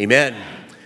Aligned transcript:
Amen. 0.00 0.34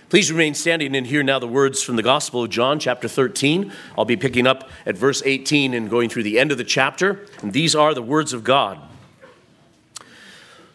Please 0.09 0.29
remain 0.29 0.53
standing 0.53 0.93
and 0.93 1.07
hear 1.07 1.23
now 1.23 1.39
the 1.39 1.47
words 1.47 1.81
from 1.81 1.95
the 1.95 2.03
Gospel 2.03 2.43
of 2.43 2.49
John, 2.49 2.77
chapter 2.77 3.07
13. 3.07 3.71
I'll 3.97 4.03
be 4.03 4.17
picking 4.17 4.45
up 4.45 4.69
at 4.85 4.97
verse 4.97 5.23
18 5.25 5.73
and 5.73 5.89
going 5.89 6.09
through 6.09 6.23
the 6.23 6.37
end 6.37 6.51
of 6.51 6.57
the 6.57 6.65
chapter. 6.65 7.25
And 7.41 7.53
these 7.53 7.73
are 7.73 7.93
the 7.93 8.01
words 8.01 8.33
of 8.33 8.43
God. 8.43 8.81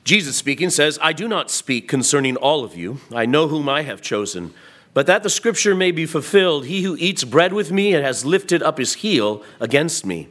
Jesus 0.04 0.34
speaking 0.34 0.71
says, 0.71 0.98
I 1.03 1.12
do 1.12 1.29
not 1.29 1.50
speak 1.50 1.88
concerning 1.88 2.37
all 2.37 2.64
of 2.64 2.74
you. 2.74 3.00
I 3.14 3.26
know 3.26 3.48
whom 3.48 3.68
I 3.68 3.82
have 3.82 4.00
chosen. 4.00 4.54
But 4.94 5.06
that 5.06 5.22
the 5.22 5.30
scripture 5.30 5.74
may 5.74 5.90
be 5.90 6.06
fulfilled, 6.06 6.64
he 6.64 6.82
who 6.82 6.96
eats 6.98 7.24
bread 7.24 7.52
with 7.52 7.70
me 7.70 7.92
and 7.94 8.02
has 8.02 8.24
lifted 8.24 8.62
up 8.62 8.78
his 8.78 8.94
heel 8.94 9.42
against 9.60 10.06
me. 10.06 10.28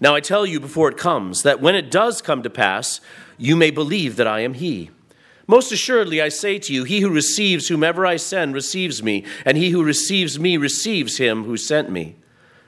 Now 0.00 0.14
I 0.14 0.20
tell 0.20 0.44
you 0.44 0.60
before 0.60 0.90
it 0.90 0.98
comes, 0.98 1.44
that 1.44 1.62
when 1.62 1.74
it 1.74 1.90
does 1.90 2.20
come 2.20 2.42
to 2.42 2.50
pass, 2.50 3.00
you 3.38 3.56
may 3.56 3.70
believe 3.70 4.16
that 4.16 4.26
I 4.26 4.40
am 4.40 4.52
he. 4.54 4.90
Most 5.46 5.72
assuredly, 5.72 6.22
I 6.22 6.28
say 6.28 6.58
to 6.58 6.72
you, 6.72 6.84
he 6.84 7.00
who 7.00 7.10
receives 7.10 7.68
whomever 7.68 8.06
I 8.06 8.16
send 8.16 8.54
receives 8.54 9.02
me, 9.02 9.24
and 9.44 9.56
he 9.56 9.70
who 9.70 9.82
receives 9.82 10.38
me 10.38 10.56
receives 10.56 11.18
him 11.18 11.44
who 11.44 11.56
sent 11.56 11.90
me. 11.90 12.16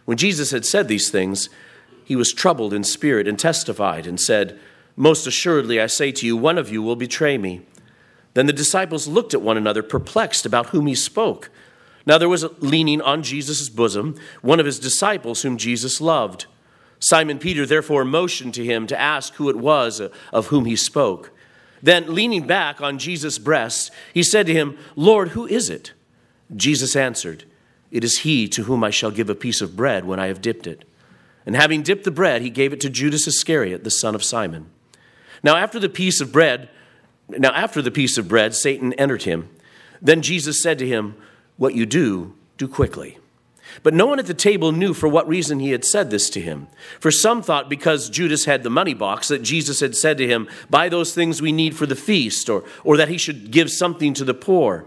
When 0.05 0.19
Jesus 0.19 0.51
had 0.51 0.67
said 0.67 0.89
these 0.89 1.11
things, 1.11 1.49
he 2.05 2.17
was 2.17 2.33
troubled 2.33 2.75
in 2.75 2.85
spirit 2.85 3.27
and 3.27 3.39
testified 3.39 4.07
and 4.07 4.21
said, 4.21 4.59
Most 4.97 5.27
assuredly, 5.27 5.81
I 5.81 5.87
say 5.87 6.13
to 6.13 6.27
you, 6.27 6.37
one 6.37 6.59
of 6.59 6.71
you 6.71 6.83
will 6.83 6.97
betray 6.97 7.39
me. 7.39 7.63
Then 8.35 8.47
the 8.47 8.53
disciples 8.53 9.09
looked 9.09 9.33
at 9.33 9.43
one 9.43 9.57
another, 9.57 9.83
perplexed 9.83 10.45
about 10.45 10.67
whom 10.67 10.87
he 10.87 10.95
spoke. 10.95 11.51
Now 12.05 12.19
there 12.19 12.29
was 12.29 12.45
leaning 12.61 13.01
on 13.01 13.23
Jesus' 13.23 13.69
bosom 13.69 14.17
one 14.43 14.61
of 14.61 14.67
his 14.67 14.79
disciples 14.79 15.43
whom 15.43 15.57
Jesus 15.57 16.01
loved. 16.01 16.47
Simon 16.99 17.39
Peter 17.39 17.65
therefore 17.65 18.05
motioned 18.05 18.55
to 18.55 18.65
him 18.65 18.87
to 18.87 19.01
ask 19.01 19.35
who 19.35 19.49
it 19.49 19.57
was 19.57 20.03
of 20.33 20.47
whom 20.49 20.65
he 20.65 20.77
spoke. 20.77 21.31
Then, 21.85 22.15
leaning 22.15 22.47
back 22.47 22.81
on 22.81 22.99
Jesus' 22.99 23.39
breast, 23.39 23.91
he 24.15 24.23
said 24.23 24.47
to 24.47 24.55
him, 24.55 24.79
Lord, 24.97 25.29
who 25.29 25.47
is 25.47 25.69
it? 25.69 25.93
Jesus 26.57 26.97
answered, 26.97 27.45
It 27.91 28.03
is 28.03 28.21
he 28.21 28.49
to 28.49 28.63
whom 28.63 28.83
I 28.83 28.89
shall 28.89 29.11
give 29.11 29.29
a 29.29 29.35
piece 29.35 29.61
of 29.61 29.77
bread 29.77 30.07
when 30.07 30.19
I 30.19 30.29
have 30.29 30.41
dipped 30.41 30.67
it. 30.67 30.87
And 31.45 31.55
having 31.55 31.83
dipped 31.83 32.05
the 32.05 32.11
bread, 32.11 32.41
he 32.41 32.49
gave 32.49 32.73
it 32.73 32.81
to 32.81 32.89
Judas 32.89 33.27
Iscariot, 33.27 33.85
the 33.85 33.91
son 33.91 34.15
of 34.15 34.25
Simon. 34.25 34.71
Now, 35.43 35.57
after 35.57 35.79
the 35.79 35.91
piece 35.91 36.23
of 36.23 36.33
bread, 36.33 36.71
now 37.29 37.53
after 37.53 37.83
the 37.83 37.91
piece 37.91 38.17
of 38.17 38.29
bread, 38.29 38.55
Satan 38.55 38.95
entered 38.95 39.25
him. 39.25 39.51
Then 40.01 40.23
Jesus 40.23 40.63
said 40.63 40.79
to 40.79 40.89
him, 40.89 41.17
What 41.59 41.75
you 41.75 41.85
do, 41.85 42.35
do 42.57 42.67
quickly. 42.67 43.19
But 43.83 43.95
no 43.95 44.07
one 44.07 44.19
at 44.19 44.27
the 44.27 44.35
table 44.35 44.73
knew 44.73 44.95
for 44.95 45.09
what 45.09 45.29
reason 45.29 45.59
he 45.59 45.71
had 45.71 45.85
said 45.85 46.11
this 46.11 46.31
to 46.31 46.41
him. 46.41 46.69
For 47.01 47.11
some 47.11 47.43
thought 47.43 47.69
because 47.69 48.09
Judas 48.09 48.45
had 48.45 48.63
the 48.63 48.71
money 48.71 48.95
box 48.95 49.29
that 49.29 49.43
Jesus 49.43 49.81
had 49.81 49.97
said 49.97 50.19
to 50.19 50.27
him, 50.27 50.49
Buy 50.71 50.89
those 50.89 51.15
things 51.15 51.43
we 51.43 51.53
need 51.53 51.77
for 51.77 51.87
the 51.87 51.97
feast, 51.97 52.49
or, 52.49 52.65
or 52.85 52.97
that 52.97 53.09
he 53.09 53.19
should 53.19 53.51
give 53.51 53.71
something 53.71 54.15
to 54.15 54.25
the 54.25 54.35
poor. 54.35 54.87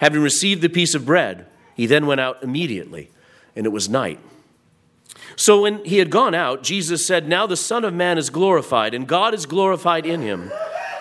Having 0.00 0.22
received 0.22 0.62
the 0.62 0.68
piece 0.68 0.94
of 0.94 1.06
bread, 1.06 1.46
he 1.74 1.86
then 1.86 2.06
went 2.06 2.20
out 2.20 2.42
immediately, 2.42 3.10
and 3.56 3.66
it 3.66 3.70
was 3.70 3.88
night. 3.88 4.20
So 5.36 5.62
when 5.62 5.84
he 5.84 5.98
had 5.98 6.10
gone 6.10 6.34
out, 6.34 6.62
Jesus 6.62 7.06
said, 7.06 7.28
Now 7.28 7.46
the 7.46 7.56
Son 7.56 7.84
of 7.84 7.94
Man 7.94 8.18
is 8.18 8.30
glorified, 8.30 8.94
and 8.94 9.06
God 9.06 9.34
is 9.34 9.46
glorified 9.46 10.06
in 10.06 10.20
him. 10.20 10.50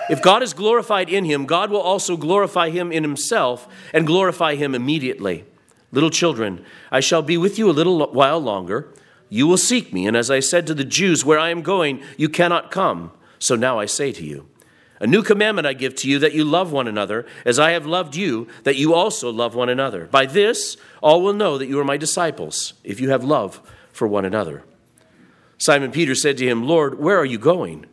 If 0.10 0.22
God 0.22 0.44
is 0.44 0.54
glorified 0.54 1.10
in 1.10 1.26
him, 1.26 1.46
God 1.46 1.72
will 1.72 1.82
also 1.82 2.18
glorify 2.18 2.70
him 2.70 2.92
in 2.92 3.04
himself 3.04 3.68
and 3.94 4.08
glorify 4.08 4.56
him 4.56 4.76
immediately. 4.76 5.46
Little 5.92 6.10
children, 6.10 6.64
I 6.92 7.00
shall 7.00 7.22
be 7.22 7.38
with 7.38 7.60
you 7.60 7.70
a 7.70 7.72
little 7.72 8.12
while 8.12 8.40
longer. 8.40 8.94
You 9.30 9.48
will 9.48 9.58
seek 9.58 9.94
me, 9.94 10.08
and 10.08 10.16
as 10.16 10.32
I 10.32 10.40
said 10.40 10.68
to 10.68 10.74
the 10.74 10.84
Jews, 10.84 11.26
Where 11.26 11.40
I 11.40 11.50
am 11.50 11.62
going, 11.62 12.02
you 12.18 12.30
cannot 12.30 12.72
come. 12.72 13.12
So 13.40 13.56
now 13.56 13.80
I 13.80 13.86
say 13.86 14.12
to 14.12 14.26
you, 14.26 14.48
A 15.00 15.08
new 15.08 15.24
commandment 15.24 15.68
I 15.68 15.74
give 15.74 15.96
to 15.96 16.10
you, 16.10 16.20
that 16.20 16.34
you 16.34 16.46
love 16.46 16.72
one 16.72 16.88
another, 16.88 17.26
as 17.46 17.60
I 17.60 17.72
have 17.72 17.86
loved 17.86 18.16
you, 18.16 18.48
that 18.64 18.78
you 18.78 18.94
also 18.94 19.32
love 19.32 19.56
one 19.56 19.70
another. 19.70 20.06
By 20.06 20.26
this, 20.26 20.78
all 21.02 21.22
will 21.22 21.34
know 21.34 21.58
that 21.58 21.68
you 21.68 21.80
are 21.80 21.86
my 21.86 21.98
disciples, 21.98 22.74
if 22.84 23.00
you 23.00 23.10
have 23.10 23.24
love 23.24 23.62
for 23.92 24.08
one 24.08 24.26
another. 24.26 24.64
Simon 25.58 25.92
Peter 25.92 26.16
said 26.16 26.38
to 26.38 26.48
him, 26.48 26.66
Lord, 26.66 26.98
where 26.98 27.20
are 27.20 27.26
you 27.26 27.38
going? 27.38 27.86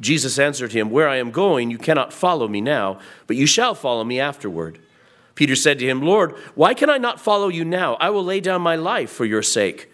Jesus 0.00 0.38
answered 0.38 0.72
him, 0.72 0.90
Where 0.90 1.08
I 1.08 1.16
am 1.16 1.30
going, 1.30 1.70
you 1.70 1.78
cannot 1.78 2.12
follow 2.12 2.48
me 2.48 2.60
now, 2.60 2.98
but 3.28 3.36
you 3.36 3.46
shall 3.46 3.74
follow 3.74 4.02
me 4.02 4.18
afterward. 4.18 4.80
Peter 5.34 5.56
said 5.56 5.78
to 5.78 5.86
him, 5.86 6.02
Lord, 6.02 6.32
why 6.54 6.74
can 6.74 6.90
I 6.90 6.98
not 6.98 7.20
follow 7.20 7.48
you 7.48 7.64
now? 7.64 7.94
I 7.94 8.10
will 8.10 8.24
lay 8.24 8.40
down 8.40 8.62
my 8.62 8.76
life 8.76 9.10
for 9.10 9.24
your 9.24 9.42
sake. 9.42 9.90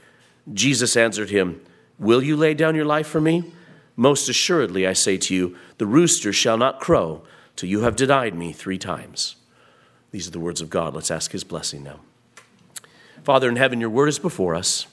Jesus 0.53 0.97
answered 0.97 1.31
him, 1.31 1.60
Will 1.99 2.22
you 2.22 2.37
lay 2.37 2.54
down 2.54 2.75
your 2.75 2.84
life 2.84 3.06
for 3.06 3.21
me? 3.21 3.53
Most 3.97 4.28
assuredly, 4.28 4.87
I 4.87 4.93
say 4.93 5.16
to 5.16 5.34
you, 5.34 5.56
the 5.78 5.87
rooster 5.87 6.32
shall 6.32 6.56
not 6.56 6.81
crow 6.81 7.22
till 7.56 7.69
you 7.69 7.81
have 7.81 7.97
denied 7.97 8.34
me 8.34 8.53
three 8.53 8.78
times. 8.78 9.34
These 10.12 10.28
are 10.28 10.31
the 10.31 10.41
words 10.41 10.60
of 10.60 10.71
God. 10.71 10.94
Let's 10.94 11.10
ask 11.10 11.32
his 11.32 11.44
blessing 11.44 11.82
now. 11.82 12.00
Father 13.25 13.49
in 13.49 13.56
heaven, 13.56 13.81
your 13.81 13.91
word 13.91 14.09
is 14.09 14.19
before 14.19 14.55
us. 14.55 14.87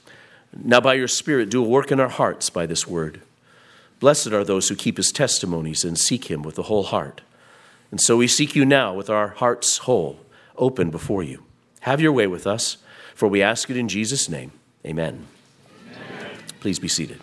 Now, 0.52 0.80
by 0.80 0.94
your 0.94 1.08
Spirit, 1.08 1.48
do 1.48 1.64
a 1.64 1.68
work 1.68 1.92
in 1.92 2.00
our 2.00 2.08
hearts 2.08 2.50
by 2.50 2.66
this 2.66 2.86
word. 2.86 3.22
Blessed 4.00 4.28
are 4.28 4.44
those 4.44 4.68
who 4.68 4.74
keep 4.74 4.96
his 4.96 5.12
testimonies 5.12 5.84
and 5.84 5.96
seek 5.96 6.30
him 6.30 6.42
with 6.42 6.56
the 6.56 6.64
whole 6.64 6.82
heart. 6.82 7.20
And 7.90 8.00
so 8.00 8.16
we 8.16 8.26
seek 8.26 8.56
you 8.56 8.64
now 8.64 8.92
with 8.92 9.08
our 9.08 9.28
hearts 9.28 9.78
whole 9.78 10.18
open 10.58 10.90
before 10.90 11.22
you. 11.22 11.44
Have 11.80 12.00
your 12.00 12.12
way 12.12 12.26
with 12.26 12.46
us, 12.46 12.78
for 13.14 13.28
we 13.28 13.42
ask 13.42 13.70
it 13.70 13.76
in 13.76 13.88
Jesus' 13.88 14.28
name. 14.28 14.52
Amen. 14.84 15.26
Amen. 15.86 16.38
Please 16.60 16.78
be 16.78 16.88
seated. 16.88 17.20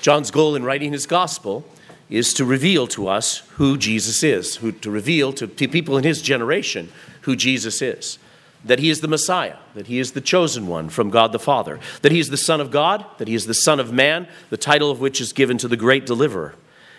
John's 0.00 0.30
goal 0.30 0.54
in 0.54 0.64
writing 0.64 0.92
his 0.92 1.06
gospel 1.06 1.66
is 2.08 2.32
to 2.34 2.44
reveal 2.44 2.86
to 2.86 3.08
us 3.08 3.38
who 3.56 3.76
Jesus 3.76 4.22
is, 4.22 4.56
who, 4.56 4.72
to 4.72 4.90
reveal 4.90 5.32
to 5.34 5.46
people 5.46 5.98
in 5.98 6.04
his 6.04 6.22
generation 6.22 6.90
who 7.22 7.36
Jesus 7.36 7.82
is 7.82 8.18
that 8.64 8.78
he 8.78 8.90
is 8.90 9.00
the 9.00 9.08
Messiah, 9.08 9.56
that 9.74 9.86
he 9.86 9.98
is 9.98 10.12
the 10.12 10.20
chosen 10.20 10.66
one 10.66 10.88
from 10.88 11.10
God 11.10 11.32
the 11.32 11.38
Father, 11.38 11.78
that 12.02 12.12
he 12.12 12.18
is 12.18 12.30
the 12.30 12.36
Son 12.36 12.60
of 12.60 12.70
God, 12.70 13.04
that 13.18 13.28
he 13.28 13.34
is 13.34 13.46
the 13.46 13.54
Son 13.54 13.78
of 13.78 13.92
Man, 13.92 14.26
the 14.50 14.56
title 14.56 14.90
of 14.90 15.00
which 15.00 15.20
is 15.20 15.32
given 15.32 15.58
to 15.58 15.68
the 15.68 15.76
great 15.76 16.06
deliverer, 16.06 16.54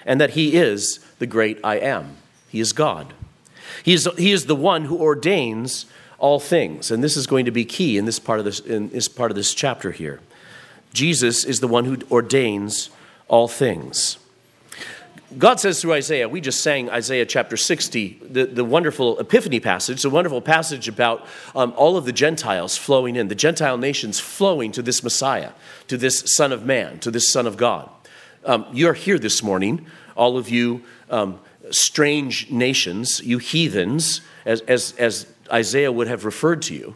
and 0.05 0.21
that 0.21 0.31
he 0.31 0.55
is 0.55 0.99
the 1.19 1.27
great 1.27 1.59
I 1.63 1.75
am. 1.75 2.17
He 2.47 2.59
is 2.59 2.71
God. 2.73 3.13
He 3.83 3.93
is, 3.93 4.07
he 4.17 4.31
is 4.31 4.45
the 4.45 4.55
one 4.55 4.85
who 4.85 4.97
ordains 4.97 5.85
all 6.17 6.39
things, 6.39 6.91
and 6.91 7.03
this 7.03 7.15
is 7.15 7.27
going 7.27 7.45
to 7.45 7.51
be 7.51 7.65
key 7.65 7.97
in 7.97 8.05
this 8.05 8.19
part 8.19 8.39
of 8.39 8.45
this, 8.45 8.59
in 8.59 8.89
this 8.89 9.07
part 9.07 9.31
of 9.31 9.35
this 9.35 9.53
chapter 9.53 9.91
here. 9.91 10.19
Jesus 10.93 11.45
is 11.45 11.59
the 11.59 11.67
one 11.67 11.85
who 11.85 11.97
ordains 12.11 12.89
all 13.27 13.47
things. 13.47 14.17
God 15.37 15.59
says 15.59 15.79
through 15.79 15.93
Isaiah, 15.93 16.27
we 16.27 16.41
just 16.41 16.61
sang 16.61 16.89
Isaiah 16.89 17.25
chapter 17.25 17.55
60, 17.55 18.19
the, 18.31 18.45
the 18.45 18.65
wonderful 18.65 19.19
Epiphany 19.19 19.59
passage, 19.59 20.01
the 20.01 20.09
wonderful 20.09 20.41
passage 20.41 20.87
about 20.87 21.27
um, 21.55 21.71
all 21.77 21.97
of 21.97 22.05
the 22.05 22.11
Gentiles 22.11 22.77
flowing 22.77 23.15
in, 23.15 23.27
the 23.27 23.35
Gentile 23.35 23.77
nations 23.77 24.19
flowing 24.19 24.71
to 24.71 24.81
this 24.81 25.03
Messiah, 25.03 25.51
to 25.87 25.97
this 25.97 26.35
Son 26.35 26.51
of 26.51 26.65
Man, 26.65 26.97
to 26.99 27.11
this 27.11 27.31
Son 27.31 27.45
of 27.45 27.57
God. 27.57 27.89
Um, 28.43 28.65
you're 28.73 28.93
here 28.93 29.19
this 29.19 29.43
morning, 29.43 29.85
all 30.15 30.35
of 30.35 30.49
you 30.49 30.83
um, 31.11 31.39
strange 31.69 32.49
nations, 32.49 33.21
you 33.23 33.37
heathens, 33.37 34.21
as, 34.45 34.61
as, 34.61 34.93
as 34.97 35.27
Isaiah 35.51 35.91
would 35.91 36.07
have 36.07 36.25
referred 36.25 36.63
to 36.63 36.73
you, 36.73 36.95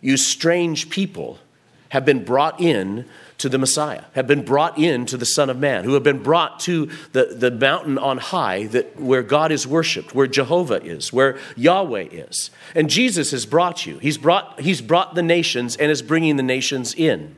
you 0.00 0.16
strange 0.16 0.90
people 0.90 1.40
have 1.88 2.04
been 2.04 2.24
brought 2.24 2.60
in 2.60 3.04
to 3.38 3.48
the 3.48 3.58
Messiah, 3.58 4.04
have 4.12 4.26
been 4.26 4.44
brought 4.44 4.78
in 4.78 5.06
to 5.06 5.16
the 5.16 5.26
Son 5.26 5.50
of 5.50 5.58
Man, 5.58 5.84
who 5.84 5.94
have 5.94 6.02
been 6.02 6.22
brought 6.22 6.60
to 6.60 6.88
the, 7.12 7.26
the 7.36 7.50
mountain 7.50 7.98
on 7.98 8.18
high 8.18 8.66
that, 8.68 9.00
where 9.00 9.22
God 9.22 9.50
is 9.50 9.66
worshiped, 9.66 10.14
where 10.14 10.26
Jehovah 10.26 10.82
is, 10.82 11.12
where 11.12 11.38
Yahweh 11.56 12.08
is. 12.10 12.50
And 12.74 12.88
Jesus 12.88 13.32
has 13.32 13.44
brought 13.44 13.86
you. 13.86 13.98
He's 13.98 14.18
brought, 14.18 14.60
he's 14.60 14.80
brought 14.80 15.14
the 15.14 15.22
nations 15.22 15.76
and 15.76 15.90
is 15.90 16.00
bringing 16.00 16.36
the 16.36 16.42
nations 16.42 16.94
in. 16.94 17.36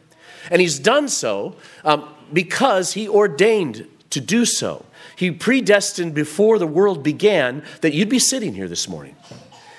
And 0.51 0.61
he's 0.61 0.79
done 0.79 1.09
so 1.09 1.57
um, 1.85 2.09
because 2.33 2.93
he 2.93 3.09
ordained 3.09 3.89
to 4.11 4.21
do 4.21 4.45
so. 4.45 4.85
He 5.17 5.31
predestined 5.31 6.15
before 6.15 6.59
the 6.59 6.67
world 6.67 7.03
began 7.03 7.63
that 7.81 7.95
you'd 7.95 8.11
be 8.11 8.19
sitting 8.19 8.55
here 8.55 8.69
this 8.69 8.87
morning. 8.87 9.17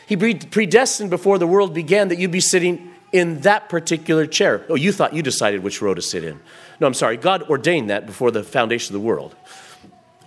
He 0.07 0.15
predestined 0.15 1.09
before 1.09 1.37
the 1.37 1.47
world 1.47 1.73
began 1.73 2.07
that 2.07 2.17
you'd 2.17 2.31
be 2.31 2.39
sitting 2.39 2.93
in 3.11 3.41
that 3.41 3.69
particular 3.69 4.25
chair. 4.25 4.65
Oh, 4.69 4.75
you 4.75 4.91
thought 4.91 5.13
you 5.13 5.21
decided 5.21 5.63
which 5.63 5.81
row 5.81 5.93
to 5.93 6.01
sit 6.01 6.23
in. 6.23 6.39
No, 6.79 6.87
I'm 6.87 6.93
sorry. 6.93 7.17
God 7.17 7.43
ordained 7.43 7.89
that 7.89 8.05
before 8.05 8.31
the 8.31 8.43
foundation 8.43 8.95
of 8.95 9.01
the 9.01 9.05
world. 9.05 9.35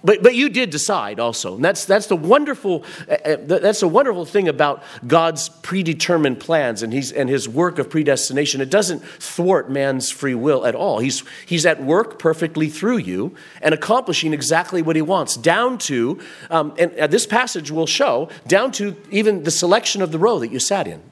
But, 0.03 0.23
but 0.23 0.35
you 0.35 0.49
did 0.49 0.71
decide 0.71 1.21
also. 1.21 1.57
And 1.57 1.65
that's, 1.65 1.85
that's, 1.85 2.07
the 2.07 2.17
wonderful, 2.17 2.85
uh, 3.09 3.37
that's 3.39 3.81
the 3.81 3.89
wonderful 3.89 4.25
thing 4.25 4.49
about 4.49 4.83
God's 5.07 5.51
predetermined 5.51 6.41
plans 6.41 6.83
and, 6.83 6.91
he's, 6.91 7.13
and 7.13 7.29
his 7.29 7.47
work 7.47 7.79
of 7.79 7.91
predestination. 7.91 8.63
It 8.63 8.71
doesn't 8.71 9.05
thwart 9.05 9.71
man's 9.71 10.11
free 10.11 10.35
will 10.35 10.65
at 10.65 10.75
all. 10.75 11.01
He's, 11.01 11.23
he's 11.45 11.67
at 11.67 11.83
work 11.83 12.19
perfectly 12.19 12.71
through 12.71 12.99
you 12.99 13.35
and 13.61 13.75
accomplishing 13.75 14.33
exactly 14.33 14.81
what 14.81 14.97
he 14.97 15.03
wants, 15.03 15.37
down 15.37 15.77
to, 15.79 16.19
um, 16.49 16.75
and 16.79 17.13
this 17.13 17.27
passage 17.27 17.71
will 17.71 17.87
show, 17.87 18.31
down 18.47 18.73
to 18.73 18.97
even 19.11 19.43
the 19.43 19.51
selection 19.51 20.01
of 20.01 20.13
the 20.13 20.19
row 20.19 20.39
that 20.39 20.51
you 20.51 20.59
sat 20.59 20.87
in. 20.87 21.03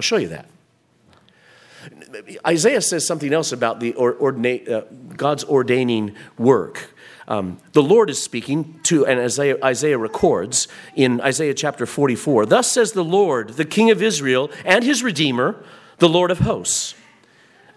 I'll 0.00 0.02
show 0.02 0.16
you 0.16 0.28
that. 0.28 0.46
Isaiah 2.46 2.80
says 2.80 3.06
something 3.06 3.34
else 3.34 3.52
about 3.52 3.80
the 3.80 3.92
ordinate, 3.92 4.66
uh, 4.66 4.84
God's 5.14 5.44
ordaining 5.44 6.16
work. 6.38 6.94
Um, 7.28 7.58
the 7.74 7.82
Lord 7.82 8.08
is 8.08 8.22
speaking 8.22 8.80
to, 8.84 9.04
and 9.04 9.20
Isaiah, 9.20 9.62
Isaiah 9.62 9.98
records 9.98 10.68
in 10.96 11.20
Isaiah 11.20 11.52
chapter 11.52 11.84
44 11.84 12.46
Thus 12.46 12.72
says 12.72 12.92
the 12.92 13.04
Lord, 13.04 13.50
the 13.50 13.66
King 13.66 13.90
of 13.90 14.02
Israel 14.02 14.50
and 14.64 14.84
his 14.84 15.02
Redeemer, 15.02 15.62
the 15.98 16.08
Lord 16.08 16.30
of 16.30 16.38
hosts. 16.38 16.94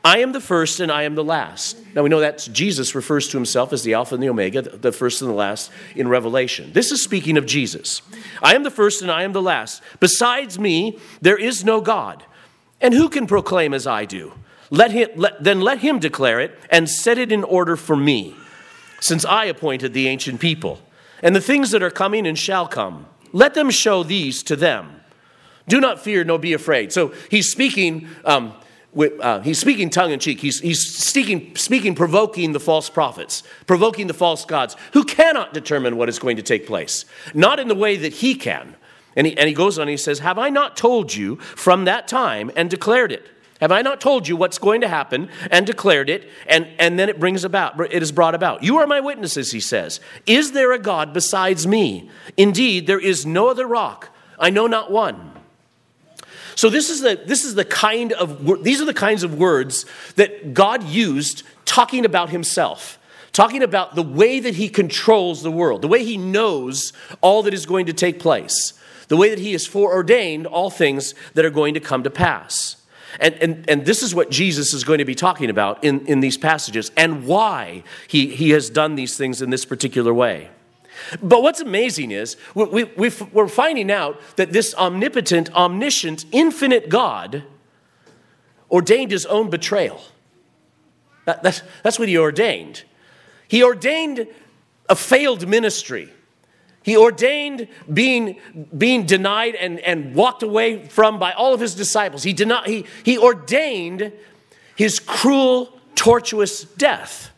I 0.05 0.19
am 0.19 0.33
the 0.33 0.41
first 0.41 0.81
and 0.81 0.91
I 0.91 1.03
am 1.03 1.15
the 1.15 1.23
last. 1.23 1.77
Now 1.95 2.03
we 2.03 2.09
know 2.09 2.19
that 2.19 2.47
Jesus 2.51 2.93
refers 2.93 3.29
to 3.29 3.37
himself 3.37 3.71
as 3.71 3.83
the 3.83 3.93
Alpha 3.93 4.15
and 4.15 4.23
the 4.23 4.29
Omega, 4.29 4.61
the 4.61 4.91
first 4.91 5.21
and 5.21 5.31
the 5.31 5.35
last 5.35 5.71
in 5.95 6.09
Revelation. 6.09 6.73
This 6.73 6.91
is 6.91 7.01
speaking 7.01 7.37
of 7.37 7.45
Jesus. 7.45 8.01
I 8.41 8.53
am 8.53 8.63
the 8.63 8.71
first 8.71 9.01
and 9.01 9.09
I 9.09 9.23
am 9.23 9.31
the 9.31 9.41
last. 9.41 9.81
Besides 10.01 10.59
me, 10.59 10.99
there 11.21 11.37
is 11.37 11.63
no 11.63 11.79
God. 11.79 12.25
And 12.81 12.93
who 12.93 13.07
can 13.07 13.27
proclaim 13.27 13.73
as 13.73 13.87
I 13.87 14.03
do? 14.03 14.33
Let 14.69 14.91
him, 14.91 15.09
let, 15.15 15.41
then 15.41 15.61
let 15.61 15.79
him 15.79 15.99
declare 15.99 16.41
it 16.41 16.59
and 16.69 16.89
set 16.89 17.17
it 17.17 17.31
in 17.31 17.45
order 17.45 17.77
for 17.77 17.95
me, 17.95 18.35
since 18.99 19.23
I 19.23 19.45
appointed 19.45 19.93
the 19.93 20.09
ancient 20.09 20.41
people. 20.41 20.81
And 21.21 21.33
the 21.33 21.41
things 21.41 21.71
that 21.71 21.81
are 21.81 21.91
coming 21.91 22.27
and 22.27 22.37
shall 22.37 22.67
come, 22.67 23.05
let 23.31 23.53
them 23.53 23.69
show 23.69 24.03
these 24.03 24.43
to 24.43 24.57
them. 24.57 24.99
Do 25.69 25.79
not 25.79 26.01
fear, 26.01 26.25
nor 26.25 26.39
be 26.39 26.51
afraid. 26.51 26.91
So 26.91 27.13
he's 27.31 27.49
speaking 27.49 28.09
um, 28.25 28.53
uh, 28.95 29.41
he's 29.41 29.59
speaking 29.59 29.89
tongue 29.89 30.11
in 30.11 30.19
cheek. 30.19 30.39
He's, 30.39 30.59
he's 30.59 30.87
speaking, 30.87 31.55
speaking, 31.55 31.95
provoking 31.95 32.53
the 32.53 32.59
false 32.59 32.89
prophets, 32.89 33.43
provoking 33.65 34.07
the 34.07 34.13
false 34.13 34.45
gods 34.45 34.75
who 34.93 35.03
cannot 35.03 35.53
determine 35.53 35.97
what 35.97 36.09
is 36.09 36.19
going 36.19 36.37
to 36.37 36.43
take 36.43 36.67
place, 36.67 37.05
not 37.33 37.59
in 37.59 37.67
the 37.67 37.75
way 37.75 37.97
that 37.97 38.13
he 38.13 38.35
can. 38.35 38.75
And 39.15 39.27
he, 39.27 39.37
and 39.37 39.47
he 39.47 39.53
goes 39.53 39.77
on 39.77 39.87
he 39.87 39.97
says, 39.97 40.19
Have 40.19 40.39
I 40.39 40.49
not 40.49 40.75
told 40.77 41.13
you 41.13 41.37
from 41.37 41.85
that 41.85 42.07
time 42.07 42.51
and 42.55 42.69
declared 42.69 43.11
it? 43.11 43.27
Have 43.61 43.71
I 43.71 43.81
not 43.81 44.01
told 44.01 44.27
you 44.27 44.35
what's 44.35 44.57
going 44.57 44.81
to 44.81 44.89
happen 44.89 45.29
and 45.49 45.65
declared 45.65 46.09
it? 46.09 46.27
And, 46.47 46.67
and 46.79 46.99
then 46.99 47.07
it 47.07 47.19
brings 47.19 47.43
about, 47.45 47.79
it 47.79 48.03
is 48.03 48.11
brought 48.11 48.35
about. 48.35 48.61
You 48.61 48.77
are 48.79 48.87
my 48.87 48.99
witnesses, 48.99 49.51
he 49.51 49.61
says. 49.61 50.01
Is 50.25 50.51
there 50.51 50.73
a 50.73 50.79
God 50.79 51.13
besides 51.13 51.65
me? 51.65 52.09
Indeed, 52.35 52.87
there 52.87 52.99
is 52.99 53.25
no 53.25 53.47
other 53.47 53.65
rock. 53.65 54.09
I 54.37 54.49
know 54.49 54.67
not 54.67 54.91
one. 54.91 55.31
So 56.55 56.69
this 56.69 56.89
is 56.89 57.01
the 57.01 57.21
this 57.25 57.43
is 57.43 57.55
the 57.55 57.65
kind 57.65 58.13
of 58.13 58.63
these 58.63 58.81
are 58.81 58.85
the 58.85 58.93
kinds 58.93 59.23
of 59.23 59.37
words 59.37 59.85
that 60.15 60.53
God 60.53 60.83
used 60.83 61.43
talking 61.65 62.05
about 62.05 62.29
himself. 62.29 62.99
Talking 63.31 63.63
about 63.63 63.95
the 63.95 64.03
way 64.03 64.39
that 64.39 64.53
he 64.55 64.69
controls 64.69 65.41
the 65.41 65.49
world, 65.49 65.81
the 65.81 65.87
way 65.87 66.03
he 66.03 66.17
knows 66.17 66.93
all 67.19 67.41
that 67.43 67.53
is 67.53 67.65
going 67.65 67.87
to 67.87 67.93
take 67.93 68.19
place, 68.19 68.73
the 69.07 69.17
way 69.17 69.31
that 69.31 69.39
he 69.39 69.53
has 69.53 69.65
foreordained 69.65 70.45
all 70.45 70.69
things 70.69 71.15
that 71.33 71.43
are 71.43 71.49
going 71.49 71.73
to 71.73 71.79
come 71.79 72.03
to 72.03 72.11
pass. 72.11 72.75
And, 73.19 73.33
and, 73.35 73.69
and 73.69 73.85
this 73.85 74.03
is 74.03 74.13
what 74.13 74.29
Jesus 74.29 74.73
is 74.73 74.83
going 74.83 74.99
to 74.99 75.05
be 75.05 75.15
talking 75.15 75.49
about 75.49 75.83
in, 75.83 76.05
in 76.05 76.19
these 76.19 76.37
passages 76.37 76.91
and 76.95 77.25
why 77.25 77.83
he, 78.07 78.27
he 78.27 78.51
has 78.51 78.69
done 78.69 78.95
these 78.95 79.17
things 79.17 79.41
in 79.41 79.49
this 79.49 79.65
particular 79.65 80.13
way. 80.13 80.49
But 81.21 81.41
what's 81.41 81.61
amazing 81.61 82.11
is 82.11 82.37
we, 82.55 82.83
we, 82.83 83.11
we're 83.31 83.47
finding 83.47 83.91
out 83.91 84.19
that 84.35 84.51
this 84.51 84.73
omnipotent, 84.75 85.53
omniscient, 85.53 86.25
infinite 86.31 86.89
God 86.89 87.43
ordained 88.71 89.11
his 89.11 89.25
own 89.25 89.49
betrayal. 89.49 90.01
That, 91.25 91.43
that's, 91.43 91.61
that's 91.83 91.99
what 91.99 92.07
he 92.07 92.17
ordained. 92.17 92.83
He 93.47 93.63
ordained 93.63 94.27
a 94.89 94.95
failed 94.95 95.47
ministry. 95.47 96.09
He 96.81 96.97
ordained 96.97 97.67
being, 97.91 98.39
being 98.77 99.05
denied 99.05 99.55
and, 99.55 99.79
and 99.79 100.13
walked 100.15 100.43
away 100.43 100.85
from 100.85 101.17
by 101.17 101.31
all 101.31 101.53
of 101.53 101.61
his 101.61 101.75
disciples. 101.75 102.23
He, 102.23 102.33
not, 102.33 102.67
he, 102.67 102.85
he 103.03 103.17
ordained 103.17 104.11
his 104.75 104.99
cruel, 104.99 105.79
tortuous 105.95 106.63
death. 106.63 107.31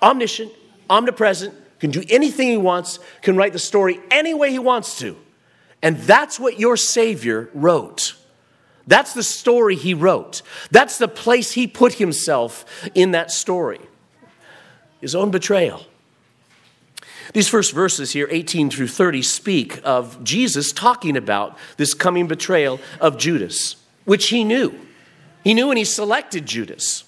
Omniscient, 0.00 0.52
omnipresent, 0.88 1.54
can 1.80 1.90
do 1.90 2.02
anything 2.08 2.48
he 2.48 2.56
wants, 2.56 2.98
can 3.22 3.36
write 3.36 3.52
the 3.52 3.58
story 3.58 4.00
any 4.10 4.34
way 4.34 4.50
he 4.50 4.58
wants 4.58 4.98
to. 4.98 5.16
And 5.82 5.98
that's 5.98 6.40
what 6.40 6.58
your 6.58 6.76
Savior 6.76 7.50
wrote. 7.54 8.14
That's 8.86 9.14
the 9.14 9.22
story 9.22 9.76
he 9.76 9.94
wrote. 9.94 10.42
That's 10.70 10.98
the 10.98 11.08
place 11.08 11.52
he 11.52 11.66
put 11.66 11.94
himself 11.94 12.64
in 12.94 13.10
that 13.12 13.30
story. 13.30 13.80
His 15.00 15.14
own 15.14 15.30
betrayal. 15.30 15.84
These 17.32 17.48
first 17.48 17.74
verses 17.74 18.12
here, 18.12 18.28
18 18.30 18.70
through 18.70 18.88
30, 18.88 19.22
speak 19.22 19.80
of 19.84 20.22
Jesus 20.22 20.72
talking 20.72 21.16
about 21.16 21.58
this 21.76 21.92
coming 21.92 22.28
betrayal 22.28 22.80
of 23.00 23.18
Judas, 23.18 23.76
which 24.04 24.28
he 24.28 24.44
knew. 24.44 24.72
He 25.42 25.52
knew 25.52 25.70
and 25.70 25.78
he 25.78 25.84
selected 25.84 26.46
Judas 26.46 27.05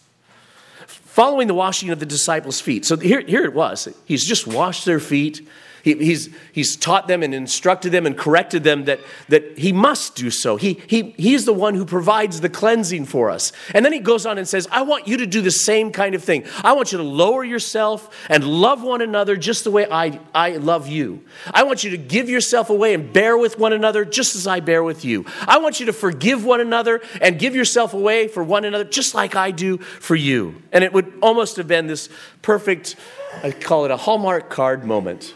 following 1.18 1.48
the 1.48 1.54
washing 1.54 1.90
of 1.90 1.98
the 1.98 2.06
disciples' 2.06 2.60
feet. 2.60 2.84
So 2.84 2.96
here, 2.96 3.20
here 3.22 3.42
it 3.42 3.52
was. 3.52 3.88
He's 4.04 4.24
just 4.24 4.46
washed 4.46 4.84
their 4.84 5.00
feet. 5.00 5.48
He, 5.82 5.94
he's, 5.94 6.28
he's 6.52 6.76
taught 6.76 7.08
them 7.08 7.22
and 7.22 7.34
instructed 7.34 7.92
them 7.92 8.06
and 8.06 8.16
corrected 8.16 8.64
them 8.64 8.84
that, 8.84 9.00
that 9.28 9.58
he 9.58 9.72
must 9.72 10.14
do 10.14 10.30
so. 10.30 10.56
He, 10.56 10.80
he, 10.86 11.14
he's 11.16 11.44
the 11.44 11.52
one 11.52 11.74
who 11.74 11.84
provides 11.84 12.40
the 12.40 12.48
cleansing 12.48 13.06
for 13.06 13.30
us. 13.30 13.52
And 13.74 13.84
then 13.84 13.92
he 13.92 13.98
goes 13.98 14.26
on 14.26 14.38
and 14.38 14.46
says, 14.46 14.68
I 14.70 14.82
want 14.82 15.06
you 15.06 15.16
to 15.18 15.26
do 15.26 15.40
the 15.40 15.50
same 15.50 15.92
kind 15.92 16.14
of 16.14 16.24
thing. 16.24 16.44
I 16.62 16.72
want 16.72 16.92
you 16.92 16.98
to 16.98 17.04
lower 17.04 17.44
yourself 17.44 18.26
and 18.28 18.44
love 18.44 18.82
one 18.82 19.00
another 19.00 19.36
just 19.36 19.64
the 19.64 19.70
way 19.70 19.86
I, 19.90 20.20
I 20.34 20.56
love 20.56 20.88
you. 20.88 21.24
I 21.52 21.62
want 21.62 21.84
you 21.84 21.90
to 21.90 21.98
give 21.98 22.28
yourself 22.28 22.70
away 22.70 22.94
and 22.94 23.12
bear 23.12 23.36
with 23.36 23.58
one 23.58 23.72
another 23.72 24.04
just 24.04 24.36
as 24.36 24.46
I 24.46 24.60
bear 24.60 24.82
with 24.82 25.04
you. 25.04 25.24
I 25.46 25.58
want 25.58 25.80
you 25.80 25.86
to 25.86 25.92
forgive 25.92 26.44
one 26.44 26.60
another 26.60 27.00
and 27.20 27.38
give 27.38 27.54
yourself 27.54 27.94
away 27.94 28.28
for 28.28 28.42
one 28.42 28.64
another 28.64 28.84
just 28.84 29.14
like 29.14 29.36
I 29.36 29.50
do 29.50 29.78
for 29.78 30.16
you. 30.16 30.62
And 30.72 30.84
it 30.84 30.92
would 30.92 31.12
almost 31.22 31.56
have 31.56 31.68
been 31.68 31.86
this 31.86 32.08
perfect, 32.42 32.96
I 33.42 33.50
call 33.50 33.84
it 33.84 33.90
a 33.90 33.96
Hallmark 33.96 34.50
card 34.50 34.84
moment 34.84 35.34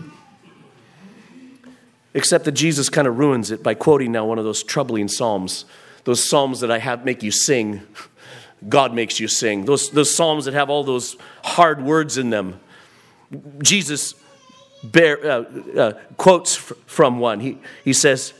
Except 2.14 2.44
that 2.44 2.52
Jesus 2.52 2.88
kind 2.88 3.08
of 3.08 3.18
ruins 3.18 3.50
it 3.50 3.62
by 3.62 3.74
quoting 3.74 4.12
now 4.12 4.26
one 4.26 4.38
of 4.38 4.44
those 4.44 4.62
troubling 4.62 5.08
psalms, 5.08 5.64
those 6.04 6.28
psalms 6.28 6.60
that 6.60 6.70
I 6.70 6.78
have 6.78 7.04
make 7.04 7.22
you 7.22 7.30
sing. 7.30 7.82
God 8.68 8.94
makes 8.94 9.18
you 9.18 9.28
sing. 9.28 9.64
Those, 9.64 9.90
those 9.90 10.14
psalms 10.14 10.44
that 10.44 10.54
have 10.54 10.70
all 10.70 10.84
those 10.84 11.16
hard 11.42 11.82
words 11.82 12.18
in 12.18 12.30
them. 12.30 12.60
Jesus 13.62 14.14
bear, 14.84 15.24
uh, 15.24 15.44
uh, 15.76 15.92
quotes 16.16 16.54
from 16.54 17.18
one. 17.18 17.40
He, 17.40 17.58
he 17.84 17.92
says, 17.92 18.34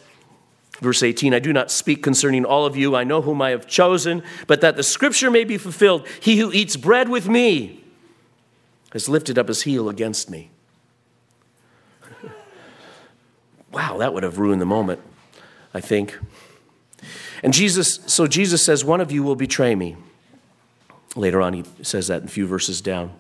verse 0.81 1.03
18, 1.03 1.33
I 1.33 1.39
do 1.39 1.53
not 1.53 1.71
speak 1.71 2.03
concerning 2.03 2.45
all 2.45 2.67
of 2.67 2.77
you. 2.77 2.95
I 2.95 3.05
know 3.05 3.23
whom 3.23 3.41
I 3.41 3.51
have 3.51 3.67
chosen, 3.67 4.23
but 4.47 4.61
that 4.61 4.77
the 4.77 4.83
scripture 4.83 5.31
may 5.31 5.45
be 5.45 5.59
fulfilled. 5.59 6.07
He 6.21 6.39
who 6.39 6.53
eats 6.53 6.77
bread 6.77 7.09
with 7.09 7.29
me 7.29 7.83
has 8.93 9.09
lifted 9.09 9.39
up 9.39 9.49
his 9.49 9.63
heel 9.63 9.89
against 9.89 10.29
me. 10.29 10.51
Wow, 13.73 13.99
that 13.99 14.13
would 14.15 14.23
have 14.23 14.39
ruined 14.39 14.61
the 14.61 14.67
moment, 14.67 15.01
I 15.75 15.81
think. 15.81 16.19
And 17.43 17.53
Jesus, 17.53 18.01
so 18.07 18.27
Jesus 18.27 18.65
says, 18.65 18.85
One 18.85 19.01
of 19.01 19.11
you 19.11 19.23
will 19.23 19.37
betray 19.37 19.75
me. 19.75 19.97
Later 21.17 21.43
on, 21.43 21.53
he 21.53 21.65
says 21.83 22.07
that 22.09 22.23
in 22.23 22.29
a 22.29 22.31
few 22.31 22.47
verses 22.47 22.81
down. 22.81 23.13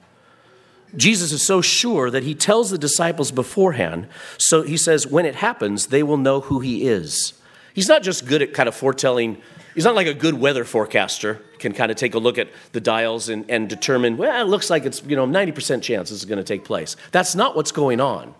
Jesus 0.96 1.32
is 1.32 1.44
so 1.44 1.60
sure 1.60 2.10
that 2.10 2.22
he 2.22 2.34
tells 2.34 2.70
the 2.70 2.78
disciples 2.78 3.30
beforehand. 3.30 4.08
So 4.38 4.62
he 4.62 4.76
says, 4.76 5.06
when 5.06 5.24
it 5.24 5.36
happens, 5.36 5.86
they 5.86 6.02
will 6.02 6.16
know 6.16 6.40
who 6.40 6.60
he 6.60 6.86
is. 6.86 7.34
He's 7.74 7.88
not 7.88 8.02
just 8.02 8.26
good 8.26 8.42
at 8.42 8.52
kind 8.52 8.68
of 8.68 8.74
foretelling, 8.74 9.40
he's 9.74 9.84
not 9.84 9.94
like 9.94 10.06
a 10.06 10.14
good 10.14 10.34
weather 10.34 10.64
forecaster, 10.64 11.40
can 11.58 11.72
kind 11.72 11.90
of 11.90 11.96
take 11.96 12.14
a 12.14 12.18
look 12.18 12.36
at 12.36 12.48
the 12.72 12.80
dials 12.80 13.30
and, 13.30 13.50
and 13.50 13.68
determine, 13.68 14.18
well, 14.18 14.38
it 14.44 14.48
looks 14.48 14.68
like 14.68 14.84
it's, 14.84 15.02
you 15.04 15.16
know, 15.16 15.26
90% 15.26 15.82
chance 15.82 16.10
this 16.10 16.18
is 16.18 16.24
going 16.26 16.38
to 16.38 16.44
take 16.44 16.64
place. 16.64 16.96
That's 17.10 17.34
not 17.34 17.56
what's 17.56 17.72
going 17.72 18.00
on. 18.00 18.34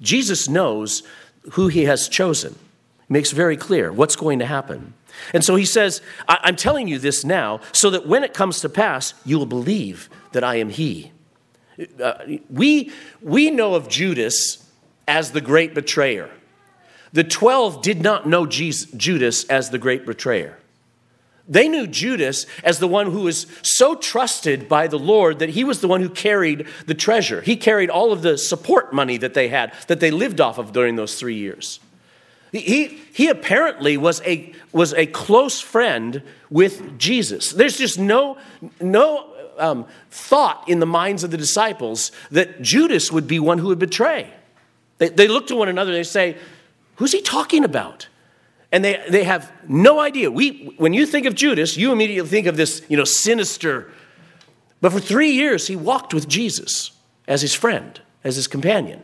Jesus 0.00 0.48
knows 0.48 1.02
who 1.52 1.68
he 1.68 1.84
has 1.84 2.08
chosen. 2.08 2.56
Makes 3.08 3.32
very 3.32 3.56
clear 3.56 3.92
what's 3.92 4.16
going 4.16 4.38
to 4.38 4.46
happen. 4.46 4.94
And 5.34 5.44
so 5.44 5.56
he 5.56 5.64
says, 5.64 6.00
I'm 6.28 6.56
telling 6.56 6.86
you 6.86 6.98
this 6.98 7.24
now 7.24 7.60
so 7.72 7.90
that 7.90 8.06
when 8.06 8.22
it 8.22 8.34
comes 8.34 8.60
to 8.60 8.68
pass, 8.68 9.14
you 9.24 9.38
will 9.38 9.46
believe 9.46 10.08
that 10.32 10.44
I 10.44 10.56
am 10.56 10.70
he. 10.70 11.12
Uh, 12.02 12.14
we, 12.48 12.92
we 13.20 13.50
know 13.50 13.74
of 13.74 13.88
Judas 13.88 14.64
as 15.08 15.32
the 15.32 15.40
great 15.40 15.74
betrayer. 15.74 16.30
The 17.12 17.24
12 17.24 17.82
did 17.82 18.00
not 18.00 18.28
know 18.28 18.46
Jesus, 18.46 18.88
Judas 18.92 19.44
as 19.44 19.70
the 19.70 19.78
great 19.78 20.06
betrayer. 20.06 20.59
They 21.50 21.68
knew 21.68 21.88
Judas 21.88 22.46
as 22.62 22.78
the 22.78 22.86
one 22.86 23.10
who 23.10 23.22
was 23.22 23.46
so 23.62 23.96
trusted 23.96 24.68
by 24.68 24.86
the 24.86 24.98
Lord 24.98 25.40
that 25.40 25.50
he 25.50 25.64
was 25.64 25.80
the 25.80 25.88
one 25.88 26.00
who 26.00 26.08
carried 26.08 26.68
the 26.86 26.94
treasure. 26.94 27.40
He 27.40 27.56
carried 27.56 27.90
all 27.90 28.12
of 28.12 28.22
the 28.22 28.38
support 28.38 28.92
money 28.92 29.16
that 29.18 29.34
they 29.34 29.48
had, 29.48 29.74
that 29.88 29.98
they 29.98 30.12
lived 30.12 30.40
off 30.40 30.58
of 30.58 30.72
during 30.72 30.94
those 30.94 31.16
three 31.16 31.34
years. 31.34 31.80
He, 32.52 33.00
he 33.12 33.28
apparently 33.28 33.96
was 33.96 34.22
a, 34.22 34.52
was 34.72 34.94
a 34.94 35.06
close 35.06 35.60
friend 35.60 36.22
with 36.50 36.98
Jesus. 36.98 37.50
There's 37.50 37.76
just 37.76 37.98
no, 37.98 38.38
no 38.80 39.26
um, 39.58 39.86
thought 40.10 40.68
in 40.68 40.78
the 40.78 40.86
minds 40.86 41.24
of 41.24 41.32
the 41.32 41.36
disciples 41.36 42.12
that 42.30 42.62
Judas 42.62 43.10
would 43.10 43.26
be 43.26 43.40
one 43.40 43.58
who 43.58 43.68
would 43.68 43.78
betray. 43.80 44.32
They, 44.98 45.08
they 45.08 45.28
look 45.28 45.48
to 45.48 45.56
one 45.56 45.68
another 45.68 45.90
and 45.90 45.98
they 45.98 46.04
say, 46.04 46.36
Who's 46.96 47.12
he 47.12 47.22
talking 47.22 47.64
about? 47.64 48.08
And 48.72 48.84
they, 48.84 49.02
they 49.08 49.24
have 49.24 49.50
no 49.68 49.98
idea. 49.98 50.30
We, 50.30 50.74
when 50.76 50.92
you 50.92 51.04
think 51.04 51.26
of 51.26 51.34
Judas, 51.34 51.76
you 51.76 51.92
immediately 51.92 52.28
think 52.28 52.46
of 52.46 52.56
this, 52.56 52.82
you 52.88 52.96
know, 52.96 53.04
sinister. 53.04 53.90
But 54.80 54.92
for 54.92 55.00
three 55.00 55.32
years, 55.32 55.66
he 55.66 55.76
walked 55.76 56.14
with 56.14 56.28
Jesus 56.28 56.92
as 57.26 57.42
his 57.42 57.54
friend, 57.54 58.00
as 58.22 58.36
his 58.36 58.46
companion, 58.46 59.02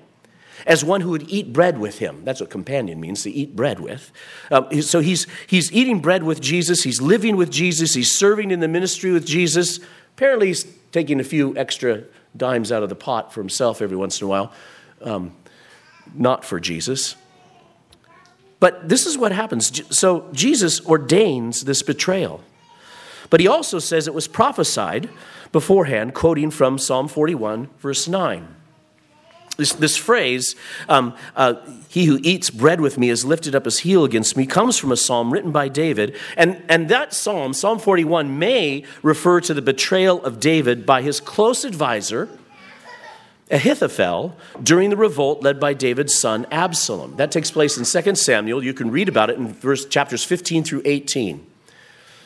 as 0.66 0.84
one 0.84 1.00
who 1.00 1.10
would 1.10 1.28
eat 1.28 1.52
bread 1.52 1.78
with 1.78 1.98
him. 1.98 2.24
That's 2.24 2.40
what 2.40 2.48
companion 2.50 3.00
means, 3.00 3.24
to 3.24 3.30
eat 3.30 3.56
bread 3.56 3.80
with. 3.80 4.12
Um, 4.50 4.82
so 4.82 5.00
he's, 5.00 5.26
he's 5.46 5.72
eating 5.72 6.00
bread 6.00 6.22
with 6.22 6.40
Jesus, 6.40 6.84
he's 6.84 7.00
living 7.02 7.36
with 7.36 7.50
Jesus, 7.50 7.94
he's 7.94 8.16
serving 8.16 8.52
in 8.52 8.60
the 8.60 8.68
ministry 8.68 9.10
with 9.10 9.26
Jesus. 9.26 9.80
Apparently, 10.16 10.48
he's 10.48 10.64
taking 10.92 11.20
a 11.20 11.24
few 11.24 11.56
extra 11.56 12.04
dimes 12.36 12.70
out 12.70 12.82
of 12.82 12.88
the 12.88 12.94
pot 12.94 13.32
for 13.32 13.40
himself 13.40 13.82
every 13.82 13.96
once 13.96 14.20
in 14.20 14.26
a 14.26 14.28
while, 14.28 14.52
um, 15.02 15.34
not 16.14 16.44
for 16.44 16.60
Jesus. 16.60 17.16
But 18.58 18.88
this 18.88 19.06
is 19.06 19.18
what 19.18 19.32
happens. 19.32 19.82
So 19.96 20.28
Jesus 20.32 20.84
ordains 20.86 21.64
this 21.64 21.82
betrayal. 21.82 22.42
But 23.28 23.40
he 23.40 23.48
also 23.48 23.78
says 23.78 24.06
it 24.06 24.14
was 24.14 24.28
prophesied 24.28 25.10
beforehand, 25.52 26.14
quoting 26.14 26.50
from 26.50 26.78
Psalm 26.78 27.08
41, 27.08 27.68
verse 27.78 28.08
9. 28.08 28.56
This, 29.56 29.72
this 29.72 29.96
phrase, 29.96 30.54
um, 30.88 31.14
uh, 31.34 31.54
he 31.88 32.04
who 32.04 32.18
eats 32.22 32.50
bread 32.50 32.80
with 32.80 32.98
me 32.98 33.08
has 33.08 33.24
lifted 33.24 33.54
up 33.54 33.64
his 33.64 33.80
heel 33.80 34.04
against 34.04 34.36
me, 34.36 34.44
comes 34.44 34.76
from 34.76 34.92
a 34.92 34.96
psalm 34.96 35.32
written 35.32 35.50
by 35.50 35.68
David. 35.68 36.14
And, 36.36 36.62
and 36.68 36.88
that 36.90 37.14
psalm, 37.14 37.54
Psalm 37.54 37.78
41, 37.78 38.38
may 38.38 38.84
refer 39.02 39.40
to 39.40 39.54
the 39.54 39.62
betrayal 39.62 40.22
of 40.24 40.40
David 40.40 40.84
by 40.84 41.00
his 41.00 41.20
close 41.20 41.64
advisor, 41.64 42.28
Ahithophel 43.50 44.36
during 44.60 44.90
the 44.90 44.96
revolt 44.96 45.42
led 45.42 45.60
by 45.60 45.72
David's 45.72 46.14
son 46.14 46.46
Absalom. 46.50 47.16
That 47.16 47.30
takes 47.30 47.50
place 47.50 47.76
in 47.76 48.02
2 48.02 48.14
Samuel. 48.16 48.62
You 48.62 48.74
can 48.74 48.90
read 48.90 49.08
about 49.08 49.30
it 49.30 49.36
in 49.36 49.52
verse, 49.52 49.86
chapters 49.86 50.24
15 50.24 50.64
through 50.64 50.82
18. 50.84 51.46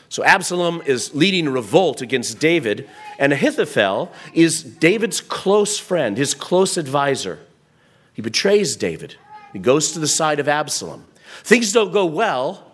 So 0.09 0.23
Absalom 0.23 0.81
is 0.85 1.13
leading 1.13 1.47
a 1.47 1.51
revolt 1.51 2.01
against 2.01 2.39
David, 2.39 2.89
and 3.17 3.31
Ahithophel 3.31 4.11
is 4.33 4.61
David's 4.61 5.21
close 5.21 5.77
friend, 5.77 6.17
his 6.17 6.33
close 6.33 6.75
advisor. 6.75 7.39
He 8.13 8.21
betrays 8.21 8.75
David. 8.75 9.15
He 9.53 9.59
goes 9.59 9.91
to 9.93 9.99
the 9.99 10.07
side 10.07 10.39
of 10.39 10.49
Absalom. 10.49 11.05
Things 11.43 11.71
don't 11.71 11.93
go 11.93 12.05
well, 12.05 12.73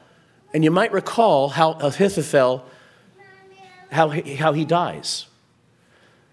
and 0.54 0.63
you 0.63 0.72
might 0.72 0.92
recall 0.92 1.50
how 1.50 1.74
Ahithophel 1.74 2.66
how 3.92 4.10
he, 4.10 4.36
how 4.36 4.54
he 4.54 4.66
dies. 4.66 5.27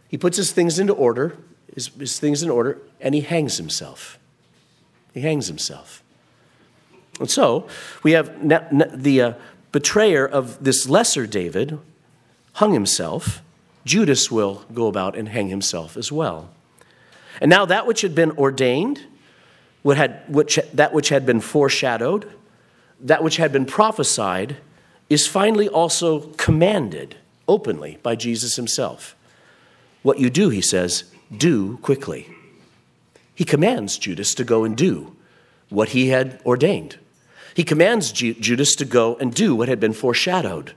He 0.08 0.16
puts 0.16 0.36
his 0.36 0.52
things 0.52 0.78
into 0.78 0.92
order 0.92 1.36
his, 1.74 1.88
his 1.98 2.18
things 2.18 2.42
in 2.42 2.50
order, 2.50 2.78
and 3.00 3.14
he 3.14 3.20
hangs 3.20 3.56
himself. 3.56 4.18
He 5.12 5.20
hangs 5.20 5.48
himself. 5.48 6.02
And 7.20 7.30
so 7.30 7.68
we 8.02 8.12
have 8.12 8.48
the 8.48 9.20
uh, 9.20 9.32
betrayer 9.72 10.26
of 10.26 10.62
this 10.62 10.88
lesser 10.88 11.26
David 11.26 11.78
hung 12.54 12.72
himself. 12.72 13.42
Judas 13.84 14.30
will 14.30 14.64
go 14.72 14.86
about 14.86 15.16
and 15.16 15.28
hang 15.28 15.48
himself 15.48 15.96
as 15.96 16.10
well. 16.10 16.50
And 17.40 17.50
now 17.50 17.64
that 17.66 17.86
which 17.86 18.00
had 18.00 18.14
been 18.14 18.32
ordained, 18.32 19.02
what 19.82 19.96
had, 19.96 20.22
which, 20.28 20.58
that 20.72 20.92
which 20.92 21.10
had 21.10 21.26
been 21.26 21.40
foreshadowed, 21.40 22.30
that 23.00 23.22
which 23.22 23.36
had 23.36 23.52
been 23.52 23.66
prophesied, 23.66 24.56
is 25.10 25.26
finally 25.26 25.68
also 25.68 26.20
commanded 26.38 27.16
openly 27.46 27.98
by 28.02 28.16
Jesus 28.16 28.56
himself. 28.56 29.14
What 30.02 30.18
you 30.18 30.30
do, 30.30 30.48
he 30.48 30.62
says, 30.62 31.04
do 31.36 31.78
quickly. 31.78 32.28
He 33.34 33.44
commands 33.44 33.98
Judas 33.98 34.34
to 34.34 34.44
go 34.44 34.64
and 34.64 34.76
do 34.76 35.16
what 35.68 35.90
he 35.90 36.08
had 36.08 36.40
ordained. 36.46 36.98
He 37.54 37.64
commands 37.64 38.12
Ju- 38.12 38.34
Judas 38.34 38.74
to 38.76 38.84
go 38.84 39.16
and 39.16 39.34
do 39.34 39.54
what 39.54 39.68
had 39.68 39.80
been 39.80 39.92
foreshadowed. 39.92 40.72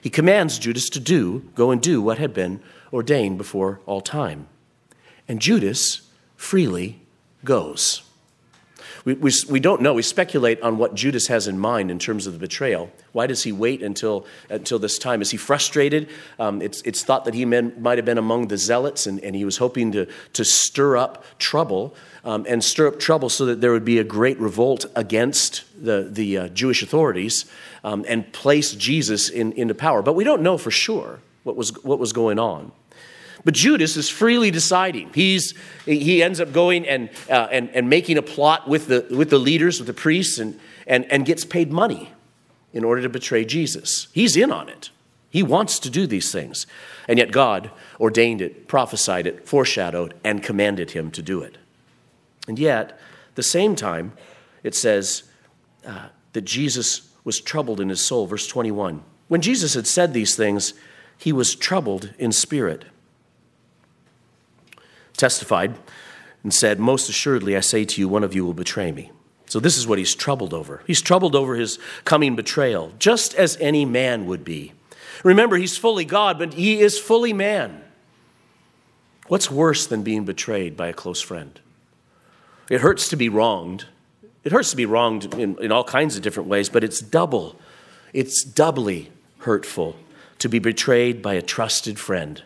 He 0.00 0.10
commands 0.10 0.58
Judas 0.58 0.88
to 0.90 1.00
do, 1.00 1.50
go 1.54 1.70
and 1.70 1.80
do 1.80 2.00
what 2.00 2.18
had 2.18 2.32
been 2.32 2.60
ordained 2.92 3.38
before 3.38 3.80
all 3.86 4.00
time. 4.00 4.46
And 5.26 5.40
Judas 5.40 6.02
freely 6.36 7.00
goes. 7.44 8.02
We, 9.06 9.14
we, 9.14 9.30
we 9.48 9.60
don't 9.60 9.82
know. 9.82 9.94
We 9.94 10.02
speculate 10.02 10.60
on 10.62 10.78
what 10.78 10.96
Judas 10.96 11.28
has 11.28 11.46
in 11.46 11.60
mind 11.60 11.92
in 11.92 12.00
terms 12.00 12.26
of 12.26 12.32
the 12.32 12.40
betrayal. 12.40 12.90
Why 13.12 13.28
does 13.28 13.44
he 13.44 13.52
wait 13.52 13.80
until, 13.80 14.26
until 14.50 14.80
this 14.80 14.98
time? 14.98 15.22
Is 15.22 15.30
he 15.30 15.36
frustrated? 15.36 16.08
Um, 16.40 16.60
it's, 16.60 16.82
it's 16.82 17.04
thought 17.04 17.24
that 17.26 17.34
he 17.34 17.44
might 17.44 17.98
have 17.98 18.04
been 18.04 18.18
among 18.18 18.48
the 18.48 18.58
zealots 18.58 19.06
and, 19.06 19.20
and 19.20 19.36
he 19.36 19.44
was 19.44 19.58
hoping 19.58 19.92
to, 19.92 20.08
to 20.32 20.44
stir 20.44 20.96
up 20.96 21.24
trouble 21.38 21.94
um, 22.24 22.46
and 22.48 22.64
stir 22.64 22.88
up 22.88 22.98
trouble 22.98 23.28
so 23.28 23.46
that 23.46 23.60
there 23.60 23.70
would 23.70 23.84
be 23.84 24.00
a 24.00 24.04
great 24.04 24.40
revolt 24.40 24.86
against 24.96 25.62
the, 25.80 26.08
the 26.10 26.38
uh, 26.38 26.48
Jewish 26.48 26.82
authorities 26.82 27.44
um, 27.84 28.04
and 28.08 28.32
place 28.32 28.72
Jesus 28.72 29.28
in, 29.28 29.52
into 29.52 29.76
power. 29.76 30.02
But 30.02 30.14
we 30.14 30.24
don't 30.24 30.42
know 30.42 30.58
for 30.58 30.72
sure 30.72 31.20
what 31.44 31.54
was, 31.54 31.70
what 31.84 32.00
was 32.00 32.12
going 32.12 32.40
on. 32.40 32.72
But 33.46 33.54
Judas 33.54 33.96
is 33.96 34.08
freely 34.08 34.50
deciding. 34.50 35.12
He's, 35.14 35.54
he 35.84 36.20
ends 36.20 36.40
up 36.40 36.52
going 36.52 36.84
and, 36.84 37.08
uh, 37.30 37.46
and, 37.52 37.70
and 37.70 37.88
making 37.88 38.18
a 38.18 38.22
plot 38.22 38.68
with 38.68 38.88
the, 38.88 39.06
with 39.08 39.30
the 39.30 39.38
leaders, 39.38 39.78
with 39.78 39.86
the 39.86 39.94
priests, 39.94 40.40
and, 40.40 40.58
and, 40.84 41.04
and 41.12 41.24
gets 41.24 41.44
paid 41.44 41.70
money 41.70 42.10
in 42.72 42.82
order 42.82 43.02
to 43.02 43.08
betray 43.08 43.44
Jesus. 43.44 44.08
He's 44.12 44.36
in 44.36 44.50
on 44.50 44.68
it. 44.68 44.90
He 45.30 45.44
wants 45.44 45.78
to 45.78 45.90
do 45.90 46.08
these 46.08 46.32
things. 46.32 46.66
And 47.06 47.20
yet 47.20 47.30
God 47.30 47.70
ordained 48.00 48.40
it, 48.40 48.66
prophesied 48.66 49.28
it, 49.28 49.46
foreshadowed, 49.46 50.14
and 50.24 50.42
commanded 50.42 50.90
him 50.90 51.12
to 51.12 51.22
do 51.22 51.40
it. 51.40 51.56
And 52.48 52.58
yet, 52.58 52.98
the 53.36 53.44
same 53.44 53.76
time, 53.76 54.14
it 54.64 54.74
says 54.74 55.22
uh, 55.86 56.08
that 56.32 56.44
Jesus 56.44 57.12
was 57.22 57.40
troubled 57.40 57.80
in 57.80 57.90
his 57.90 58.04
soul. 58.04 58.26
Verse 58.26 58.48
21. 58.48 59.04
When 59.28 59.40
Jesus 59.40 59.74
had 59.74 59.86
said 59.86 60.14
these 60.14 60.34
things, 60.34 60.74
he 61.16 61.32
was 61.32 61.54
troubled 61.54 62.12
in 62.18 62.32
spirit 62.32 62.86
testified 65.16 65.76
and 66.42 66.52
said, 66.52 66.78
Most 66.78 67.08
assuredly, 67.08 67.56
I 67.56 67.60
say 67.60 67.84
to 67.84 68.00
you, 68.00 68.08
one 68.08 68.24
of 68.24 68.34
you 68.34 68.44
will 68.44 68.54
betray 68.54 68.92
me. 68.92 69.10
So, 69.46 69.60
this 69.60 69.78
is 69.78 69.86
what 69.86 69.98
he's 69.98 70.14
troubled 70.14 70.52
over. 70.52 70.82
He's 70.86 71.00
troubled 71.00 71.36
over 71.36 71.54
his 71.54 71.78
coming 72.04 72.36
betrayal, 72.36 72.92
just 72.98 73.34
as 73.34 73.56
any 73.60 73.84
man 73.84 74.26
would 74.26 74.44
be. 74.44 74.72
Remember, 75.24 75.56
he's 75.56 75.78
fully 75.78 76.04
God, 76.04 76.38
but 76.38 76.54
he 76.54 76.80
is 76.80 76.98
fully 76.98 77.32
man. 77.32 77.82
What's 79.28 79.50
worse 79.50 79.86
than 79.86 80.02
being 80.02 80.24
betrayed 80.24 80.76
by 80.76 80.88
a 80.88 80.92
close 80.92 81.20
friend? 81.20 81.58
It 82.70 82.80
hurts 82.80 83.08
to 83.08 83.16
be 83.16 83.28
wronged. 83.28 83.86
It 84.44 84.52
hurts 84.52 84.70
to 84.70 84.76
be 84.76 84.86
wronged 84.86 85.34
in, 85.34 85.60
in 85.60 85.72
all 85.72 85.84
kinds 85.84 86.16
of 86.16 86.22
different 86.22 86.48
ways, 86.48 86.68
but 86.68 86.84
it's 86.84 87.00
double, 87.00 87.56
it's 88.12 88.44
doubly 88.44 89.10
hurtful 89.38 89.96
to 90.38 90.48
be 90.48 90.58
betrayed 90.58 91.22
by 91.22 91.34
a 91.34 91.42
trusted 91.42 91.98
friend. 91.98 92.42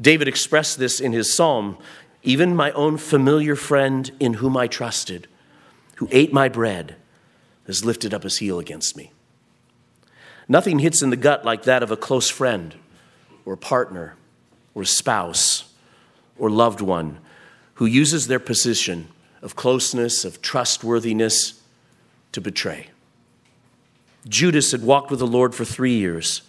David 0.00 0.28
expressed 0.28 0.78
this 0.78 1.00
in 1.00 1.12
his 1.12 1.34
psalm 1.34 1.78
even 2.24 2.56
my 2.56 2.72
own 2.72 2.96
familiar 2.96 3.54
friend 3.54 4.10
in 4.18 4.34
whom 4.34 4.56
I 4.56 4.66
trusted, 4.66 5.28
who 5.96 6.08
ate 6.10 6.32
my 6.32 6.48
bread, 6.48 6.96
has 7.66 7.84
lifted 7.84 8.14
up 8.14 8.22
his 8.22 8.38
heel 8.38 8.58
against 8.58 8.96
me. 8.96 9.12
Nothing 10.48 10.78
hits 10.78 11.02
in 11.02 11.10
the 11.10 11.16
gut 11.16 11.44
like 11.44 11.64
that 11.64 11.82
of 11.82 11.90
a 11.90 11.96
close 11.96 12.28
friend 12.28 12.74
or 13.44 13.56
partner 13.56 14.16
or 14.74 14.84
spouse 14.84 15.72
or 16.38 16.50
loved 16.50 16.80
one 16.80 17.18
who 17.74 17.86
uses 17.86 18.26
their 18.26 18.40
position 18.40 19.08
of 19.42 19.54
closeness, 19.54 20.24
of 20.24 20.40
trustworthiness 20.40 21.60
to 22.32 22.40
betray. 22.40 22.88
Judas 24.26 24.72
had 24.72 24.82
walked 24.82 25.10
with 25.10 25.20
the 25.20 25.26
Lord 25.26 25.54
for 25.54 25.64
three 25.64 25.94
years. 25.94 26.42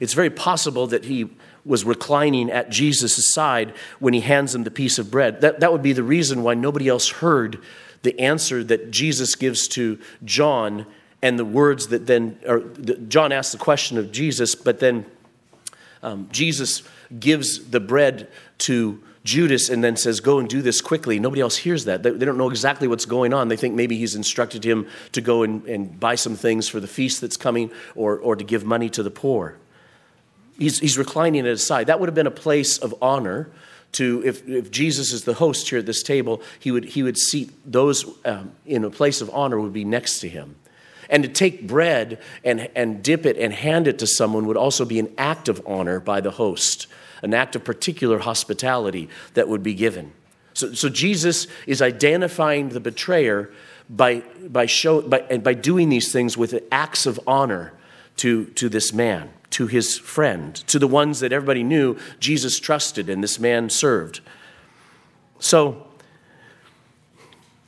It's 0.00 0.14
very 0.14 0.30
possible 0.30 0.86
that 0.86 1.04
he 1.04 1.30
was 1.64 1.84
reclining 1.84 2.50
at 2.50 2.70
Jesus' 2.70 3.32
side 3.32 3.74
when 3.98 4.14
he 4.14 4.20
hands 4.20 4.54
him 4.54 4.64
the 4.64 4.70
piece 4.70 4.98
of 4.98 5.10
bread. 5.10 5.40
That, 5.40 5.60
that 5.60 5.72
would 5.72 5.82
be 5.82 5.92
the 5.92 6.02
reason 6.02 6.42
why 6.42 6.54
nobody 6.54 6.88
else 6.88 7.08
heard 7.08 7.60
the 8.02 8.18
answer 8.18 8.64
that 8.64 8.90
Jesus 8.90 9.34
gives 9.34 9.68
to 9.68 9.98
John 10.24 10.86
and 11.22 11.38
the 11.38 11.44
words 11.44 11.88
that 11.88 12.06
then, 12.06 12.38
or 12.46 12.60
John 13.08 13.30
asks 13.30 13.52
the 13.52 13.58
question 13.58 13.98
of 13.98 14.10
Jesus, 14.10 14.54
but 14.54 14.80
then 14.80 15.04
um, 16.02 16.28
Jesus 16.32 16.82
gives 17.18 17.68
the 17.70 17.80
bread 17.80 18.28
to 18.58 19.02
Judas 19.22 19.68
and 19.68 19.84
then 19.84 19.96
says, 19.96 20.20
Go 20.20 20.38
and 20.38 20.48
do 20.48 20.62
this 20.62 20.80
quickly. 20.80 21.18
Nobody 21.18 21.42
else 21.42 21.58
hears 21.58 21.84
that. 21.84 22.02
They, 22.02 22.10
they, 22.10 22.24
don't 22.24 22.38
know 22.38 22.48
exactly 22.48 22.88
what's 22.88 23.04
going 23.04 23.34
on. 23.34 23.48
They 23.48 23.56
think 23.56 23.74
maybe 23.74 23.98
he's 23.98 24.14
instructed 24.14 24.64
him 24.64 24.88
to 25.12 25.20
go 25.20 25.42
and, 25.42 25.66
and 25.66 26.00
buy 26.00 26.14
some 26.14 26.36
things 26.36 26.68
for 26.68 26.80
the 26.80 26.88
feast 26.88 27.20
that's 27.20 27.36
coming 27.36 27.70
or, 27.94 28.18
or 28.18 28.34
to 28.34 28.44
give 28.44 28.64
money 28.64 28.88
to 28.90 29.02
the 29.02 29.10
poor 29.10 29.58
he's, 30.60 30.78
he's 30.78 30.96
reclining 30.96 31.40
at 31.40 31.46
his 31.46 31.66
side. 31.66 31.88
That 31.88 31.98
would 31.98 32.08
have 32.08 32.14
been 32.14 32.28
a 32.28 32.30
place 32.30 32.78
of 32.78 32.94
honor 33.02 33.50
to, 33.92 34.22
if, 34.24 34.48
if 34.48 34.70
Jesus 34.70 35.12
is 35.12 35.24
the 35.24 35.34
host 35.34 35.68
here 35.68 35.80
at 35.80 35.86
this 35.86 36.02
table, 36.04 36.42
he 36.60 36.70
would, 36.70 36.84
he 36.84 37.02
would 37.02 37.18
seat 37.18 37.50
those 37.66 38.04
um, 38.24 38.52
in 38.64 38.84
a 38.84 38.90
place 38.90 39.20
of 39.20 39.30
honor 39.30 39.58
would 39.58 39.72
be 39.72 39.84
next 39.84 40.20
to 40.20 40.28
him. 40.28 40.54
And 41.08 41.24
to 41.24 41.28
take 41.28 41.66
bread 41.66 42.20
and, 42.44 42.70
and 42.76 43.02
dip 43.02 43.26
it 43.26 43.36
and 43.36 43.52
hand 43.52 43.88
it 43.88 43.98
to 43.98 44.06
someone 44.06 44.46
would 44.46 44.56
also 44.56 44.84
be 44.84 45.00
an 45.00 45.12
act 45.18 45.48
of 45.48 45.60
honor 45.66 45.98
by 45.98 46.20
the 46.20 46.30
host, 46.30 46.86
an 47.22 47.34
act 47.34 47.56
of 47.56 47.64
particular 47.64 48.20
hospitality 48.20 49.08
that 49.34 49.48
would 49.48 49.64
be 49.64 49.74
given. 49.74 50.12
So, 50.54 50.72
so 50.72 50.88
Jesus 50.88 51.48
is 51.66 51.82
identifying 51.82 52.68
the 52.68 52.80
betrayer 52.80 53.50
by, 53.88 54.22
by, 54.46 54.66
show, 54.66 55.02
by, 55.02 55.20
and 55.30 55.42
by 55.42 55.54
doing 55.54 55.88
these 55.88 56.12
things 56.12 56.36
with 56.36 56.62
acts 56.70 57.06
of 57.06 57.18
honor 57.26 57.72
to, 58.18 58.44
to 58.46 58.68
this 58.68 58.92
man, 58.92 59.30
to 59.50 59.66
his 59.66 59.98
friend, 59.98 60.54
to 60.54 60.78
the 60.78 60.86
ones 60.86 61.20
that 61.20 61.32
everybody 61.32 61.62
knew 61.62 61.96
Jesus 62.18 62.58
trusted 62.58 63.08
and 63.08 63.22
this 63.22 63.38
man 63.38 63.68
served. 63.68 64.20
So, 65.38 65.86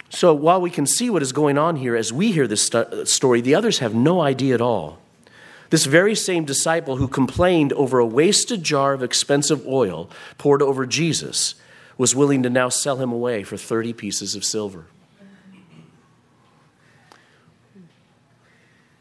so 0.08 0.34
while 0.34 0.60
we 0.60 0.70
can 0.70 0.86
see 0.86 1.10
what 1.10 1.22
is 1.22 1.32
going 1.32 1.58
on 1.58 1.76
here 1.76 1.96
as 1.96 2.12
we 2.12 2.32
hear 2.32 2.46
this 2.46 2.70
story, 3.04 3.40
the 3.40 3.54
others 3.54 3.78
have 3.78 3.94
no 3.94 4.20
idea 4.20 4.54
at 4.54 4.60
all. 4.60 4.98
This 5.70 5.86
very 5.86 6.14
same 6.14 6.44
disciple 6.44 6.96
who 6.96 7.08
complained 7.08 7.72
over 7.72 7.98
a 7.98 8.06
wasted 8.06 8.62
jar 8.62 8.92
of 8.92 9.02
expensive 9.02 9.66
oil 9.66 10.10
poured 10.36 10.60
over 10.60 10.84
Jesus 10.84 11.54
was 11.96 12.14
willing 12.14 12.42
to 12.42 12.50
now 12.50 12.68
sell 12.68 12.96
him 12.98 13.10
away 13.10 13.42
for 13.42 13.56
30 13.56 13.94
pieces 13.94 14.34
of 14.34 14.44
silver. 14.44 14.84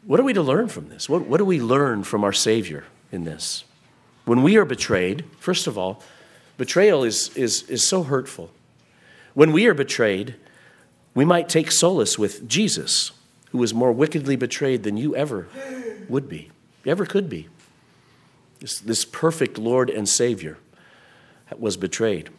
What 0.04 0.18
are 0.18 0.24
we 0.24 0.32
to 0.32 0.42
learn 0.42 0.68
from 0.68 0.88
this? 0.88 1.08
What, 1.08 1.26
what 1.26 1.38
do 1.38 1.44
we 1.44 1.60
learn 1.60 2.02
from 2.02 2.24
our 2.24 2.32
Savior 2.32 2.84
in 3.12 3.24
this? 3.24 3.64
When 4.24 4.42
we 4.42 4.56
are 4.56 4.64
betrayed, 4.64 5.24
first 5.38 5.66
of 5.66 5.78
all, 5.78 6.02
betrayal 6.56 7.04
is, 7.04 7.34
is, 7.36 7.62
is 7.68 7.86
so 7.86 8.02
hurtful. 8.02 8.50
When 9.34 9.52
we 9.52 9.66
are 9.66 9.74
betrayed, 9.74 10.36
we 11.14 11.24
might 11.24 11.48
take 11.48 11.70
solace 11.70 12.18
with 12.18 12.48
Jesus, 12.48 13.12
who 13.50 13.58
was 13.58 13.72
more 13.72 13.92
wickedly 13.92 14.36
betrayed 14.36 14.82
than 14.82 14.96
you 14.96 15.14
ever 15.14 15.48
would 16.08 16.28
be, 16.28 16.50
ever 16.86 17.06
could 17.06 17.28
be. 17.28 17.48
This, 18.60 18.78
this 18.78 19.04
perfect 19.04 19.58
Lord 19.58 19.90
and 19.90 20.08
Savior 20.08 20.58
was 21.58 21.76
betrayed. 21.76 22.30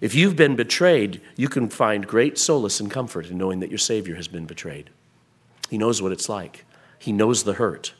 If 0.00 0.14
you've 0.14 0.36
been 0.36 0.56
betrayed, 0.56 1.20
you 1.36 1.48
can 1.48 1.68
find 1.68 2.06
great 2.06 2.38
solace 2.38 2.80
and 2.80 2.90
comfort 2.90 3.26
in 3.26 3.38
knowing 3.38 3.60
that 3.60 3.70
your 3.70 3.78
Savior 3.78 4.14
has 4.14 4.28
been 4.28 4.46
betrayed. 4.46 4.90
He 5.68 5.78
knows 5.78 6.00
what 6.00 6.12
it's 6.12 6.28
like, 6.28 6.64
He 6.98 7.12
knows 7.12 7.44
the 7.44 7.54
hurt, 7.54 7.94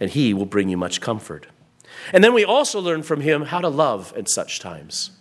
and 0.00 0.10
He 0.10 0.34
will 0.34 0.46
bring 0.46 0.68
you 0.68 0.76
much 0.76 1.00
comfort. 1.00 1.46
And 2.12 2.22
then 2.22 2.34
we 2.34 2.44
also 2.44 2.80
learn 2.80 3.02
from 3.02 3.20
Him 3.20 3.42
how 3.42 3.60
to 3.60 3.68
love 3.68 4.12
at 4.16 4.28
such 4.28 4.60
times. 4.60 5.12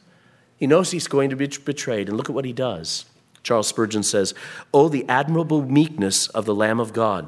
He 0.57 0.67
knows 0.67 0.91
He's 0.91 1.07
going 1.07 1.29
to 1.29 1.35
be 1.35 1.47
betrayed, 1.47 2.09
and 2.09 2.17
look 2.17 2.29
at 2.29 2.35
what 2.35 2.45
He 2.45 2.53
does. 2.53 3.05
Charles 3.43 3.67
Spurgeon 3.67 4.03
says, 4.03 4.33
Oh, 4.73 4.87
the 4.89 5.07
admirable 5.07 5.61
meekness 5.61 6.27
of 6.29 6.45
the 6.45 6.55
Lamb 6.55 6.79
of 6.79 6.93
God. 6.93 7.27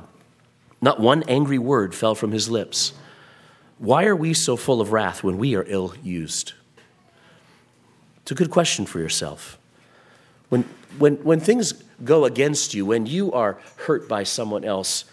Not 0.81 0.99
one 0.99 1.23
angry 1.23 1.59
word 1.59 1.93
fell 1.93 2.15
from 2.15 2.31
his 2.31 2.49
lips. 2.49 2.93
Why 3.77 4.05
are 4.05 4.15
we 4.15 4.33
so 4.33 4.55
full 4.55 4.81
of 4.81 4.91
wrath 4.91 5.23
when 5.23 5.37
we 5.37 5.55
are 5.55 5.65
ill 5.67 5.93
used? 6.01 6.53
It's 8.21 8.31
a 8.31 8.35
good 8.35 8.49
question 8.49 8.85
for 8.85 8.99
yourself. 8.99 9.59
When, 10.49 10.63
when, 10.97 11.15
when 11.17 11.39
things 11.39 11.73
go 12.03 12.25
against 12.25 12.73
you, 12.73 12.85
when 12.85 13.05
you 13.05 13.31
are 13.33 13.59
hurt 13.77 14.07
by 14.07 14.23
someone 14.23 14.63
else, 14.63 15.05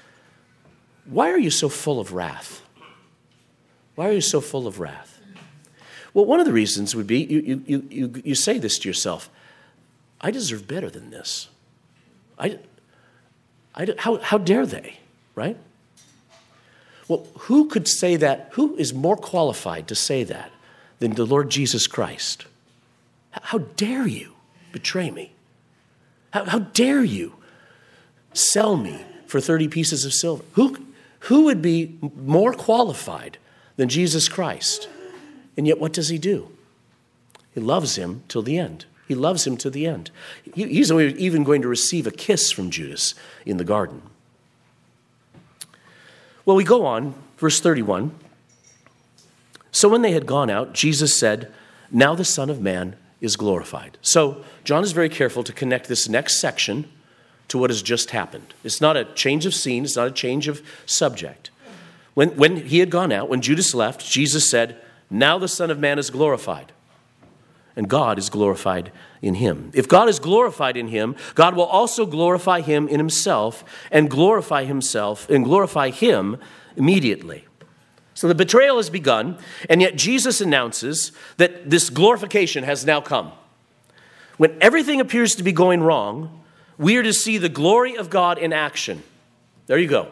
why 1.12 1.30
are 1.30 1.38
you 1.38 1.50
so 1.50 1.68
full 1.68 2.00
of 2.00 2.12
wrath? 2.12 2.62
Why 3.94 4.08
are 4.08 4.12
you 4.12 4.20
so 4.20 4.40
full 4.40 4.66
of 4.66 4.80
wrath? 4.80 5.20
Well, 6.14 6.24
one 6.24 6.40
of 6.40 6.46
the 6.46 6.52
reasons 6.52 6.94
would 6.94 7.06
be 7.06 7.20
you, 7.20 7.62
you, 7.66 7.86
you, 7.90 8.22
you 8.24 8.34
say 8.34 8.58
this 8.58 8.78
to 8.80 8.88
yourself 8.88 9.30
I 10.20 10.30
deserve 10.30 10.68
better 10.68 10.88
than 10.88 11.10
this. 11.10 11.48
I, 12.38 12.58
I, 13.74 13.88
how, 13.98 14.18
how 14.18 14.38
dare 14.38 14.66
they, 14.66 14.98
right? 15.34 15.56
Well, 17.08 17.26
who 17.40 17.68
could 17.68 17.88
say 17.88 18.16
that? 18.16 18.48
Who 18.52 18.76
is 18.76 18.94
more 18.94 19.16
qualified 19.16 19.88
to 19.88 19.94
say 19.94 20.22
that 20.24 20.52
than 21.00 21.14
the 21.14 21.26
Lord 21.26 21.50
Jesus 21.50 21.86
Christ? 21.88 22.46
How 23.32 23.58
dare 23.58 24.06
you 24.06 24.34
betray 24.70 25.10
me? 25.10 25.32
How, 26.32 26.44
how 26.44 26.58
dare 26.60 27.02
you 27.02 27.34
sell 28.32 28.76
me 28.76 29.04
for 29.26 29.40
30 29.40 29.68
pieces 29.68 30.04
of 30.04 30.12
silver? 30.12 30.44
Who, 30.52 30.76
who 31.26 31.44
would 31.44 31.62
be 31.62 31.98
more 32.16 32.52
qualified 32.52 33.38
than 33.76 33.88
Jesus 33.88 34.28
Christ? 34.28 34.88
And 35.56 35.66
yet, 35.66 35.78
what 35.78 35.92
does 35.92 36.08
he 36.08 36.18
do? 36.18 36.50
He 37.54 37.60
loves 37.60 37.96
him 37.96 38.22
till 38.28 38.42
the 38.42 38.58
end. 38.58 38.86
He 39.06 39.14
loves 39.14 39.46
him 39.46 39.56
to 39.58 39.70
the 39.70 39.86
end. 39.86 40.10
He's 40.54 40.90
even 40.90 41.44
going 41.44 41.62
to 41.62 41.68
receive 41.68 42.06
a 42.06 42.10
kiss 42.10 42.50
from 42.50 42.70
Judas 42.70 43.14
in 43.44 43.58
the 43.58 43.64
garden. 43.64 44.02
Well, 46.44 46.56
we 46.56 46.64
go 46.64 46.86
on, 46.86 47.14
verse 47.36 47.60
31. 47.60 48.12
So 49.70 49.88
when 49.88 50.02
they 50.02 50.12
had 50.12 50.26
gone 50.26 50.50
out, 50.50 50.72
Jesus 50.72 51.14
said, 51.14 51.52
Now 51.90 52.14
the 52.14 52.24
Son 52.24 52.50
of 52.50 52.60
Man 52.60 52.96
is 53.20 53.36
glorified. 53.36 53.96
So 54.02 54.44
John 54.64 54.82
is 54.82 54.92
very 54.92 55.08
careful 55.08 55.44
to 55.44 55.52
connect 55.52 55.88
this 55.88 56.08
next 56.08 56.40
section 56.40 56.90
to 57.52 57.58
what 57.58 57.68
has 57.68 57.82
just 57.82 58.12
happened. 58.12 58.54
It's 58.64 58.80
not 58.80 58.96
a 58.96 59.04
change 59.04 59.44
of 59.44 59.54
scene, 59.54 59.84
it's 59.84 59.96
not 59.96 60.08
a 60.08 60.10
change 60.10 60.48
of 60.48 60.62
subject. 60.86 61.50
When, 62.14 62.30
when 62.30 62.56
he 62.56 62.78
had 62.78 62.88
gone 62.88 63.12
out, 63.12 63.28
when 63.28 63.42
Judas 63.42 63.74
left, 63.74 64.06
Jesus 64.06 64.48
said, 64.48 64.80
Now 65.10 65.38
the 65.38 65.48
Son 65.48 65.70
of 65.70 65.78
Man 65.78 65.98
is 65.98 66.08
glorified 66.08 66.72
and 67.76 67.90
God 67.90 68.18
is 68.18 68.30
glorified 68.30 68.90
in 69.20 69.34
him. 69.34 69.70
If 69.74 69.86
God 69.86 70.08
is 70.08 70.18
glorified 70.18 70.78
in 70.78 70.88
him, 70.88 71.14
God 71.34 71.54
will 71.54 71.64
also 71.64 72.06
glorify 72.06 72.62
him 72.62 72.88
in 72.88 72.98
himself 72.98 73.64
and 73.90 74.08
glorify 74.08 74.64
himself 74.64 75.28
and 75.28 75.44
glorify 75.44 75.90
him 75.90 76.38
immediately. 76.76 77.44
So 78.14 78.28
the 78.28 78.34
betrayal 78.34 78.78
has 78.78 78.88
begun, 78.88 79.36
and 79.68 79.82
yet 79.82 79.96
Jesus 79.96 80.40
announces 80.40 81.12
that 81.36 81.68
this 81.68 81.90
glorification 81.90 82.64
has 82.64 82.86
now 82.86 83.02
come. 83.02 83.32
When 84.38 84.56
everything 84.62 85.00
appears 85.00 85.34
to 85.34 85.42
be 85.42 85.52
going 85.52 85.82
wrong, 85.82 86.41
we 86.78 86.96
are 86.96 87.02
to 87.02 87.12
see 87.12 87.38
the 87.38 87.48
glory 87.48 87.96
of 87.96 88.10
God 88.10 88.38
in 88.38 88.52
action. 88.52 89.02
There 89.66 89.78
you 89.78 89.88
go. 89.88 90.08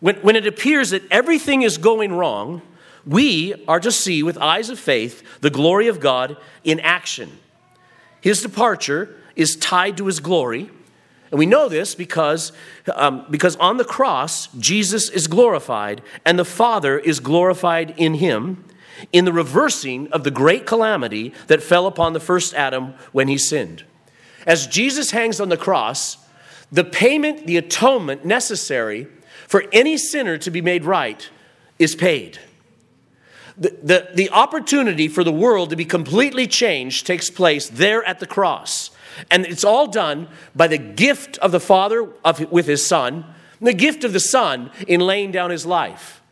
When, 0.00 0.16
when 0.16 0.36
it 0.36 0.46
appears 0.46 0.90
that 0.90 1.02
everything 1.10 1.62
is 1.62 1.78
going 1.78 2.12
wrong, 2.12 2.62
we 3.04 3.54
are 3.66 3.80
to 3.80 3.90
see 3.90 4.22
with 4.22 4.38
eyes 4.38 4.70
of 4.70 4.78
faith 4.78 5.40
the 5.40 5.50
glory 5.50 5.88
of 5.88 6.00
God 6.00 6.36
in 6.62 6.78
action. 6.80 7.38
His 8.20 8.42
departure 8.42 9.16
is 9.34 9.56
tied 9.56 9.96
to 9.96 10.06
his 10.06 10.20
glory. 10.20 10.70
And 11.30 11.38
we 11.38 11.46
know 11.46 11.68
this 11.68 11.94
because, 11.94 12.52
um, 12.94 13.26
because 13.30 13.56
on 13.56 13.76
the 13.76 13.84
cross, 13.84 14.48
Jesus 14.58 15.10
is 15.10 15.26
glorified 15.26 16.02
and 16.24 16.38
the 16.38 16.44
Father 16.44 16.98
is 16.98 17.20
glorified 17.20 17.94
in 17.96 18.14
him 18.14 18.64
in 19.12 19.24
the 19.24 19.32
reversing 19.32 20.10
of 20.12 20.24
the 20.24 20.30
great 20.30 20.66
calamity 20.66 21.32
that 21.46 21.62
fell 21.62 21.86
upon 21.86 22.12
the 22.12 22.20
first 22.20 22.54
Adam 22.54 22.94
when 23.12 23.28
he 23.28 23.38
sinned. 23.38 23.84
As 24.48 24.66
Jesus 24.66 25.12
hangs 25.12 25.40
on 25.40 25.48
the 25.48 25.56
cross, 25.56 26.18
the 26.72 26.82
payment, 26.82 27.46
the 27.46 27.56
atonement 27.56 28.24
necessary 28.24 29.06
for 29.46 29.64
any 29.72 29.96
sinner 29.96 30.36
to 30.38 30.50
be 30.50 30.60
made 30.60 30.84
right 30.84 31.30
is 31.78 31.94
paid 31.94 32.40
the, 33.58 33.76
the, 33.82 34.08
the 34.14 34.30
opportunity 34.30 35.08
for 35.08 35.24
the 35.24 35.32
world 35.32 35.70
to 35.70 35.76
be 35.76 35.84
completely 35.84 36.46
changed 36.46 37.06
takes 37.06 37.28
place 37.28 37.68
there 37.68 38.04
at 38.04 38.20
the 38.20 38.26
cross. 38.26 38.90
And 39.30 39.44
it's 39.44 39.64
all 39.64 39.88
done 39.88 40.28
by 40.54 40.68
the 40.68 40.78
gift 40.78 41.38
of 41.38 41.50
the 41.50 41.60
Father 41.60 42.08
of, 42.24 42.52
with 42.52 42.66
his 42.66 42.86
Son, 42.86 43.24
the 43.60 43.74
gift 43.74 44.04
of 44.04 44.12
the 44.12 44.20
Son 44.20 44.70
in 44.86 45.00
laying 45.00 45.32
down 45.32 45.50
his 45.50 45.66
life. 45.66 46.22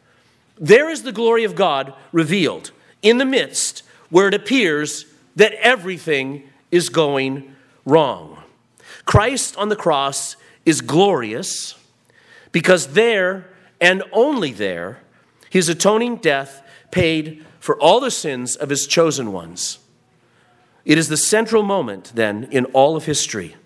There 0.58 0.88
is 0.88 1.02
the 1.02 1.12
glory 1.12 1.42
of 1.42 1.56
God 1.56 1.94
revealed 2.12 2.70
in 3.02 3.18
the 3.18 3.24
midst 3.24 3.82
where 4.08 4.28
it 4.28 4.34
appears 4.34 5.04
that 5.34 5.52
everything 5.54 6.48
is 6.70 6.88
going 6.88 7.55
wrong. 7.86 8.42
Christ 9.06 9.56
on 9.56 9.70
the 9.70 9.76
cross 9.76 10.36
is 10.66 10.82
glorious 10.82 11.74
because 12.52 12.88
there 12.88 13.48
and 13.80 14.02
only 14.12 14.52
there, 14.52 15.00
his 15.48 15.68
atoning 15.68 16.16
death 16.16 16.62
paid 16.90 17.44
for 17.60 17.80
all 17.80 18.00
the 18.00 18.10
sins 18.10 18.56
of 18.56 18.68
his 18.68 18.86
chosen 18.86 19.32
ones. 19.32 19.78
It 20.84 20.98
is 20.98 21.08
the 21.08 21.16
central 21.16 21.62
moment, 21.62 22.12
then, 22.14 22.48
in 22.50 22.64
all 22.66 22.96
of 22.96 23.06
history. 23.06 23.56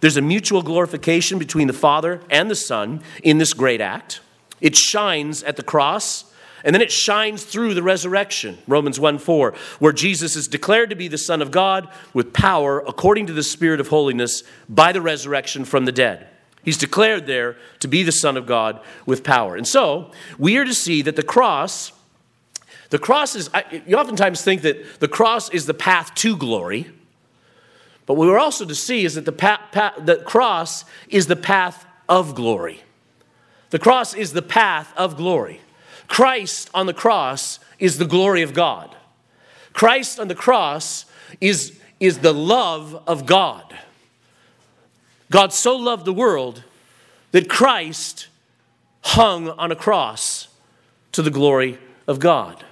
There's 0.00 0.16
a 0.16 0.22
mutual 0.22 0.62
glorification 0.62 1.38
between 1.38 1.68
the 1.68 1.72
Father 1.72 2.20
and 2.28 2.50
the 2.50 2.56
Son 2.56 3.02
in 3.22 3.38
this 3.38 3.52
great 3.52 3.80
act. 3.80 4.20
It 4.60 4.76
shines 4.76 5.42
at 5.42 5.56
the 5.56 5.62
cross, 5.62 6.24
and 6.64 6.74
then 6.74 6.82
it 6.82 6.92
shines 6.92 7.44
through 7.44 7.74
the 7.74 7.82
resurrection, 7.82 8.58
Romans 8.66 8.98
1 8.98 9.18
4, 9.18 9.54
where 9.78 9.92
Jesus 9.92 10.36
is 10.36 10.48
declared 10.48 10.90
to 10.90 10.96
be 10.96 11.08
the 11.08 11.18
Son 11.18 11.42
of 11.42 11.50
God 11.50 11.88
with 12.12 12.32
power 12.32 12.80
according 12.80 13.26
to 13.26 13.32
the 13.32 13.42
Spirit 13.42 13.80
of 13.80 13.88
holiness 13.88 14.42
by 14.68 14.92
the 14.92 15.00
resurrection 15.00 15.64
from 15.64 15.84
the 15.84 15.92
dead. 15.92 16.28
He's 16.64 16.78
declared 16.78 17.26
there 17.26 17.56
to 17.80 17.88
be 17.88 18.02
the 18.02 18.12
Son 18.12 18.36
of 18.36 18.46
God 18.46 18.80
with 19.04 19.22
power. 19.22 19.56
And 19.56 19.66
so, 19.66 20.10
we 20.38 20.56
are 20.56 20.64
to 20.64 20.74
see 20.74 21.02
that 21.02 21.16
the 21.16 21.22
cross 21.22 21.92
the 22.90 22.98
cross 22.98 23.34
is, 23.34 23.50
you 23.84 23.96
oftentimes 23.96 24.42
think 24.42 24.62
that 24.62 25.00
the 25.00 25.08
cross 25.08 25.50
is 25.50 25.66
the 25.66 25.74
path 25.74 26.14
to 26.16 26.36
glory, 26.36 26.90
but 28.06 28.14
what 28.14 28.28
we're 28.28 28.38
also 28.38 28.64
to 28.64 28.74
see 28.74 29.04
is 29.04 29.16
that 29.16 29.24
the, 29.24 29.32
pa- 29.32 29.60
pa- 29.72 29.94
the 29.98 30.18
cross 30.18 30.84
is 31.08 31.26
the 31.26 31.36
path 31.36 31.84
of 32.08 32.36
glory. 32.36 32.82
The 33.70 33.80
cross 33.80 34.14
is 34.14 34.32
the 34.32 34.42
path 34.42 34.92
of 34.96 35.16
glory. 35.16 35.60
Christ 36.08 36.70
on 36.74 36.86
the 36.86 36.94
cross 36.94 37.58
is 37.78 37.98
the 37.98 38.04
glory 38.04 38.42
of 38.42 38.54
God. 38.54 38.94
Christ 39.72 40.18
on 40.18 40.28
the 40.28 40.34
cross 40.34 41.04
is, 41.40 41.78
is 42.00 42.18
the 42.18 42.32
love 42.32 43.02
of 43.06 43.26
God. 43.26 43.76
God 45.30 45.52
so 45.52 45.76
loved 45.76 46.04
the 46.04 46.12
world 46.12 46.62
that 47.32 47.48
Christ 47.48 48.28
hung 49.02 49.50
on 49.50 49.70
a 49.70 49.76
cross 49.76 50.48
to 51.12 51.22
the 51.22 51.30
glory 51.30 51.78
of 52.06 52.18
God. 52.18 52.64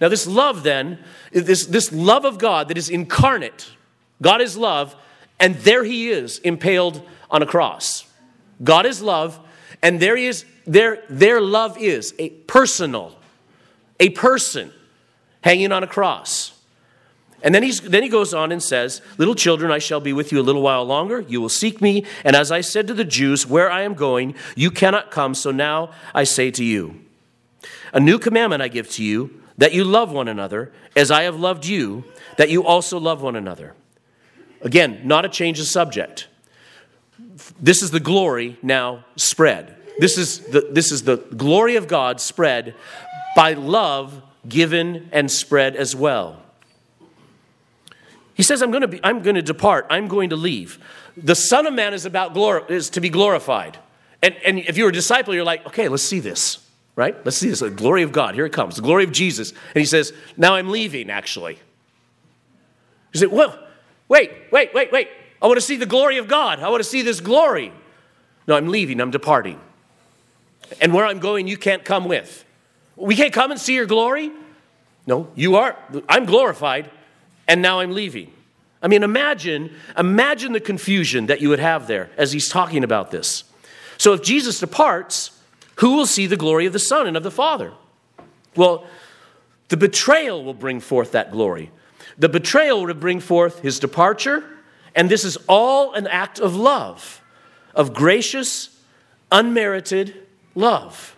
Now, 0.00 0.08
this 0.08 0.26
love, 0.26 0.64
then, 0.64 0.98
this, 1.32 1.66
this 1.66 1.92
love 1.92 2.24
of 2.24 2.38
God 2.38 2.68
that 2.68 2.76
is 2.76 2.90
incarnate, 2.90 3.70
God 4.20 4.40
is 4.40 4.56
love, 4.56 4.96
and 5.38 5.54
there 5.56 5.84
he 5.84 6.10
is 6.10 6.38
impaled 6.40 7.02
on 7.30 7.42
a 7.42 7.46
cross. 7.46 8.04
God 8.62 8.84
is 8.84 9.00
love, 9.00 9.38
and 9.80 10.00
there 10.00 10.16
he 10.16 10.26
is, 10.26 10.44
there, 10.66 11.02
their 11.08 11.40
love 11.40 11.78
is 11.78 12.14
a 12.18 12.30
personal, 12.30 13.16
a 13.98 14.10
person 14.10 14.72
hanging 15.42 15.72
on 15.72 15.82
a 15.82 15.86
cross. 15.86 16.52
And 17.42 17.52
then, 17.52 17.64
he's, 17.64 17.80
then 17.80 18.04
he 18.04 18.08
goes 18.08 18.32
on 18.32 18.52
and 18.52 18.62
says, 18.62 19.02
Little 19.18 19.34
children, 19.34 19.72
I 19.72 19.78
shall 19.78 20.00
be 20.00 20.12
with 20.12 20.30
you 20.30 20.40
a 20.40 20.42
little 20.42 20.62
while 20.62 20.84
longer. 20.84 21.20
You 21.20 21.40
will 21.40 21.48
seek 21.48 21.80
me. 21.80 22.04
And 22.24 22.36
as 22.36 22.52
I 22.52 22.60
said 22.60 22.86
to 22.86 22.94
the 22.94 23.04
Jews, 23.04 23.46
Where 23.46 23.70
I 23.70 23.82
am 23.82 23.94
going, 23.94 24.34
you 24.54 24.70
cannot 24.70 25.10
come. 25.10 25.34
So 25.34 25.50
now 25.50 25.90
I 26.14 26.22
say 26.22 26.52
to 26.52 26.64
you, 26.64 27.00
A 27.92 27.98
new 27.98 28.18
commandment 28.18 28.62
I 28.62 28.68
give 28.68 28.88
to 28.90 29.04
you, 29.04 29.42
that 29.58 29.74
you 29.74 29.82
love 29.82 30.12
one 30.12 30.28
another, 30.28 30.72
as 30.94 31.10
I 31.10 31.22
have 31.24 31.36
loved 31.36 31.66
you, 31.66 32.04
that 32.36 32.48
you 32.48 32.64
also 32.64 32.98
love 32.98 33.22
one 33.22 33.36
another. 33.36 33.74
Again, 34.60 35.00
not 35.04 35.24
a 35.24 35.28
change 35.28 35.58
of 35.58 35.66
subject. 35.66 36.28
This 37.60 37.82
is 37.82 37.90
the 37.90 38.00
glory 38.00 38.56
now 38.62 39.04
spread. 39.16 39.76
This 39.98 40.18
is 40.18 40.40
the, 40.40 40.68
this 40.70 40.90
is 40.92 41.02
the 41.04 41.16
glory 41.16 41.76
of 41.76 41.88
God 41.88 42.20
spread 42.20 42.74
by 43.36 43.52
love 43.52 44.22
given 44.48 45.08
and 45.12 45.30
spread 45.30 45.76
as 45.76 45.94
well. 45.94 46.42
He 48.34 48.42
says, 48.42 48.62
I'm 48.62 48.70
going 48.70 48.82
to, 48.82 48.88
be, 48.88 49.00
I'm 49.04 49.22
going 49.22 49.36
to 49.36 49.42
depart. 49.42 49.86
I'm 49.90 50.08
going 50.08 50.30
to 50.30 50.36
leave. 50.36 50.78
The 51.16 51.34
Son 51.34 51.66
of 51.66 51.74
Man 51.74 51.92
is, 51.92 52.06
about 52.06 52.34
glor- 52.34 52.68
is 52.70 52.90
to 52.90 53.00
be 53.00 53.10
glorified. 53.10 53.78
And, 54.22 54.34
and 54.44 54.58
if 54.58 54.76
you're 54.76 54.88
a 54.88 54.92
disciple, 54.92 55.34
you're 55.34 55.44
like, 55.44 55.66
okay, 55.66 55.88
let's 55.88 56.02
see 56.02 56.20
this, 56.20 56.66
right? 56.96 57.14
Let's 57.24 57.36
see 57.36 57.50
this. 57.50 57.60
The 57.60 57.70
glory 57.70 58.02
of 58.02 58.12
God. 58.12 58.34
Here 58.34 58.46
it 58.46 58.52
comes. 58.52 58.76
The 58.76 58.82
glory 58.82 59.04
of 59.04 59.12
Jesus. 59.12 59.50
And 59.50 59.80
he 59.80 59.84
says, 59.84 60.12
now 60.36 60.54
I'm 60.54 60.70
leaving, 60.70 61.10
actually. 61.10 61.58
He 63.12 63.18
said, 63.18 63.30
well, 63.30 63.58
wait, 64.08 64.32
wait, 64.50 64.72
wait, 64.72 64.90
wait. 64.90 65.08
I 65.42 65.46
want 65.46 65.58
to 65.58 65.66
see 65.66 65.76
the 65.76 65.86
glory 65.86 66.18
of 66.18 66.28
God. 66.28 66.60
I 66.60 66.68
want 66.70 66.82
to 66.82 66.88
see 66.88 67.02
this 67.02 67.20
glory. 67.20 67.72
No, 68.46 68.56
I'm 68.56 68.68
leaving. 68.68 69.00
I'm 69.00 69.10
departing. 69.10 69.60
And 70.80 70.92
where 70.92 71.04
I'm 71.04 71.18
going, 71.18 71.48
you 71.48 71.56
can't 71.56 71.84
come 71.84 72.06
with. 72.06 72.44
We 72.96 73.16
can't 73.16 73.32
come 73.32 73.50
and 73.50 73.60
see 73.60 73.74
your 73.74 73.86
glory? 73.86 74.30
No, 75.06 75.28
you 75.34 75.56
are. 75.56 75.76
I'm 76.08 76.24
glorified 76.24 76.90
and 77.48 77.60
now 77.60 77.80
I'm 77.80 77.92
leaving. 77.92 78.32
I 78.82 78.88
mean, 78.88 79.02
imagine, 79.02 79.72
imagine 79.96 80.52
the 80.52 80.60
confusion 80.60 81.26
that 81.26 81.40
you 81.40 81.48
would 81.48 81.60
have 81.60 81.86
there 81.86 82.10
as 82.16 82.32
he's 82.32 82.48
talking 82.48 82.82
about 82.82 83.10
this. 83.10 83.44
So 83.96 84.12
if 84.12 84.22
Jesus 84.22 84.58
departs, 84.58 85.38
who 85.76 85.96
will 85.96 86.06
see 86.06 86.26
the 86.26 86.36
glory 86.36 86.66
of 86.66 86.72
the 86.72 86.78
Son 86.78 87.06
and 87.06 87.16
of 87.16 87.22
the 87.22 87.30
Father? 87.30 87.72
Well, 88.56 88.86
the 89.68 89.76
betrayal 89.76 90.44
will 90.44 90.54
bring 90.54 90.80
forth 90.80 91.12
that 91.12 91.30
glory. 91.30 91.70
The 92.18 92.28
betrayal 92.28 92.84
will 92.84 92.94
bring 92.94 93.20
forth 93.20 93.60
his 93.60 93.78
departure, 93.78 94.44
and 94.94 95.08
this 95.08 95.24
is 95.24 95.38
all 95.48 95.94
an 95.94 96.06
act 96.06 96.38
of 96.38 96.54
love, 96.54 97.22
of 97.74 97.94
gracious, 97.94 98.80
unmerited 99.30 100.26
love. 100.54 101.16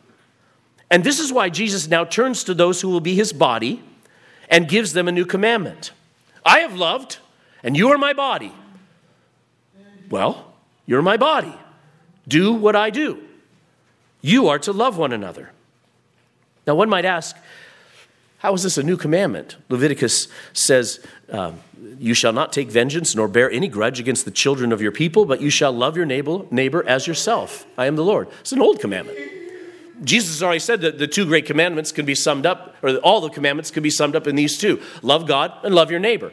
And 0.90 1.02
this 1.02 1.18
is 1.18 1.32
why 1.32 1.48
Jesus 1.48 1.88
now 1.88 2.04
turns 2.04 2.44
to 2.44 2.54
those 2.54 2.80
who 2.80 2.88
will 2.88 3.00
be 3.00 3.14
his 3.14 3.32
body 3.32 3.82
and 4.48 4.68
gives 4.68 4.92
them 4.92 5.08
a 5.08 5.12
new 5.12 5.24
commandment. 5.24 5.92
I 6.44 6.60
have 6.60 6.76
loved, 6.76 7.18
and 7.62 7.76
you 7.76 7.88
are 7.90 7.98
my 7.98 8.12
body. 8.12 8.52
Well, 10.10 10.52
you're 10.86 11.02
my 11.02 11.16
body. 11.16 11.54
Do 12.28 12.52
what 12.52 12.76
I 12.76 12.90
do. 12.90 13.22
You 14.20 14.48
are 14.48 14.58
to 14.60 14.72
love 14.72 14.96
one 14.96 15.12
another. 15.12 15.50
Now, 16.66 16.74
one 16.74 16.88
might 16.88 17.04
ask, 17.04 17.36
how 18.38 18.52
is 18.54 18.62
this 18.62 18.76
a 18.76 18.82
new 18.82 18.96
commandment? 18.96 19.56
Leviticus 19.68 20.28
says, 20.52 21.04
um, 21.30 21.60
You 21.98 22.14
shall 22.14 22.32
not 22.32 22.52
take 22.52 22.68
vengeance 22.68 23.14
nor 23.14 23.26
bear 23.28 23.50
any 23.50 23.68
grudge 23.68 24.00
against 24.00 24.24
the 24.24 24.30
children 24.30 24.72
of 24.72 24.82
your 24.82 24.92
people, 24.92 25.24
but 25.24 25.40
you 25.40 25.50
shall 25.50 25.72
love 25.72 25.96
your 25.96 26.06
neighbor, 26.06 26.40
neighbor 26.50 26.86
as 26.86 27.06
yourself. 27.06 27.66
I 27.78 27.86
am 27.86 27.96
the 27.96 28.04
Lord. 28.04 28.28
It's 28.40 28.52
an 28.52 28.60
old 28.60 28.80
commandment. 28.80 29.18
Jesus 30.02 30.42
already 30.42 30.58
said 30.58 30.80
that 30.82 30.98
the 30.98 31.06
two 31.06 31.24
great 31.24 31.46
commandments 31.46 31.92
can 31.92 32.04
be 32.04 32.14
summed 32.14 32.46
up, 32.46 32.76
or 32.82 32.96
all 32.96 33.20
the 33.20 33.30
commandments 33.30 33.70
can 33.70 33.82
be 33.82 33.90
summed 33.90 34.16
up 34.16 34.26
in 34.26 34.34
these 34.34 34.58
two 34.58 34.80
love 35.02 35.26
God 35.26 35.52
and 35.62 35.74
love 35.74 35.90
your 35.90 36.00
neighbor. 36.00 36.32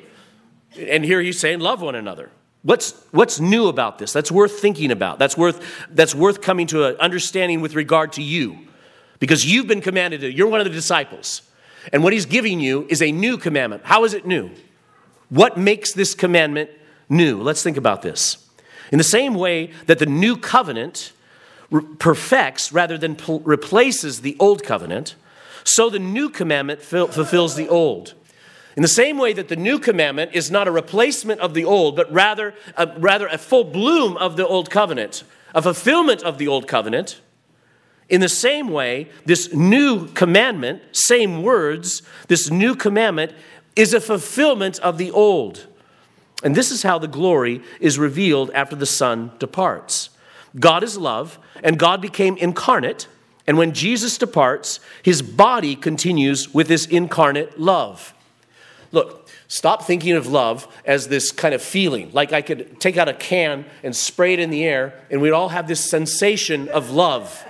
And 0.77 1.03
here 1.03 1.21
he's 1.21 1.39
saying, 1.39 1.59
love 1.59 1.81
one 1.81 1.95
another. 1.95 2.29
What's, 2.63 2.91
what's 3.11 3.39
new 3.39 3.67
about 3.67 3.97
this? 3.97 4.13
That's 4.13 4.31
worth 4.31 4.59
thinking 4.59 4.91
about. 4.91 5.19
That's 5.19 5.35
worth, 5.35 5.65
that's 5.89 6.13
worth 6.13 6.41
coming 6.41 6.67
to 6.67 6.85
an 6.85 6.95
understanding 6.97 7.61
with 7.61 7.75
regard 7.75 8.13
to 8.13 8.21
you. 8.21 8.59
Because 9.19 9.45
you've 9.45 9.67
been 9.67 9.81
commanded 9.81 10.21
to, 10.21 10.31
you're 10.31 10.47
one 10.47 10.61
of 10.61 10.65
the 10.65 10.71
disciples. 10.71 11.41
And 11.91 12.03
what 12.03 12.13
he's 12.13 12.25
giving 12.25 12.59
you 12.59 12.85
is 12.89 13.01
a 13.01 13.11
new 13.11 13.37
commandment. 13.37 13.83
How 13.85 14.03
is 14.03 14.13
it 14.13 14.25
new? 14.25 14.51
What 15.29 15.57
makes 15.57 15.93
this 15.93 16.13
commandment 16.13 16.69
new? 17.09 17.41
Let's 17.41 17.63
think 17.63 17.77
about 17.77 18.01
this. 18.01 18.47
In 18.91 18.97
the 18.97 19.03
same 19.03 19.35
way 19.35 19.71
that 19.85 19.99
the 19.99 20.05
new 20.05 20.35
covenant 20.35 21.13
perfects 21.99 22.73
rather 22.73 22.97
than 22.97 23.17
replaces 23.43 24.21
the 24.21 24.35
old 24.39 24.63
covenant, 24.63 25.15
so 25.63 25.89
the 25.89 25.99
new 25.99 26.29
commandment 26.29 26.81
fulfills 26.81 27.55
the 27.55 27.69
old. 27.69 28.13
In 28.75 28.81
the 28.81 28.87
same 28.87 29.17
way 29.17 29.33
that 29.33 29.47
the 29.47 29.55
new 29.55 29.79
commandment 29.79 30.31
is 30.33 30.49
not 30.49 30.67
a 30.67 30.71
replacement 30.71 31.41
of 31.41 31.53
the 31.53 31.65
old, 31.65 31.95
but 31.95 32.11
rather 32.11 32.53
a, 32.77 32.87
rather 32.99 33.27
a 33.27 33.37
full 33.37 33.63
bloom 33.63 34.17
of 34.17 34.37
the 34.37 34.47
old 34.47 34.69
covenant, 34.69 35.23
a 35.53 35.61
fulfillment 35.61 36.23
of 36.23 36.37
the 36.37 36.47
old 36.47 36.67
covenant, 36.67 37.19
in 38.09 38.21
the 38.21 38.29
same 38.29 38.69
way, 38.69 39.09
this 39.25 39.53
new 39.53 40.07
commandment, 40.07 40.81
same 40.91 41.43
words, 41.43 42.01
this 42.27 42.51
new 42.51 42.75
commandment 42.75 43.33
is 43.75 43.93
a 43.93 44.01
fulfillment 44.01 44.79
of 44.79 44.97
the 44.97 45.11
old. 45.11 45.67
And 46.43 46.55
this 46.55 46.71
is 46.71 46.83
how 46.83 46.99
the 46.99 47.07
glory 47.07 47.61
is 47.79 47.99
revealed 47.99 48.51
after 48.51 48.75
the 48.75 48.85
Son 48.85 49.31
departs. 49.39 50.09
God 50.59 50.83
is 50.83 50.97
love, 50.97 51.39
and 51.63 51.79
God 51.79 52.01
became 52.01 52.35
incarnate. 52.37 53.07
And 53.47 53.57
when 53.57 53.73
Jesus 53.73 54.17
departs, 54.17 54.79
his 55.03 55.21
body 55.21 55.75
continues 55.75 56.53
with 56.53 56.67
this 56.67 56.85
incarnate 56.85 57.59
love. 57.59 58.13
Look, 58.91 59.29
stop 59.47 59.83
thinking 59.83 60.13
of 60.13 60.27
love 60.27 60.67
as 60.83 61.07
this 61.07 61.31
kind 61.31 61.53
of 61.53 61.61
feeling. 61.61 62.11
Like 62.11 62.33
I 62.33 62.41
could 62.41 62.79
take 62.79 62.97
out 62.97 63.07
a 63.07 63.13
can 63.13 63.65
and 63.83 63.95
spray 63.95 64.33
it 64.33 64.39
in 64.39 64.49
the 64.49 64.65
air, 64.65 64.99
and 65.09 65.21
we'd 65.21 65.31
all 65.31 65.49
have 65.49 65.67
this 65.67 65.89
sensation 65.89 66.67
of 66.69 66.91
love. 66.91 67.45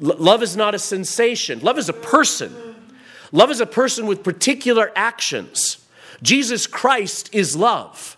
Love 0.00 0.42
is 0.42 0.56
not 0.56 0.74
a 0.74 0.78
sensation, 0.78 1.60
love 1.60 1.78
is 1.78 1.88
a 1.88 1.94
person. 1.94 2.54
Love 3.30 3.50
is 3.50 3.60
a 3.60 3.66
person 3.66 4.06
with 4.06 4.22
particular 4.22 4.90
actions. 4.96 5.86
Jesus 6.22 6.66
Christ 6.66 7.28
is 7.32 7.56
love. 7.56 8.16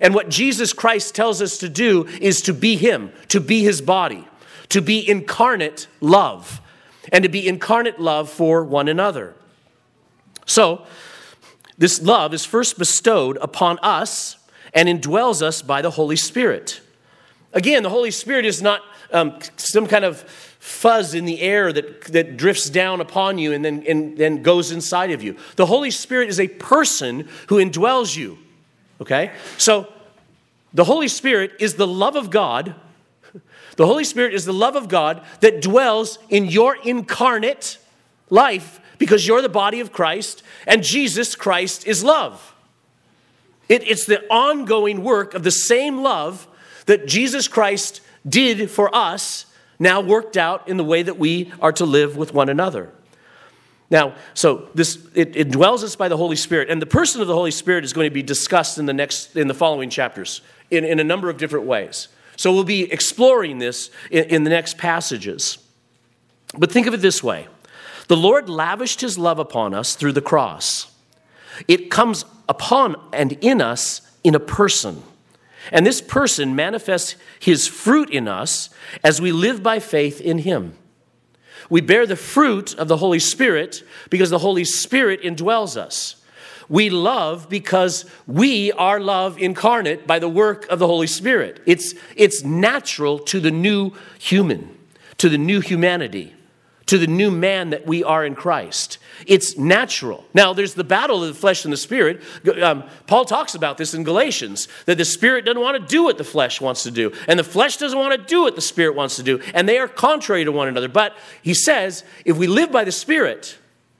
And 0.00 0.14
what 0.14 0.28
Jesus 0.28 0.72
Christ 0.72 1.14
tells 1.14 1.42
us 1.42 1.58
to 1.58 1.68
do 1.68 2.06
is 2.20 2.42
to 2.42 2.54
be 2.54 2.76
Him, 2.76 3.12
to 3.28 3.40
be 3.40 3.62
His 3.62 3.80
body, 3.80 4.26
to 4.70 4.80
be 4.80 5.06
incarnate 5.08 5.86
love, 6.00 6.60
and 7.12 7.22
to 7.22 7.28
be 7.28 7.46
incarnate 7.46 8.00
love 8.00 8.30
for 8.30 8.64
one 8.64 8.88
another. 8.88 9.34
So, 10.46 10.86
this 11.76 12.02
love 12.02 12.34
is 12.34 12.44
first 12.44 12.78
bestowed 12.78 13.38
upon 13.40 13.78
us 13.82 14.36
and 14.74 14.88
indwells 14.88 15.42
us 15.42 15.62
by 15.62 15.80
the 15.80 15.90
Holy 15.90 16.16
Spirit. 16.16 16.80
Again, 17.52 17.82
the 17.82 17.88
Holy 17.88 18.10
Spirit 18.10 18.44
is 18.44 18.60
not 18.60 18.82
um, 19.12 19.38
some 19.56 19.86
kind 19.86 20.04
of 20.04 20.24
fuzz 20.60 21.14
in 21.14 21.24
the 21.24 21.40
air 21.40 21.72
that, 21.72 22.04
that 22.04 22.36
drifts 22.36 22.70
down 22.70 23.00
upon 23.00 23.38
you 23.38 23.52
and 23.52 23.64
then, 23.64 23.82
and 23.88 24.16
then 24.16 24.42
goes 24.42 24.70
inside 24.70 25.10
of 25.10 25.22
you. 25.22 25.36
The 25.56 25.66
Holy 25.66 25.90
Spirit 25.90 26.28
is 26.28 26.38
a 26.38 26.46
person 26.46 27.28
who 27.48 27.56
indwells 27.56 28.16
you. 28.16 28.38
Okay? 29.00 29.32
So 29.56 29.92
the 30.72 30.84
Holy 30.84 31.08
Spirit 31.08 31.52
is 31.58 31.74
the 31.74 31.86
love 31.86 32.14
of 32.14 32.30
God. 32.30 32.74
The 33.76 33.86
Holy 33.86 34.04
Spirit 34.04 34.34
is 34.34 34.44
the 34.44 34.52
love 34.52 34.76
of 34.76 34.88
God 34.88 35.22
that 35.40 35.62
dwells 35.62 36.18
in 36.28 36.44
your 36.44 36.76
incarnate 36.76 37.78
life 38.28 38.80
because 38.98 39.26
you're 39.26 39.40
the 39.40 39.48
body 39.48 39.80
of 39.80 39.92
Christ 39.92 40.42
and 40.66 40.82
Jesus 40.82 41.34
Christ 41.34 41.86
is 41.86 42.04
love. 42.04 42.54
It, 43.70 43.88
it's 43.88 44.04
the 44.04 44.26
ongoing 44.28 45.02
work 45.02 45.32
of 45.32 45.42
the 45.42 45.50
same 45.50 46.02
love 46.02 46.46
that 46.84 47.06
Jesus 47.06 47.48
Christ 47.48 48.02
did 48.28 48.70
for 48.70 48.94
us, 48.94 49.46
now 49.80 50.00
worked 50.00 50.36
out 50.36 50.68
in 50.68 50.76
the 50.76 50.84
way 50.84 51.02
that 51.02 51.18
we 51.18 51.52
are 51.60 51.72
to 51.72 51.84
live 51.84 52.16
with 52.16 52.32
one 52.32 52.48
another. 52.48 52.92
Now, 53.90 54.14
so 54.34 54.68
this 54.74 54.98
it, 55.14 55.34
it, 55.34 55.50
dwells 55.50 55.82
us 55.82 55.96
by 55.96 56.08
the 56.08 56.16
Holy 56.16 56.36
Spirit, 56.36 56.70
and 56.70 56.80
the 56.80 56.86
person 56.86 57.20
of 57.20 57.26
the 57.26 57.34
Holy 57.34 57.50
Spirit 57.50 57.82
is 57.82 57.92
going 57.92 58.06
to 58.06 58.14
be 58.14 58.22
discussed 58.22 58.78
in 58.78 58.86
the 58.86 58.92
next 58.92 59.36
in 59.36 59.48
the 59.48 59.54
following 59.54 59.90
chapters 59.90 60.42
in, 60.70 60.84
in 60.84 61.00
a 61.00 61.04
number 61.04 61.28
of 61.28 61.38
different 61.38 61.66
ways. 61.66 62.06
So 62.36 62.52
we'll 62.52 62.62
be 62.62 62.90
exploring 62.92 63.58
this 63.58 63.90
in, 64.10 64.24
in 64.24 64.44
the 64.44 64.50
next 64.50 64.78
passages. 64.78 65.58
But 66.56 66.70
think 66.70 66.86
of 66.86 66.94
it 66.94 66.98
this 66.98 67.20
way: 67.20 67.48
the 68.06 68.16
Lord 68.16 68.48
lavished 68.48 69.00
his 69.00 69.18
love 69.18 69.40
upon 69.40 69.74
us 69.74 69.96
through 69.96 70.12
the 70.12 70.22
cross. 70.22 70.94
It 71.66 71.90
comes 71.90 72.24
upon 72.48 72.94
and 73.12 73.32
in 73.40 73.60
us 73.60 74.02
in 74.22 74.36
a 74.36 74.40
person. 74.40 75.02
And 75.72 75.86
this 75.86 76.00
person 76.00 76.56
manifests 76.56 77.16
his 77.38 77.66
fruit 77.66 78.10
in 78.10 78.28
us 78.28 78.70
as 79.04 79.20
we 79.20 79.32
live 79.32 79.62
by 79.62 79.78
faith 79.78 80.20
in 80.20 80.38
him. 80.38 80.76
We 81.68 81.80
bear 81.80 82.06
the 82.06 82.16
fruit 82.16 82.74
of 82.74 82.88
the 82.88 82.96
Holy 82.96 83.18
Spirit 83.18 83.82
because 84.08 84.30
the 84.30 84.38
Holy 84.38 84.64
Spirit 84.64 85.22
indwells 85.22 85.76
us. 85.76 86.16
We 86.68 86.88
love 86.88 87.48
because 87.48 88.04
we 88.26 88.70
are 88.72 89.00
love 89.00 89.38
incarnate 89.38 90.06
by 90.06 90.18
the 90.20 90.28
work 90.28 90.66
of 90.68 90.78
the 90.78 90.86
Holy 90.86 91.08
Spirit. 91.08 91.60
It's, 91.66 91.94
it's 92.16 92.44
natural 92.44 93.18
to 93.18 93.40
the 93.40 93.50
new 93.50 93.92
human, 94.18 94.78
to 95.18 95.28
the 95.28 95.38
new 95.38 95.60
humanity, 95.60 96.32
to 96.86 96.98
the 96.98 97.06
new 97.06 97.30
man 97.30 97.70
that 97.70 97.86
we 97.86 98.02
are 98.02 98.24
in 98.24 98.34
Christ. 98.34 98.98
It's 99.26 99.56
natural. 99.56 100.24
Now, 100.34 100.52
there's 100.52 100.74
the 100.74 100.82
battle 100.82 101.22
of 101.22 101.28
the 101.28 101.38
flesh 101.38 101.64
and 101.64 101.72
the 101.72 101.76
spirit. 101.76 102.22
Um, 102.60 102.84
Paul 103.06 103.24
talks 103.24 103.54
about 103.54 103.78
this 103.78 103.94
in 103.94 104.02
Galatians 104.02 104.66
that 104.86 104.98
the 104.98 105.04
spirit 105.04 105.44
doesn't 105.44 105.60
want 105.60 105.80
to 105.80 105.86
do 105.86 106.02
what 106.02 106.18
the 106.18 106.24
flesh 106.24 106.60
wants 106.60 106.82
to 106.82 106.90
do, 106.90 107.12
and 107.28 107.38
the 107.38 107.44
flesh 107.44 107.76
doesn't 107.76 107.98
want 107.98 108.20
to 108.20 108.26
do 108.26 108.42
what 108.42 108.56
the 108.56 108.60
spirit 108.60 108.96
wants 108.96 109.16
to 109.16 109.22
do, 109.22 109.40
and 109.54 109.68
they 109.68 109.78
are 109.78 109.86
contrary 109.86 110.44
to 110.44 110.52
one 110.52 110.68
another. 110.68 110.88
But 110.88 111.16
he 111.42 111.54
says, 111.54 112.02
if 112.24 112.36
we 112.36 112.46
live 112.46 112.72
by 112.72 112.84
the 112.84 112.92
spirit, 112.92 113.56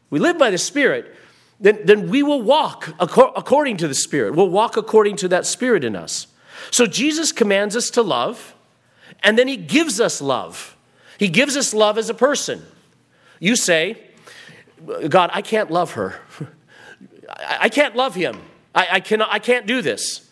we 0.08 0.18
live 0.18 0.36
by 0.36 0.50
the 0.50 0.58
spirit, 0.58 1.14
then, 1.60 1.80
then 1.84 2.08
we 2.08 2.22
will 2.22 2.42
walk 2.42 2.94
according 2.98 3.76
to 3.76 3.86
the 3.86 3.94
spirit. 3.94 4.34
We'll 4.34 4.48
walk 4.48 4.76
according 4.76 5.16
to 5.16 5.28
that 5.28 5.46
spirit 5.46 5.84
in 5.84 5.94
us. 5.94 6.26
So 6.70 6.86
Jesus 6.86 7.30
commands 7.30 7.76
us 7.76 7.90
to 7.90 8.02
love, 8.02 8.54
and 9.22 9.38
then 9.38 9.46
he 9.46 9.56
gives 9.56 10.00
us 10.00 10.20
love. 10.20 10.76
He 11.20 11.28
gives 11.28 11.54
us 11.54 11.74
love 11.74 11.98
as 11.98 12.08
a 12.08 12.14
person. 12.14 12.62
You 13.40 13.54
say, 13.54 13.98
God, 15.06 15.28
I 15.34 15.42
can't 15.42 15.70
love 15.70 15.92
her. 15.92 16.18
I 17.28 17.68
can't 17.68 17.94
love 17.94 18.14
him. 18.14 18.40
I, 18.74 18.88
I, 18.92 19.00
cannot, 19.00 19.28
I 19.30 19.38
can't 19.38 19.66
do 19.66 19.82
this. 19.82 20.26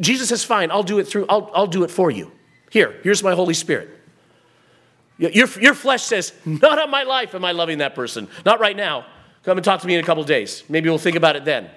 Jesus 0.00 0.30
says, 0.30 0.42
fine, 0.42 0.70
I'll 0.70 0.82
do 0.82 0.98
it 0.98 1.04
through, 1.04 1.26
I'll, 1.28 1.50
I'll 1.54 1.66
do 1.66 1.84
it 1.84 1.90
for 1.90 2.10
you. 2.10 2.32
Here, 2.70 2.98
here's 3.02 3.22
my 3.22 3.34
Holy 3.34 3.52
Spirit. 3.52 3.90
Your, 5.18 5.46
your 5.60 5.74
flesh 5.74 6.04
says, 6.04 6.32
not 6.46 6.78
on 6.78 6.90
my 6.90 7.02
life 7.02 7.34
am 7.34 7.44
I 7.44 7.52
loving 7.52 7.76
that 7.78 7.94
person. 7.94 8.26
Not 8.46 8.60
right 8.60 8.76
now. 8.76 9.04
Come 9.42 9.58
and 9.58 9.64
talk 9.64 9.82
to 9.82 9.86
me 9.86 9.94
in 9.94 10.00
a 10.00 10.06
couple 10.06 10.24
days. 10.24 10.64
Maybe 10.70 10.88
we'll 10.88 10.96
think 10.96 11.16
about 11.16 11.36
it 11.36 11.44
then. 11.44 11.68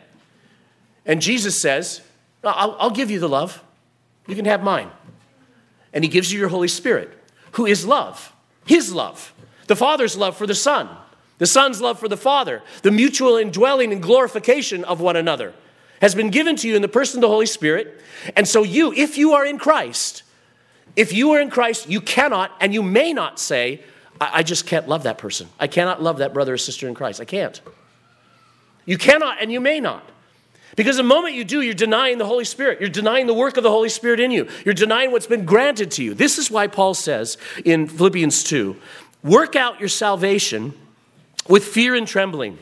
And 1.06 1.22
Jesus 1.22 1.62
says, 1.62 2.00
I'll, 2.46 2.78
I'll 2.80 2.92
give 2.92 3.12
you 3.12 3.20
the 3.20 3.28
love. 3.28 3.62
You 4.26 4.38
can 4.38 4.46
have 4.46 4.64
mine. 4.64 4.90
And 5.92 6.02
he 6.02 6.10
gives 6.10 6.32
you 6.32 6.40
your 6.40 6.48
Holy 6.48 6.70
Spirit, 6.70 7.12
who 7.52 7.66
is 7.66 7.86
love, 7.86 8.33
his 8.66 8.94
love, 8.94 9.34
the 9.68 9.76
Father's 9.76 10.18
love 10.18 10.38
for 10.38 10.48
the 10.48 10.56
Son 10.56 10.90
the 11.44 11.48
Son's 11.48 11.82
love 11.82 12.00
for 12.00 12.08
the 12.08 12.18
Father, 12.18 12.62
the 12.84 12.92
mutual 12.92 13.36
indwelling 13.36 13.92
and 13.92 14.02
glorification 14.02 14.84
of 14.86 15.02
one 15.02 15.18
another 15.18 15.54
has 16.02 16.16
been 16.16 16.30
given 16.30 16.56
to 16.56 16.68
you 16.70 16.76
in 16.76 16.82
the 16.82 16.88
person 16.88 17.18
of 17.18 17.22
the 17.22 17.28
Holy 17.28 17.46
Spirit. 17.46 18.02
And 18.36 18.48
so, 18.48 18.64
you, 18.64 18.94
if 18.94 19.18
you 19.18 19.34
are 19.34 19.46
in 19.46 19.58
Christ, 19.58 20.24
if 20.96 21.12
you 21.12 21.32
are 21.32 21.42
in 21.42 21.50
Christ, 21.50 21.90
you 21.90 22.02
cannot 22.02 22.52
and 22.60 22.74
you 22.74 22.84
may 22.84 23.14
not 23.14 23.40
say, 23.40 23.82
I, 24.22 24.30
I 24.36 24.44
just 24.44 24.66
can't 24.66 24.88
love 24.88 25.04
that 25.04 25.18
person. 25.18 25.50
I 25.60 25.68
cannot 25.68 26.02
love 26.02 26.20
that 26.20 26.34
brother 26.34 26.54
or 26.54 26.58
sister 26.58 26.88
in 26.88 26.94
Christ. 26.94 27.20
I 27.20 27.26
can't. 27.26 27.60
You 28.86 28.98
cannot 28.98 29.42
and 29.42 29.52
you 29.52 29.60
may 29.60 29.80
not. 29.80 30.08
Because 30.76 30.98
the 30.98 31.04
moment 31.04 31.36
you 31.36 31.44
do, 31.44 31.62
you're 31.62 31.74
denying 31.74 32.18
the 32.18 32.26
Holy 32.26 32.46
Spirit. 32.46 32.80
You're 32.80 32.90
denying 32.90 33.28
the 33.28 33.34
work 33.34 33.58
of 33.58 33.64
the 33.64 33.70
Holy 33.70 33.90
Spirit 33.90 34.20
in 34.20 34.32
you. 34.32 34.48
You're 34.66 34.74
denying 34.74 35.12
what's 35.12 35.28
been 35.28 35.46
granted 35.46 35.92
to 35.92 36.04
you. 36.04 36.14
This 36.14 36.38
is 36.38 36.50
why 36.50 36.68
Paul 36.68 36.94
says 36.94 37.38
in 37.64 37.88
Philippians 37.88 38.44
2 38.44 38.76
work 39.24 39.56
out 39.56 39.80
your 39.80 39.90
salvation 39.90 40.74
with 41.48 41.64
fear 41.64 41.96
and 41.96 42.08
trembling. 42.08 42.58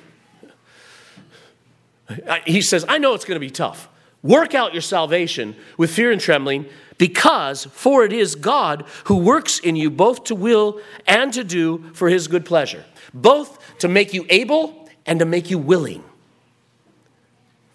He 2.46 2.62
says, 2.62 2.86
I 2.88 2.98
know 2.98 3.14
it's 3.14 3.26
going 3.26 3.38
to 3.38 3.40
be 3.40 3.50
tough. 3.50 3.88
Work 4.24 4.54
out 4.54 4.74
your 4.74 4.82
salvation 4.82 5.56
with 5.78 5.92
fear 5.92 6.12
and 6.12 6.22
trembling, 6.22 6.68
because 6.98 7.66
for 7.66 8.04
it 8.04 8.14
is 8.14 8.36
God 8.36 8.86
who 9.06 9.18
works 9.18 9.58
in 9.58 9.76
you 9.76 9.90
both 9.90 10.26
to 10.26 10.36
will 10.36 10.80
and 11.08 11.34
to 11.34 11.44
do 11.44 11.90
for 11.94 12.10
his 12.10 12.28
good 12.28 12.46
pleasure, 12.46 12.86
both 13.14 13.78
to 13.80 13.88
make 13.88 14.14
you 14.14 14.26
able 14.30 14.90
and 15.08 15.20
to 15.20 15.26
make 15.26 15.50
you 15.50 15.58
willing. 15.58 16.04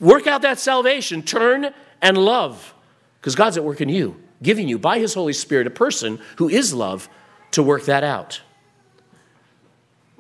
Work 0.01 0.27
out 0.27 0.43
that 0.43 0.59
salvation, 0.59 1.23
turn 1.23 1.73
and 2.03 2.19
love, 2.19 2.75
because 3.21 3.35
God's 3.35 3.57
at 3.57 3.65
work 3.65 3.81
in 3.81 3.89
you, 3.89 4.21
giving 4.43 4.69
you 4.69 4.79
by 4.79 4.99
his 4.99 5.15
Holy 5.15 5.33
Spirit 5.33 5.67
a 5.67 5.71
person 5.71 6.21
who 6.37 6.49
is 6.49 6.75
love 6.75 7.09
to 7.53 7.63
work 7.63 7.87
that 7.87 8.05
out. 8.05 8.43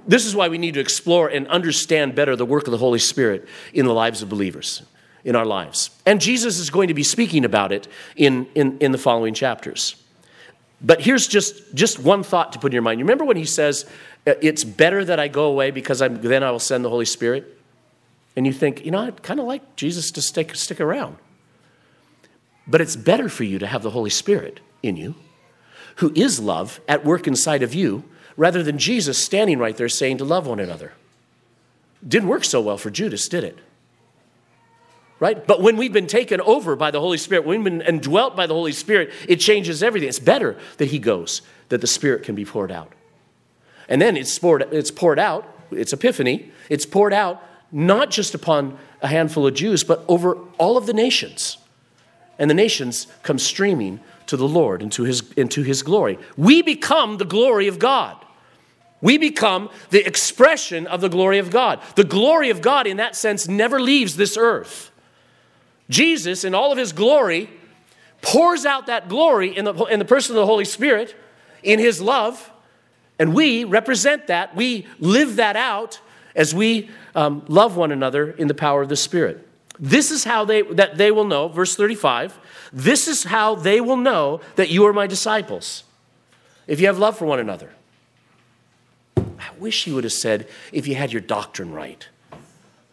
This 0.08 0.24
is 0.24 0.34
why 0.34 0.48
we 0.48 0.58
need 0.58 0.74
to 0.74 0.80
explore 0.80 1.28
and 1.28 1.46
understand 1.48 2.14
better 2.14 2.36
the 2.36 2.46
work 2.46 2.66
of 2.66 2.70
the 2.70 2.78
Holy 2.78 2.98
Spirit 2.98 3.46
in 3.74 3.86
the 3.86 3.92
lives 3.92 4.22
of 4.22 4.28
believers, 4.28 4.82
in 5.24 5.34
our 5.34 5.44
lives. 5.44 5.90
And 6.06 6.20
Jesus 6.20 6.58
is 6.58 6.70
going 6.70 6.88
to 6.88 6.94
be 6.94 7.02
speaking 7.02 7.44
about 7.44 7.72
it 7.72 7.88
in, 8.14 8.46
in, 8.54 8.78
in 8.78 8.92
the 8.92 8.98
following 8.98 9.34
chapters. 9.34 9.96
But 10.80 11.00
here's 11.00 11.26
just, 11.26 11.74
just 11.74 11.98
one 11.98 12.22
thought 12.22 12.52
to 12.52 12.58
put 12.58 12.68
in 12.68 12.72
your 12.74 12.82
mind. 12.82 13.00
You 13.00 13.04
remember 13.04 13.24
when 13.24 13.36
he 13.36 13.44
says, 13.44 13.86
uh, 14.26 14.34
It's 14.40 14.62
better 14.62 15.04
that 15.04 15.18
I 15.18 15.28
go 15.28 15.46
away 15.46 15.70
because 15.70 16.00
I'm, 16.00 16.20
then 16.20 16.42
I 16.42 16.50
will 16.50 16.58
send 16.58 16.84
the 16.84 16.90
Holy 16.90 17.04
Spirit? 17.04 17.55
And 18.36 18.46
you 18.46 18.52
think, 18.52 18.84
you 18.84 18.90
know, 18.90 19.00
I'd 19.00 19.22
kind 19.22 19.40
of 19.40 19.46
like 19.46 19.76
Jesus 19.76 20.10
to 20.12 20.22
stick, 20.22 20.54
stick 20.54 20.80
around. 20.80 21.16
But 22.66 22.80
it's 22.80 22.96
better 22.96 23.28
for 23.28 23.44
you 23.44 23.58
to 23.58 23.66
have 23.66 23.82
the 23.82 23.90
Holy 23.90 24.10
Spirit 24.10 24.60
in 24.82 24.96
you, 24.96 25.14
who 25.96 26.12
is 26.14 26.38
love 26.38 26.80
at 26.86 27.04
work 27.04 27.26
inside 27.26 27.62
of 27.62 27.74
you 27.74 28.04
rather 28.36 28.62
than 28.62 28.76
Jesus 28.76 29.16
standing 29.16 29.58
right 29.58 29.76
there 29.76 29.88
saying 29.88 30.18
to 30.18 30.24
love 30.24 30.46
one 30.46 30.60
another. 30.60 30.92
Didn't 32.06 32.28
work 32.28 32.44
so 32.44 32.60
well 32.60 32.76
for 32.76 32.90
Judas, 32.90 33.28
did 33.28 33.44
it? 33.44 33.58
Right? 35.18 35.46
But 35.46 35.62
when 35.62 35.78
we've 35.78 35.92
been 35.92 36.06
taken 36.06 36.42
over 36.42 36.76
by 36.76 36.90
the 36.90 37.00
Holy 37.00 37.16
Spirit, 37.16 37.46
when 37.46 37.62
we've 37.62 37.78
been 37.78 37.80
indwelt 37.80 38.36
by 38.36 38.46
the 38.46 38.52
Holy 38.52 38.72
Spirit, 38.72 39.10
it 39.26 39.36
changes 39.36 39.82
everything. 39.82 40.10
It's 40.10 40.18
better 40.18 40.58
that 40.76 40.86
He 40.86 40.98
goes, 40.98 41.40
that 41.70 41.80
the 41.80 41.86
Spirit 41.86 42.22
can 42.24 42.34
be 42.34 42.44
poured 42.44 42.70
out. 42.70 42.92
And 43.88 44.02
then 44.02 44.16
it's 44.16 44.38
poured, 44.38 44.68
it's 44.72 44.90
poured 44.90 45.18
out, 45.18 45.48
it's 45.70 45.94
epiphany, 45.94 46.52
it's 46.68 46.84
poured 46.84 47.14
out 47.14 47.42
not 47.72 48.10
just 48.10 48.34
upon 48.34 48.78
a 49.02 49.08
handful 49.08 49.46
of 49.46 49.54
Jews, 49.54 49.84
but 49.84 50.04
over 50.08 50.38
all 50.58 50.76
of 50.76 50.86
the 50.86 50.92
nations. 50.92 51.58
And 52.38 52.50
the 52.50 52.54
nations 52.54 53.06
come 53.22 53.38
streaming 53.38 54.00
to 54.26 54.36
the 54.36 54.48
Lord 54.48 54.82
and 54.82 54.92
to 54.92 55.04
his, 55.04 55.30
into 55.32 55.62
his 55.62 55.82
glory. 55.82 56.18
We 56.36 56.62
become 56.62 57.18
the 57.18 57.24
glory 57.24 57.68
of 57.68 57.78
God. 57.78 58.16
We 59.00 59.18
become 59.18 59.70
the 59.90 60.06
expression 60.06 60.86
of 60.86 61.00
the 61.00 61.08
glory 61.08 61.38
of 61.38 61.50
God. 61.50 61.80
The 61.96 62.04
glory 62.04 62.50
of 62.50 62.60
God, 62.62 62.86
in 62.86 62.96
that 62.96 63.14
sense, 63.14 63.46
never 63.46 63.80
leaves 63.80 64.16
this 64.16 64.36
earth. 64.36 64.90
Jesus, 65.88 66.44
in 66.44 66.54
all 66.54 66.72
of 66.72 66.78
his 66.78 66.92
glory, 66.92 67.50
pours 68.22 68.64
out 68.66 68.86
that 68.86 69.08
glory 69.08 69.56
in 69.56 69.64
the, 69.64 69.74
in 69.84 69.98
the 69.98 70.04
person 70.04 70.34
of 70.34 70.40
the 70.40 70.46
Holy 70.46 70.64
Spirit, 70.64 71.14
in 71.62 71.78
his 71.78 72.00
love, 72.00 72.50
and 73.18 73.34
we 73.34 73.64
represent 73.64 74.26
that. 74.26 74.54
We 74.54 74.86
live 74.98 75.36
that 75.36 75.56
out 75.56 76.00
as 76.36 76.54
we 76.54 76.88
um, 77.16 77.44
love 77.48 77.76
one 77.76 77.90
another 77.90 78.30
in 78.30 78.46
the 78.46 78.54
power 78.54 78.82
of 78.82 78.88
the 78.88 78.96
Spirit. 78.96 79.48
This 79.80 80.10
is 80.12 80.24
how 80.24 80.44
they 80.44 80.62
that 80.62 80.96
they 80.96 81.10
will 81.10 81.24
know, 81.24 81.48
verse 81.48 81.74
35. 81.74 82.38
This 82.72 83.08
is 83.08 83.24
how 83.24 83.56
they 83.56 83.80
will 83.80 83.96
know 83.96 84.40
that 84.54 84.70
you 84.70 84.86
are 84.86 84.92
my 84.92 85.06
disciples. 85.06 85.82
If 86.66 86.80
you 86.80 86.86
have 86.86 86.98
love 86.98 87.18
for 87.18 87.26
one 87.26 87.40
another. 87.40 87.70
I 89.16 89.50
wish 89.58 89.86
you 89.86 89.94
would 89.94 90.04
have 90.04 90.12
said 90.12 90.48
if 90.72 90.86
you 90.86 90.94
had 90.94 91.12
your 91.12 91.20
doctrine 91.20 91.72
right. 91.72 92.06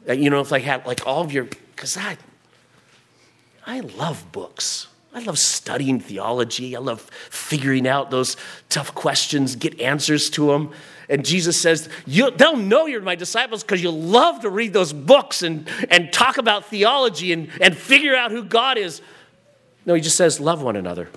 Uh, 0.08 0.14
you 0.14 0.30
know, 0.30 0.42
if 0.42 0.52
I 0.52 0.60
had 0.60 0.86
like 0.86 1.06
all 1.08 1.22
of 1.22 1.32
your, 1.32 1.46
because 1.76 1.98
I, 1.98 2.18
I 3.66 3.80
love 3.80 4.32
books. 4.32 4.88
I 5.14 5.20
love 5.20 5.38
studying 5.38 6.00
theology. 6.00 6.76
I 6.76 6.80
love 6.80 7.02
figuring 7.30 7.88
out 7.88 8.12
those 8.12 8.36
tough 8.70 8.94
questions, 8.96 9.56
get 9.56 9.80
answers 9.80 10.30
to 10.32 10.48
them. 10.48 10.72
And 11.10 11.26
Jesus 11.26 11.60
says, 11.60 11.90
they'll 12.08 12.56
know 12.56 12.86
you're 12.86 13.02
my 13.02 13.16
disciples 13.16 13.62
because 13.62 13.84
you 13.84 13.92
love 13.92 14.42
to 14.42 14.50
read 14.50 14.74
those 14.74 14.94
books 14.94 15.44
and, 15.44 15.68
and 15.90 16.12
talk 16.14 16.38
about 16.38 16.66
theology 16.66 17.34
and, 17.34 17.50
and 17.60 17.76
figure 17.76 18.16
out 18.16 18.32
who 18.32 18.44
God 18.44 18.78
is. 18.78 19.02
No, 19.86 19.94
he 19.94 20.02
just 20.02 20.16
says, 20.16 20.40
love 20.40 20.62
one 20.62 20.76
another. 20.76 21.10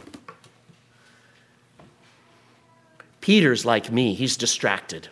Peter's 3.20 3.64
like 3.64 3.90
me, 3.90 4.14
he's 4.14 4.36
distracted. 4.36 5.08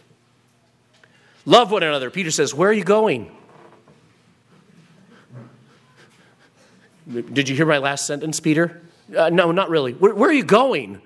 Love 1.46 1.70
one 1.70 1.82
another. 1.82 2.10
Peter 2.10 2.30
says, 2.30 2.54
Where 2.54 2.70
are 2.70 2.72
you 2.72 2.84
going? 2.84 3.30
Did 7.06 7.48
you 7.50 7.56
hear 7.56 7.66
my 7.66 7.78
last 7.78 8.06
sentence, 8.06 8.40
Peter? 8.40 8.80
Uh, 9.14 9.28
no, 9.28 9.52
not 9.52 9.68
really. 9.68 9.92
Where, 9.92 10.14
where 10.14 10.30
are 10.30 10.32
you 10.32 10.44
going? 10.44 11.02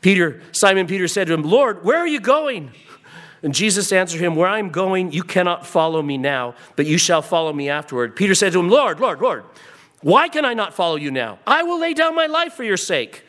Peter, 0.00 0.40
Simon 0.52 0.86
Peter 0.86 1.08
said 1.08 1.26
to 1.26 1.34
him, 1.34 1.42
Lord, 1.42 1.84
where 1.84 1.98
are 1.98 2.06
you 2.06 2.20
going? 2.20 2.72
And 3.42 3.54
Jesus 3.54 3.92
answered 3.92 4.20
him, 4.20 4.36
Where 4.36 4.48
I'm 4.48 4.70
going, 4.70 5.12
you 5.12 5.22
cannot 5.22 5.66
follow 5.66 6.02
me 6.02 6.18
now, 6.18 6.54
but 6.76 6.86
you 6.86 6.98
shall 6.98 7.22
follow 7.22 7.52
me 7.52 7.68
afterward. 7.68 8.16
Peter 8.16 8.34
said 8.34 8.52
to 8.52 8.60
him, 8.60 8.68
Lord, 8.68 9.00
Lord, 9.00 9.20
Lord, 9.20 9.44
why 10.02 10.28
can 10.28 10.44
I 10.44 10.54
not 10.54 10.74
follow 10.74 10.96
you 10.96 11.10
now? 11.10 11.38
I 11.46 11.62
will 11.62 11.78
lay 11.78 11.94
down 11.94 12.14
my 12.14 12.26
life 12.26 12.54
for 12.54 12.64
your 12.64 12.76
sake. 12.76 13.24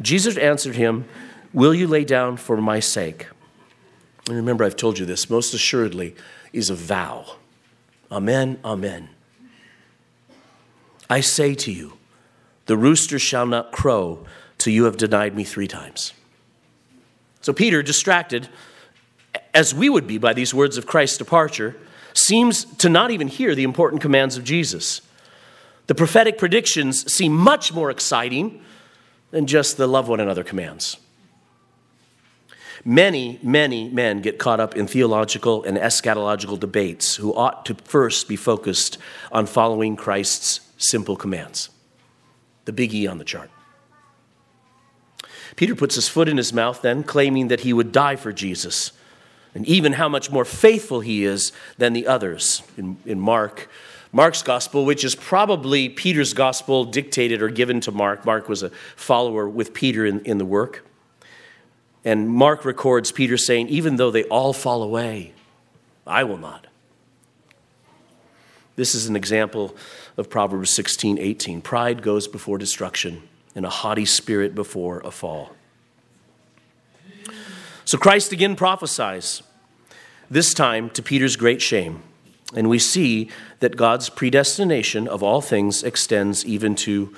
Jesus 0.00 0.36
answered 0.36 0.76
him, 0.76 1.06
Will 1.52 1.74
you 1.74 1.86
lay 1.86 2.04
down 2.04 2.36
for 2.36 2.56
my 2.58 2.80
sake? 2.80 3.28
And 4.26 4.36
remember, 4.36 4.64
I've 4.64 4.76
told 4.76 4.98
you 4.98 5.06
this, 5.06 5.30
most 5.30 5.54
assuredly 5.54 6.14
is 6.52 6.70
a 6.70 6.74
vow. 6.74 7.36
Amen, 8.10 8.58
amen. 8.64 9.08
I 11.10 11.20
say 11.20 11.54
to 11.54 11.72
you, 11.72 11.94
The 12.66 12.76
rooster 12.76 13.18
shall 13.18 13.46
not 13.46 13.72
crow 13.72 14.26
till 14.58 14.72
you 14.72 14.84
have 14.84 14.96
denied 14.96 15.34
me 15.34 15.44
three 15.44 15.68
times. 15.68 16.12
So 17.40 17.52
Peter, 17.52 17.82
distracted, 17.82 18.48
as 19.54 19.74
we 19.74 19.88
would 19.88 20.06
be 20.06 20.18
by 20.18 20.34
these 20.34 20.52
words 20.52 20.76
of 20.76 20.86
Christ's 20.86 21.18
departure, 21.18 21.76
seems 22.14 22.64
to 22.76 22.88
not 22.88 23.10
even 23.10 23.28
hear 23.28 23.54
the 23.54 23.62
important 23.62 24.02
commands 24.02 24.36
of 24.36 24.44
Jesus. 24.44 25.00
The 25.86 25.94
prophetic 25.94 26.36
predictions 26.36 27.10
seem 27.12 27.32
much 27.32 27.72
more 27.72 27.90
exciting 27.90 28.62
than 29.30 29.46
just 29.46 29.76
the 29.76 29.86
love 29.86 30.08
one 30.08 30.20
another 30.20 30.44
commands. 30.44 30.98
Many, 32.84 33.38
many 33.42 33.88
men 33.88 34.20
get 34.20 34.38
caught 34.38 34.60
up 34.60 34.76
in 34.76 34.86
theological 34.86 35.64
and 35.64 35.76
eschatological 35.76 36.58
debates 36.58 37.16
who 37.16 37.34
ought 37.34 37.66
to 37.66 37.74
first 37.74 38.28
be 38.28 38.36
focused 38.36 38.98
on 39.32 39.46
following 39.46 39.96
Christ's 39.96 40.60
simple 40.78 41.16
commands. 41.16 41.70
The 42.64 42.72
big 42.72 42.94
E 42.94 43.06
on 43.06 43.18
the 43.18 43.24
chart. 43.24 43.50
Peter 45.58 45.74
puts 45.74 45.96
his 45.96 46.08
foot 46.08 46.28
in 46.28 46.36
his 46.36 46.52
mouth 46.52 46.82
then, 46.82 47.02
claiming 47.02 47.48
that 47.48 47.62
he 47.62 47.72
would 47.72 47.90
die 47.90 48.14
for 48.14 48.32
Jesus, 48.32 48.92
and 49.56 49.66
even 49.66 49.94
how 49.94 50.08
much 50.08 50.30
more 50.30 50.44
faithful 50.44 51.00
he 51.00 51.24
is 51.24 51.50
than 51.78 51.94
the 51.94 52.06
others. 52.06 52.62
In, 52.76 52.96
in 53.04 53.18
Mark, 53.18 53.68
Mark's 54.12 54.40
gospel, 54.44 54.84
which 54.84 55.02
is 55.02 55.16
probably 55.16 55.88
Peter's 55.88 56.32
gospel 56.32 56.84
dictated 56.84 57.42
or 57.42 57.48
given 57.48 57.80
to 57.80 57.90
Mark. 57.90 58.24
Mark 58.24 58.48
was 58.48 58.62
a 58.62 58.70
follower 58.94 59.48
with 59.48 59.74
Peter 59.74 60.06
in, 60.06 60.20
in 60.20 60.38
the 60.38 60.44
work. 60.44 60.86
And 62.04 62.30
Mark 62.30 62.64
records 62.64 63.10
Peter 63.10 63.36
saying, 63.36 63.66
Even 63.66 63.96
though 63.96 64.12
they 64.12 64.22
all 64.26 64.52
fall 64.52 64.84
away, 64.84 65.32
I 66.06 66.22
will 66.22 66.38
not. 66.38 66.68
This 68.76 68.94
is 68.94 69.08
an 69.08 69.16
example 69.16 69.74
of 70.16 70.30
Proverbs 70.30 70.70
16, 70.70 71.18
18. 71.18 71.62
Pride 71.62 72.00
goes 72.00 72.28
before 72.28 72.58
destruction, 72.58 73.28
and 73.54 73.64
a 73.64 73.70
haughty 73.70 74.04
spirit 74.04 74.54
before 74.54 75.00
a 75.00 75.10
fall. 75.10 75.54
So 77.84 77.96
Christ 77.96 78.32
again 78.32 78.54
prophesies, 78.54 79.42
this 80.30 80.52
time 80.52 80.90
to 80.90 81.02
Peter's 81.02 81.36
great 81.36 81.62
shame. 81.62 82.02
And 82.54 82.68
we 82.68 82.78
see 82.78 83.30
that 83.60 83.76
God's 83.76 84.08
predestination 84.08 85.06
of 85.08 85.22
all 85.22 85.40
things 85.40 85.82
extends 85.82 86.44
even 86.44 86.74
to 86.76 87.14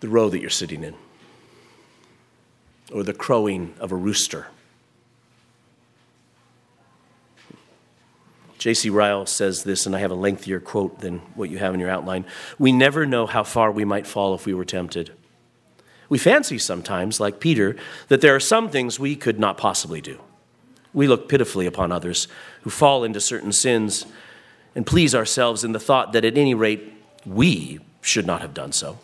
the 0.00 0.08
row 0.08 0.28
that 0.28 0.40
you're 0.40 0.50
sitting 0.50 0.84
in 0.84 0.94
or 2.92 3.02
the 3.02 3.12
crowing 3.12 3.74
of 3.80 3.92
a 3.92 3.96
rooster. 3.96 4.46
J.C. 8.58 8.90
Ryle 8.90 9.24
says 9.24 9.62
this, 9.62 9.86
and 9.86 9.94
I 9.94 10.00
have 10.00 10.10
a 10.10 10.16
lengthier 10.16 10.58
quote 10.58 11.00
than 11.00 11.20
what 11.34 11.48
you 11.48 11.58
have 11.58 11.74
in 11.74 11.80
your 11.80 11.90
outline. 11.90 12.26
We 12.58 12.72
never 12.72 13.06
know 13.06 13.26
how 13.26 13.44
far 13.44 13.70
we 13.70 13.84
might 13.84 14.06
fall 14.06 14.34
if 14.34 14.46
we 14.46 14.54
were 14.54 14.64
tempted. 14.64 15.12
We 16.08 16.18
fancy 16.18 16.58
sometimes, 16.58 17.20
like 17.20 17.40
Peter, 17.40 17.76
that 18.08 18.20
there 18.20 18.34
are 18.34 18.40
some 18.40 18.70
things 18.70 18.98
we 18.98 19.14
could 19.14 19.38
not 19.38 19.58
possibly 19.58 20.00
do. 20.00 20.20
We 20.94 21.06
look 21.06 21.28
pitifully 21.28 21.66
upon 21.66 21.92
others 21.92 22.28
who 22.62 22.70
fall 22.70 23.04
into 23.04 23.20
certain 23.20 23.52
sins 23.52 24.06
and 24.74 24.86
please 24.86 25.14
ourselves 25.14 25.64
in 25.64 25.72
the 25.72 25.80
thought 25.80 26.12
that 26.12 26.24
at 26.24 26.38
any 26.38 26.54
rate 26.54 26.92
we 27.26 27.80
should 28.00 28.26
not 28.26 28.40
have 28.40 28.54
done 28.54 28.72
so. 28.72 28.98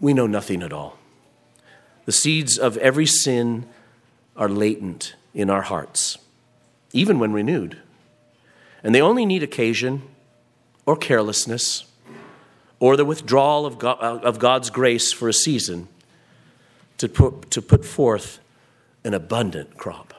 We 0.00 0.12
know 0.12 0.26
nothing 0.26 0.62
at 0.62 0.72
all. 0.72 0.98
The 2.04 2.12
seeds 2.12 2.58
of 2.58 2.76
every 2.78 3.06
sin 3.06 3.66
are 4.36 4.48
latent 4.48 5.14
in 5.32 5.48
our 5.48 5.62
hearts, 5.62 6.18
even 6.92 7.18
when 7.18 7.32
renewed. 7.32 7.78
And 8.82 8.94
they 8.94 9.00
only 9.00 9.24
need 9.24 9.42
occasion 9.42 10.02
or 10.84 10.96
carelessness 10.96 11.84
or 12.84 12.98
the 12.98 13.04
withdrawal 13.06 13.64
of, 13.64 13.78
God, 13.78 13.98
of 13.98 14.38
God's 14.38 14.68
grace 14.68 15.10
for 15.10 15.26
a 15.26 15.32
season 15.32 15.88
to 16.98 17.08
put, 17.08 17.50
to 17.50 17.62
put 17.62 17.82
forth 17.82 18.40
an 19.04 19.14
abundant 19.14 19.78
crop. 19.78 20.12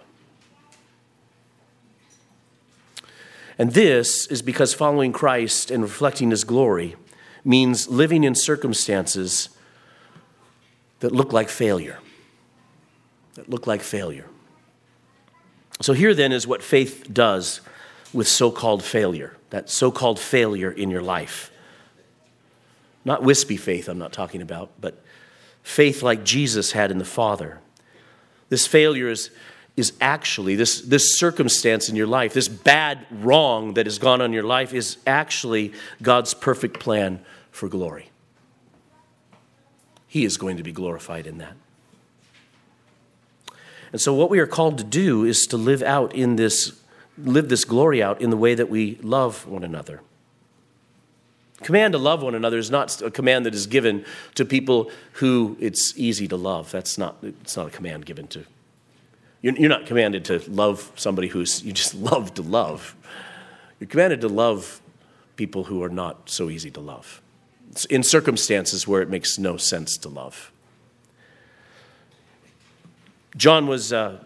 And 3.60 3.73
this 3.73 4.25
is 4.25 4.41
because 4.41 4.73
following 4.73 5.12
Christ 5.12 5.69
and 5.69 5.84
reflecting 5.84 6.32
his 6.32 6.43
glory 6.43 6.95
means 7.43 7.88
living 7.88 8.23
in 8.23 8.34
circumstances 8.34 9.49
that 11.01 11.12
look 11.12 11.32
like 11.32 11.49
failure. 11.49 11.99
That 13.36 13.47
look 13.47 13.67
like 13.67 13.82
failure. 13.82 14.25
So, 15.82 15.93
here 15.93 16.15
then 16.15 16.32
is 16.32 16.47
what 16.47 16.63
faith 16.63 17.13
does 17.13 17.62
with 18.12 18.28
so 18.28 18.49
called 18.49 18.82
failure, 18.82 19.38
that 19.51 19.69
so 19.69 19.91
called 19.91 20.19
failure 20.19 20.71
in 20.71 20.89
your 20.89 21.04
life. 21.04 21.51
Not 23.06 23.22
wispy 23.22 23.56
faith, 23.56 23.88
I'm 23.88 24.00
not 24.00 24.12
talking 24.12 24.41
about, 24.41 24.72
but 24.82 25.02
faith 25.62 26.02
like 26.02 26.26
Jesus 26.26 26.72
had 26.72 26.89
in 26.89 26.98
the 26.98 27.06
Father. 27.06 27.60
This 28.50 28.65
failure 28.65 29.10
is, 29.10 29.30
is 29.78 29.94
actually, 30.02 30.56
this, 30.56 30.82
this 30.82 31.18
circumstance 31.18 31.88
in 31.88 31.96
your 31.96 32.08
life, 32.08 32.34
this 32.34 32.48
bad 32.48 33.06
wrong 33.12 33.76
that 33.76 33.86
has 33.86 34.00
gone 34.00 34.22
on 34.22 34.34
your 34.34 34.44
life, 34.44 34.74
is 34.74 34.98
actually 35.06 35.72
God's 36.02 36.34
perfect 36.34 36.80
plan 36.80 37.24
for 37.52 37.70
glory. 37.70 38.10
He 40.08 40.26
is 40.26 40.38
going 40.38 40.58
to 40.58 40.63
be 40.63 40.72
glorified 40.72 41.28
in 41.28 41.38
that. 41.38 41.56
And 43.91 44.02
so, 44.02 44.13
what 44.13 44.30
we 44.30 44.39
are 44.39 44.48
called 44.48 44.78
to 44.80 44.84
do 44.84 45.24
is 45.26 45.46
to 45.48 45.58
live 45.58 45.82
out 45.82 46.13
in 46.13 46.38
this, 46.38 46.82
live 47.18 47.50
this 47.50 47.65
glory 47.65 48.02
out 48.02 48.22
in 48.22 48.30
the 48.30 48.38
way 48.38 48.56
that 48.56 48.70
we 48.70 48.98
love 49.02 49.48
one 49.48 49.63
another. 49.63 50.02
Command 51.63 51.94
to 51.94 51.98
love 51.98 52.22
one 52.22 52.36
another 52.36 52.58
is 52.58 52.70
not 52.70 53.02
a 53.02 53.10
command 53.10 53.46
that 53.46 53.56
is 53.56 53.65
given 53.65 54.06
to 54.36 54.44
people 54.46 54.91
who 55.13 55.56
it's 55.60 55.94
easy 55.98 56.28
to 56.28 56.36
love. 56.36 56.72
That's 56.72 56.98
not, 56.98 57.18
it's 57.24 57.56
not 57.56 57.68
a 57.68 57.70
command 57.70 58.06
given 58.06 58.28
to. 58.28 58.44
You're, 59.41 59.70
not 59.70 59.86
commanded 59.86 60.26
to 60.26 60.41
love 60.50 60.91
somebody 60.96 61.28
who's 61.28 61.63
you 61.63 61.72
just 61.72 61.94
love 61.96 62.34
to 62.34 62.41
love. 62.41 62.96
You're 63.80 63.88
commanded 63.88 64.22
to 64.22 64.28
love 64.28 64.82
people 65.36 65.65
who 65.65 65.84
are 65.84 65.89
not 65.89 66.30
so 66.30 66.50
easy 66.50 66.72
to 66.72 66.80
love 66.80 67.22
in 67.89 68.04
circumstances 68.04 68.88
where 68.88 69.02
it 69.02 69.10
makes 69.10 69.38
no 69.38 69.58
sense 69.58 69.98
to 69.98 70.10
love. 70.10 70.52
John 73.36 73.68
was 73.68 73.91
uh, 73.91 74.24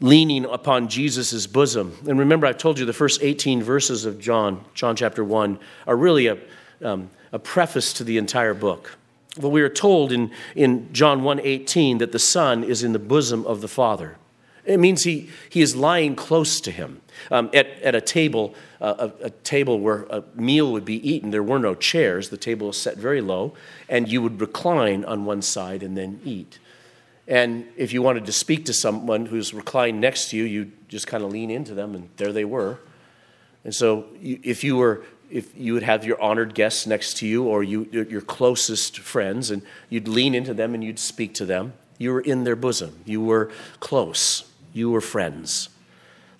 leaning 0.00 0.44
upon 0.44 0.88
Jesus' 0.88 1.46
bosom. 1.46 1.96
And 2.08 2.18
remember, 2.18 2.46
I've 2.46 2.58
told 2.58 2.78
you 2.78 2.84
the 2.84 2.92
first 2.92 3.22
18 3.22 3.62
verses 3.62 4.04
of 4.04 4.18
John, 4.18 4.64
John 4.74 4.96
chapter 4.96 5.24
1, 5.24 5.58
are 5.86 5.96
really 5.96 6.26
a, 6.26 6.38
um, 6.82 7.10
a 7.32 7.38
preface 7.38 7.92
to 7.94 8.04
the 8.04 8.18
entire 8.18 8.54
book. 8.54 8.96
Well, 9.38 9.52
we 9.52 9.62
are 9.62 9.68
told 9.68 10.12
in, 10.12 10.30
in 10.54 10.92
John 10.92 11.22
1.18 11.22 11.98
that 12.00 12.12
the 12.12 12.18
Son 12.18 12.64
is 12.64 12.82
in 12.82 12.92
the 12.92 12.98
bosom 12.98 13.46
of 13.46 13.60
the 13.60 13.68
Father. 13.68 14.16
It 14.64 14.78
means 14.78 15.04
he, 15.04 15.30
he 15.48 15.62
is 15.62 15.74
lying 15.74 16.14
close 16.14 16.60
to 16.60 16.70
him. 16.70 17.00
Um, 17.30 17.50
at, 17.52 17.66
at 17.82 17.94
a 17.94 18.00
table, 18.00 18.54
uh, 18.80 19.08
a, 19.20 19.26
a, 19.26 19.30
table 19.30 19.80
where 19.80 20.02
a 20.04 20.22
meal 20.34 20.70
would 20.70 20.84
be 20.84 21.08
eaten, 21.08 21.30
there 21.30 21.42
were 21.42 21.58
no 21.58 21.74
chairs. 21.74 22.28
The 22.28 22.36
table 22.36 22.68
was 22.68 22.80
set 22.80 22.96
very 22.96 23.20
low, 23.20 23.54
and 23.88 24.08
you 24.08 24.22
would 24.22 24.40
recline 24.40 25.04
on 25.04 25.24
one 25.24 25.42
side 25.42 25.82
and 25.82 25.96
then 25.96 26.20
eat. 26.24 26.58
And 27.26 27.66
if 27.76 27.92
you 27.92 28.02
wanted 28.02 28.26
to 28.26 28.32
speak 28.32 28.66
to 28.66 28.72
someone 28.72 29.26
who's 29.26 29.52
reclined 29.52 30.00
next 30.00 30.30
to 30.30 30.36
you, 30.36 30.44
you 30.44 30.72
just 30.88 31.06
kind 31.06 31.24
of 31.24 31.32
lean 31.32 31.50
into 31.50 31.74
them, 31.74 31.94
and 31.94 32.08
there 32.18 32.32
they 32.32 32.44
were. 32.44 32.78
And 33.64 33.74
so, 33.74 34.06
you, 34.20 34.38
if 34.42 34.62
you 34.62 34.76
were, 34.76 35.02
if 35.30 35.56
you 35.56 35.74
would 35.74 35.82
have 35.82 36.04
your 36.04 36.20
honored 36.20 36.54
guests 36.54 36.86
next 36.86 37.18
to 37.18 37.26
you, 37.26 37.44
or 37.44 37.62
you, 37.62 37.88
your 37.92 38.20
closest 38.20 38.98
friends, 38.98 39.50
and 39.50 39.62
you'd 39.88 40.08
lean 40.08 40.34
into 40.34 40.54
them 40.54 40.74
and 40.74 40.82
you'd 40.82 40.98
speak 40.98 41.34
to 41.34 41.44
them, 41.44 41.74
you 41.98 42.12
were 42.12 42.20
in 42.20 42.44
their 42.44 42.56
bosom. 42.56 43.00
You 43.04 43.20
were 43.20 43.50
close 43.80 44.48
you 44.72 44.90
were 44.90 45.00
friends. 45.00 45.68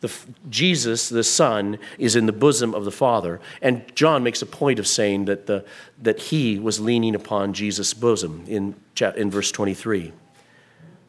The, 0.01 0.13
Jesus, 0.49 1.09
the 1.09 1.25
Son, 1.25 1.79
is 1.99 2.15
in 2.15 2.27
the 2.27 2.33
bosom 2.33 2.73
of 2.73 2.85
the 2.85 2.93
Father. 2.93 3.41
And 3.61 3.85
John 3.97 4.23
makes 4.23 4.41
a 4.43 4.47
point 4.47 4.79
of 4.79 4.87
saying 4.87 5.25
that, 5.25 5.47
the, 5.47 5.65
that 6.01 6.21
he 6.21 6.59
was 6.59 6.79
leaning 6.79 7.17
upon 7.17 7.53
Jesus' 7.53 7.93
bosom 7.95 8.45
in, 8.47 8.77
in 9.17 9.31
verse 9.31 9.51
23. 9.51 10.13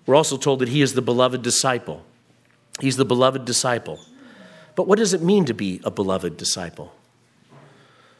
We're 0.08 0.16
also 0.16 0.38
told 0.38 0.60
that 0.60 0.70
he 0.70 0.82
is 0.82 0.96
the 0.96 1.04
beloved 1.04 1.44
disciple. 1.44 2.04
He's 2.80 2.98
the 2.98 3.06
beloved 3.06 3.46
disciple. 3.46 4.00
But 4.76 4.88
what 4.88 4.98
does 4.98 5.14
it 5.14 5.22
mean 5.22 5.46
to 5.46 5.54
be 5.54 5.82
a 5.84 5.92
beloved 5.92 6.36
disciple? 6.36 6.94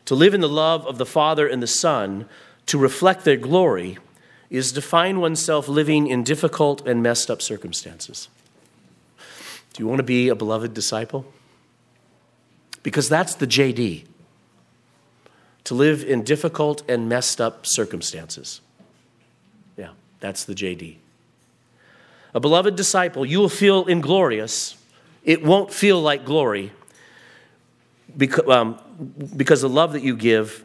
To 0.10 0.16
live 0.16 0.34
in 0.34 0.42
the 0.42 0.50
love 0.50 0.88
of 0.88 0.98
the 0.98 1.06
Father 1.06 1.48
and 1.48 1.62
the 1.62 1.68
Son, 1.68 2.26
to 2.66 2.80
reflect 2.80 3.26
their 3.26 3.38
glory, 3.38 4.00
is 4.50 4.72
to 4.72 4.82
find 4.82 5.22
oneself 5.22 5.68
living 5.68 6.08
in 6.08 6.24
difficult 6.24 6.88
and 6.88 7.04
messed 7.04 7.30
up 7.30 7.44
circumstances. 7.44 8.28
Do 9.72 9.84
you 9.84 9.88
want 9.88 10.00
to 10.00 10.04
be 10.04 10.28
a 10.30 10.34
beloved 10.34 10.74
disciple? 10.74 11.32
Because 12.82 13.08
that's 13.08 13.36
the 13.36 13.46
JD 13.46 14.06
to 15.66 15.76
live 15.76 16.04
in 16.04 16.24
difficult 16.24 16.82
and 16.90 17.08
messed 17.08 17.40
up 17.40 17.68
circumstances. 17.68 18.62
Yeah, 19.78 19.92
that's 20.22 20.44
the 20.44 20.56
JD. 20.56 20.96
A 22.34 22.40
beloved 22.40 22.76
disciple, 22.76 23.28
you 23.28 23.38
will 23.38 23.48
feel 23.48 23.86
inglorious. 23.86 24.76
It 25.24 25.44
won't 25.44 25.72
feel 25.72 26.02
like 26.02 26.26
glory 26.26 26.72
because, 28.18 28.48
um, 28.50 28.80
because 29.36 29.62
the 29.62 29.70
love 29.70 29.94
that 29.94 30.04
you 30.04 30.16
give 30.16 30.64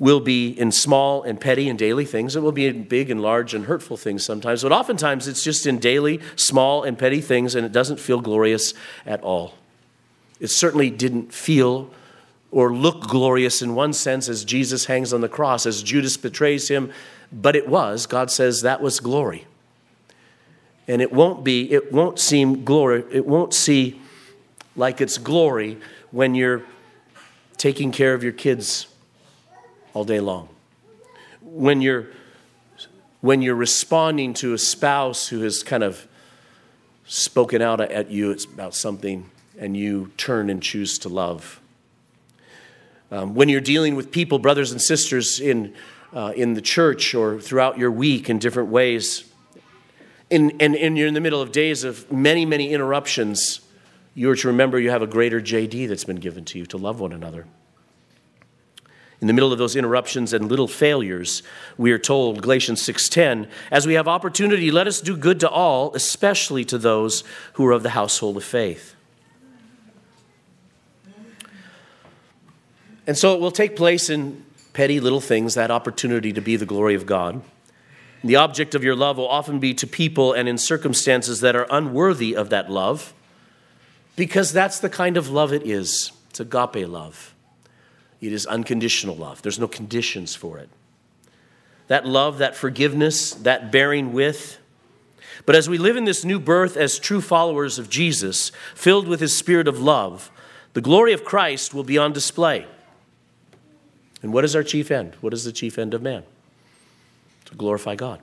will 0.00 0.20
be 0.20 0.48
in 0.48 0.72
small 0.72 1.22
and 1.22 1.38
petty 1.38 1.68
and 1.68 1.78
daily 1.78 2.06
things. 2.06 2.34
It 2.34 2.40
will 2.40 2.52
be 2.52 2.66
in 2.66 2.84
big 2.84 3.10
and 3.10 3.20
large 3.20 3.52
and 3.52 3.66
hurtful 3.66 3.98
things 3.98 4.24
sometimes. 4.24 4.62
But 4.62 4.72
oftentimes 4.72 5.28
it's 5.28 5.44
just 5.44 5.66
in 5.66 5.78
daily, 5.78 6.20
small, 6.36 6.82
and 6.82 6.98
petty 6.98 7.20
things, 7.20 7.54
and 7.54 7.66
it 7.66 7.70
doesn't 7.70 8.00
feel 8.00 8.20
glorious 8.20 8.72
at 9.04 9.20
all. 9.22 9.54
It 10.40 10.48
certainly 10.48 10.88
didn't 10.88 11.34
feel 11.34 11.90
or 12.50 12.72
look 12.72 13.02
glorious 13.02 13.60
in 13.60 13.74
one 13.74 13.92
sense 13.92 14.28
as 14.28 14.42
Jesus 14.42 14.86
hangs 14.86 15.12
on 15.12 15.20
the 15.20 15.28
cross, 15.28 15.66
as 15.66 15.82
Judas 15.82 16.16
betrays 16.16 16.68
him, 16.68 16.90
but 17.30 17.54
it 17.54 17.68
was. 17.68 18.06
God 18.06 18.30
says 18.30 18.62
that 18.62 18.80
was 18.80 19.00
glory. 19.00 19.46
And 20.88 21.02
it 21.02 21.12
won't 21.12 21.44
be, 21.44 21.70
it 21.70 21.92
won't 21.92 22.18
seem 22.18 22.64
glory, 22.64 23.04
it 23.12 23.26
won't 23.26 23.52
see 23.52 24.00
like 24.74 25.02
it's 25.02 25.18
glory 25.18 25.78
when 26.10 26.34
you're 26.34 26.62
taking 27.60 27.92
care 27.92 28.14
of 28.14 28.22
your 28.22 28.32
kids 28.32 28.86
all 29.92 30.02
day 30.02 30.18
long. 30.18 30.48
When 31.42 31.82
you're 31.82 32.06
when 33.20 33.42
you're 33.42 33.54
responding 33.54 34.32
to 34.32 34.54
a 34.54 34.58
spouse 34.58 35.28
who 35.28 35.42
has 35.42 35.62
kind 35.62 35.84
of 35.84 36.08
spoken 37.04 37.60
out 37.60 37.82
at 37.82 38.10
you 38.10 38.34
about 38.54 38.74
something 38.74 39.28
and 39.58 39.76
you 39.76 40.10
turn 40.16 40.48
and 40.48 40.62
choose 40.62 40.98
to 41.00 41.10
love. 41.10 41.60
Um, 43.10 43.34
when 43.34 43.50
you're 43.50 43.60
dealing 43.60 43.94
with 43.94 44.10
people, 44.10 44.38
brothers 44.38 44.72
and 44.72 44.80
sisters 44.80 45.38
in, 45.38 45.74
uh, 46.14 46.32
in 46.34 46.54
the 46.54 46.62
church 46.62 47.14
or 47.14 47.38
throughout 47.42 47.76
your 47.76 47.90
week 47.90 48.30
in 48.30 48.38
different 48.38 48.70
ways, 48.70 49.30
in, 50.30 50.56
and, 50.60 50.74
and 50.74 50.96
you're 50.96 51.08
in 51.08 51.14
the 51.14 51.20
middle 51.20 51.42
of 51.42 51.52
days 51.52 51.84
of 51.84 52.10
many, 52.10 52.46
many 52.46 52.72
interruptions, 52.72 53.60
you 54.14 54.30
are 54.30 54.36
to 54.36 54.48
remember 54.48 54.78
you 54.78 54.90
have 54.90 55.02
a 55.02 55.06
greater 55.06 55.40
JD 55.40 55.88
that's 55.88 56.04
been 56.04 56.16
given 56.16 56.44
to 56.46 56.58
you 56.58 56.66
to 56.66 56.76
love 56.76 57.00
one 57.00 57.12
another. 57.12 57.46
In 59.20 59.26
the 59.26 59.34
middle 59.34 59.52
of 59.52 59.58
those 59.58 59.76
interruptions 59.76 60.32
and 60.32 60.48
little 60.48 60.66
failures, 60.66 61.42
we 61.76 61.92
are 61.92 61.98
told, 61.98 62.40
Galatians 62.40 62.80
6:10, 62.80 63.48
as 63.70 63.86
we 63.86 63.94
have 63.94 64.08
opportunity, 64.08 64.70
let 64.70 64.86
us 64.86 65.00
do 65.00 65.14
good 65.16 65.38
to 65.40 65.48
all, 65.48 65.94
especially 65.94 66.64
to 66.64 66.78
those 66.78 67.22
who 67.54 67.66
are 67.66 67.72
of 67.72 67.82
the 67.82 67.90
household 67.90 68.38
of 68.38 68.44
faith. 68.44 68.94
And 73.06 73.18
so 73.18 73.34
it 73.34 73.40
will 73.40 73.50
take 73.50 73.76
place 73.76 74.08
in 74.08 74.44
petty 74.72 75.00
little 75.00 75.20
things, 75.20 75.54
that 75.54 75.70
opportunity 75.70 76.32
to 76.32 76.40
be 76.40 76.56
the 76.56 76.64
glory 76.64 76.94
of 76.94 77.04
God. 77.04 77.42
The 78.22 78.36
object 78.36 78.74
of 78.74 78.84
your 78.84 78.94
love 78.94 79.18
will 79.18 79.28
often 79.28 79.58
be 79.58 79.74
to 79.74 79.86
people 79.86 80.32
and 80.32 80.48
in 80.48 80.56
circumstances 80.56 81.40
that 81.40 81.56
are 81.56 81.66
unworthy 81.70 82.34
of 82.34 82.50
that 82.50 82.70
love, 82.70 83.12
because 84.20 84.52
that's 84.52 84.80
the 84.80 84.90
kind 84.90 85.16
of 85.16 85.30
love 85.30 85.50
it 85.50 85.66
is. 85.66 86.12
It's 86.28 86.40
agape 86.40 86.86
love. 86.86 87.34
It 88.20 88.34
is 88.34 88.44
unconditional 88.44 89.16
love, 89.16 89.40
there's 89.40 89.58
no 89.58 89.66
conditions 89.66 90.34
for 90.34 90.58
it. 90.58 90.68
That 91.86 92.04
love, 92.04 92.36
that 92.36 92.54
forgiveness, 92.54 93.32
that 93.32 93.72
bearing 93.72 94.12
with. 94.12 94.58
But 95.46 95.56
as 95.56 95.70
we 95.70 95.78
live 95.78 95.96
in 95.96 96.04
this 96.04 96.22
new 96.22 96.38
birth 96.38 96.76
as 96.76 96.98
true 96.98 97.22
followers 97.22 97.78
of 97.78 97.88
Jesus, 97.88 98.52
filled 98.74 99.08
with 99.08 99.20
his 99.20 99.34
spirit 99.34 99.66
of 99.66 99.80
love, 99.80 100.30
the 100.74 100.82
glory 100.82 101.14
of 101.14 101.24
Christ 101.24 101.72
will 101.72 101.82
be 101.82 101.96
on 101.96 102.12
display. 102.12 102.66
And 104.20 104.34
what 104.34 104.44
is 104.44 104.54
our 104.54 104.62
chief 104.62 104.90
end? 104.90 105.14
What 105.22 105.32
is 105.32 105.44
the 105.44 105.52
chief 105.52 105.78
end 105.78 105.94
of 105.94 106.02
man? 106.02 106.24
To 107.46 107.54
glorify 107.54 107.94
God. 107.94 108.20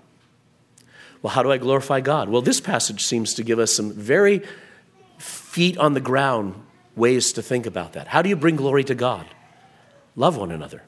Well, 1.23 1.33
how 1.33 1.41
do 1.41 1.51
I 1.51 1.57
glorify 1.57 2.01
God? 2.01 2.29
Well, 2.29 2.43
this 2.43 2.61
passage 2.61 3.03
seems 3.03 3.33
to 3.33 3.41
give 3.41 3.57
us 3.57 3.75
some 3.75 3.91
very 3.91 4.43
feet 5.57 5.75
on 5.79 5.95
the 5.95 5.99
ground 5.99 6.53
ways 6.95 7.33
to 7.33 7.41
think 7.41 7.65
about 7.65 7.93
that. 7.93 8.09
How 8.09 8.21
do 8.21 8.29
you 8.29 8.35
bring 8.35 8.57
glory 8.57 8.83
to 8.83 8.93
God? 8.93 9.25
Love 10.15 10.37
one 10.37 10.51
another. 10.51 10.83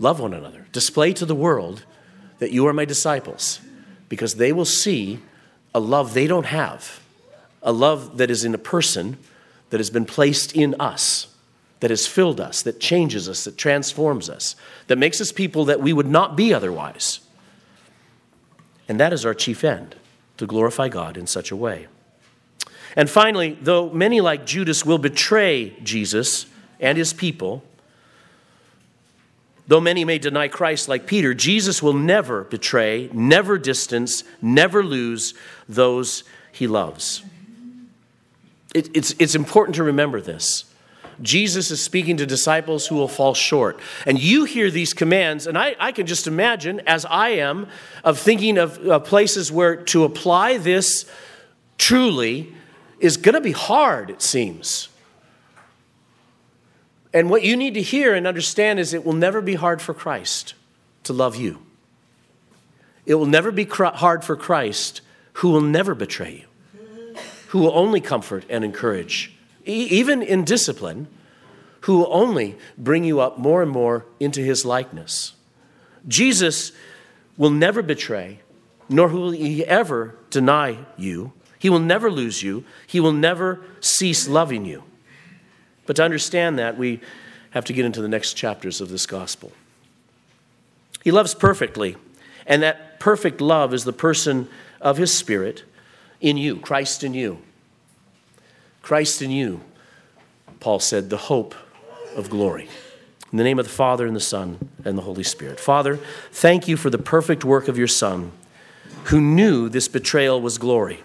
Love 0.00 0.18
one 0.18 0.34
another. 0.34 0.66
Display 0.72 1.12
to 1.12 1.24
the 1.24 1.36
world 1.36 1.84
that 2.40 2.50
you 2.50 2.66
are 2.66 2.72
my 2.72 2.84
disciples 2.84 3.60
because 4.08 4.34
they 4.34 4.52
will 4.52 4.64
see 4.64 5.20
a 5.72 5.78
love 5.78 6.14
they 6.14 6.26
don't 6.26 6.46
have, 6.46 7.00
a 7.62 7.70
love 7.70 8.16
that 8.16 8.28
is 8.28 8.44
in 8.44 8.54
a 8.54 8.58
person 8.58 9.18
that 9.70 9.78
has 9.78 9.88
been 9.88 10.04
placed 10.04 10.52
in 10.56 10.74
us, 10.80 11.28
that 11.78 11.90
has 11.90 12.08
filled 12.08 12.40
us, 12.40 12.62
that 12.62 12.80
changes 12.80 13.28
us, 13.28 13.44
that 13.44 13.56
transforms 13.56 14.28
us, 14.28 14.56
that 14.88 14.98
makes 14.98 15.20
us 15.20 15.30
people 15.30 15.64
that 15.66 15.80
we 15.80 15.92
would 15.92 16.08
not 16.08 16.34
be 16.34 16.52
otherwise. 16.52 17.20
And 18.88 18.98
that 18.98 19.12
is 19.12 19.24
our 19.24 19.32
chief 19.34 19.62
end, 19.62 19.94
to 20.38 20.46
glorify 20.46 20.88
God 20.88 21.16
in 21.16 21.28
such 21.28 21.52
a 21.52 21.56
way. 21.56 21.86
And 22.96 23.08
finally, 23.08 23.56
though 23.60 23.90
many 23.90 24.20
like 24.20 24.46
Judas 24.46 24.84
will 24.84 24.98
betray 24.98 25.70
Jesus 25.82 26.46
and 26.78 26.96
his 26.98 27.12
people, 27.12 27.62
Though 29.70 29.80
many 29.80 30.04
may 30.04 30.18
deny 30.18 30.48
Christ 30.48 30.88
like 30.88 31.06
Peter, 31.06 31.32
Jesus 31.32 31.80
will 31.80 31.92
never 31.92 32.42
betray, 32.42 33.08
never 33.12 33.56
distance, 33.56 34.24
never 34.42 34.82
lose 34.82 35.32
those 35.68 36.24
he 36.50 36.66
loves. 36.66 37.22
It, 38.74 38.90
it's, 38.96 39.14
it's 39.20 39.36
important 39.36 39.76
to 39.76 39.84
remember 39.84 40.20
this. 40.20 40.64
Jesus 41.22 41.70
is 41.70 41.80
speaking 41.80 42.16
to 42.16 42.26
disciples 42.26 42.88
who 42.88 42.96
will 42.96 43.06
fall 43.06 43.32
short. 43.32 43.78
And 44.06 44.20
you 44.20 44.42
hear 44.42 44.72
these 44.72 44.92
commands, 44.92 45.46
and 45.46 45.56
I, 45.56 45.76
I 45.78 45.92
can 45.92 46.08
just 46.08 46.26
imagine, 46.26 46.80
as 46.80 47.04
I 47.04 47.28
am, 47.28 47.68
of 48.02 48.18
thinking 48.18 48.58
of 48.58 48.84
uh, 48.84 48.98
places 48.98 49.52
where 49.52 49.76
to 49.76 50.02
apply 50.02 50.58
this 50.58 51.08
truly 51.78 52.52
is 53.00 53.16
going 53.16 53.34
to 53.34 53.40
be 53.40 53.52
hard, 53.52 54.10
it 54.10 54.22
seems. 54.22 54.88
And 57.12 57.28
what 57.28 57.42
you 57.42 57.56
need 57.56 57.74
to 57.74 57.82
hear 57.82 58.14
and 58.14 58.26
understand 58.26 58.78
is 58.78 58.94
it 58.94 59.04
will 59.04 59.14
never 59.14 59.40
be 59.40 59.54
hard 59.54 59.82
for 59.82 59.92
Christ 59.92 60.54
to 61.04 61.12
love 61.12 61.34
you. 61.34 61.58
It 63.06 63.14
will 63.14 63.26
never 63.26 63.50
be 63.50 63.64
hard 63.64 64.22
for 64.22 64.36
Christ 64.36 65.00
who 65.34 65.50
will 65.50 65.62
never 65.62 65.94
betray 65.94 66.44
you, 66.44 67.16
who 67.48 67.60
will 67.60 67.76
only 67.76 68.00
comfort 68.00 68.44
and 68.48 68.64
encourage, 68.64 69.34
even 69.64 70.22
in 70.22 70.44
discipline, 70.44 71.08
who 71.80 71.98
will 71.98 72.12
only 72.12 72.56
bring 72.76 73.04
you 73.04 73.20
up 73.20 73.38
more 73.38 73.62
and 73.62 73.70
more 73.70 74.04
into 74.20 74.42
his 74.42 74.64
likeness. 74.64 75.32
Jesus 76.06 76.72
will 77.36 77.50
never 77.50 77.82
betray, 77.82 78.40
nor 78.88 79.08
will 79.08 79.30
he 79.30 79.64
ever 79.64 80.14
deny 80.28 80.78
you. 80.96 81.32
He 81.60 81.68
will 81.68 81.78
never 81.78 82.10
lose 82.10 82.42
you. 82.42 82.64
He 82.86 83.00
will 83.00 83.12
never 83.12 83.60
cease 83.80 84.26
loving 84.26 84.64
you. 84.64 84.82
But 85.84 85.96
to 85.96 86.02
understand 86.02 86.58
that, 86.58 86.78
we 86.78 87.00
have 87.50 87.66
to 87.66 87.74
get 87.74 87.84
into 87.84 88.00
the 88.00 88.08
next 88.08 88.32
chapters 88.32 88.80
of 88.80 88.88
this 88.88 89.04
gospel. 89.04 89.52
He 91.04 91.10
loves 91.10 91.34
perfectly, 91.34 91.96
and 92.46 92.62
that 92.62 92.98
perfect 92.98 93.42
love 93.42 93.74
is 93.74 93.84
the 93.84 93.92
person 93.92 94.48
of 94.80 94.96
his 94.96 95.12
Spirit 95.12 95.64
in 96.20 96.38
you, 96.38 96.56
Christ 96.56 97.04
in 97.04 97.12
you. 97.12 97.42
Christ 98.80 99.20
in 99.20 99.30
you, 99.30 99.60
Paul 100.60 100.80
said, 100.80 101.10
the 101.10 101.18
hope 101.18 101.54
of 102.16 102.30
glory. 102.30 102.70
In 103.30 103.36
the 103.36 103.44
name 103.44 103.58
of 103.58 103.66
the 103.66 103.72
Father, 103.72 104.06
and 104.06 104.16
the 104.16 104.20
Son, 104.20 104.70
and 104.82 104.96
the 104.96 105.02
Holy 105.02 105.24
Spirit. 105.24 105.60
Father, 105.60 105.98
thank 106.32 106.68
you 106.68 106.78
for 106.78 106.88
the 106.88 106.96
perfect 106.96 107.44
work 107.44 107.68
of 107.68 107.76
your 107.76 107.86
Son, 107.86 108.32
who 109.04 109.20
knew 109.20 109.68
this 109.68 109.88
betrayal 109.88 110.40
was 110.40 110.56
glory 110.56 111.00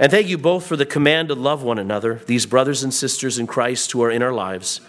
and 0.00 0.10
thank 0.10 0.26
you 0.26 0.38
both 0.38 0.66
for 0.66 0.76
the 0.76 0.86
command 0.86 1.28
to 1.28 1.34
love 1.34 1.62
one 1.62 1.78
another, 1.78 2.22
these 2.26 2.46
brothers 2.46 2.82
and 2.82 2.92
sisters 2.92 3.38
in 3.38 3.46
Christ 3.46 3.92
who 3.92 4.02
are 4.02 4.10
in 4.10 4.22
our 4.22 4.32
lives, 4.32 4.80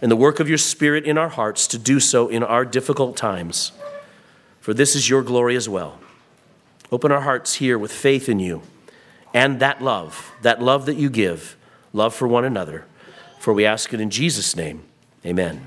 and 0.00 0.10
the 0.10 0.16
work 0.16 0.38
of 0.38 0.48
your 0.48 0.58
Spirit 0.58 1.04
in 1.04 1.18
our 1.18 1.30
hearts 1.30 1.66
to 1.68 1.78
do 1.78 1.98
so 1.98 2.28
in 2.28 2.42
our 2.42 2.64
difficult 2.64 3.16
times. 3.16 3.72
For 4.60 4.74
this 4.74 4.94
is 4.94 5.08
your 5.08 5.22
glory 5.22 5.56
as 5.56 5.68
well. 5.68 5.98
Open 6.92 7.10
our 7.10 7.22
hearts 7.22 7.54
here 7.54 7.78
with 7.78 7.90
faith 7.90 8.28
in 8.28 8.38
you 8.38 8.62
and 9.32 9.60
that 9.60 9.80
love, 9.80 10.32
that 10.42 10.60
love 10.60 10.86
that 10.86 10.96
you 10.96 11.08
give, 11.08 11.56
love 11.92 12.14
for 12.14 12.28
one 12.28 12.44
another. 12.44 12.84
For 13.38 13.54
we 13.54 13.64
ask 13.64 13.94
it 13.94 14.00
in 14.00 14.10
Jesus' 14.10 14.56
name. 14.56 14.82
Amen. 15.24 15.64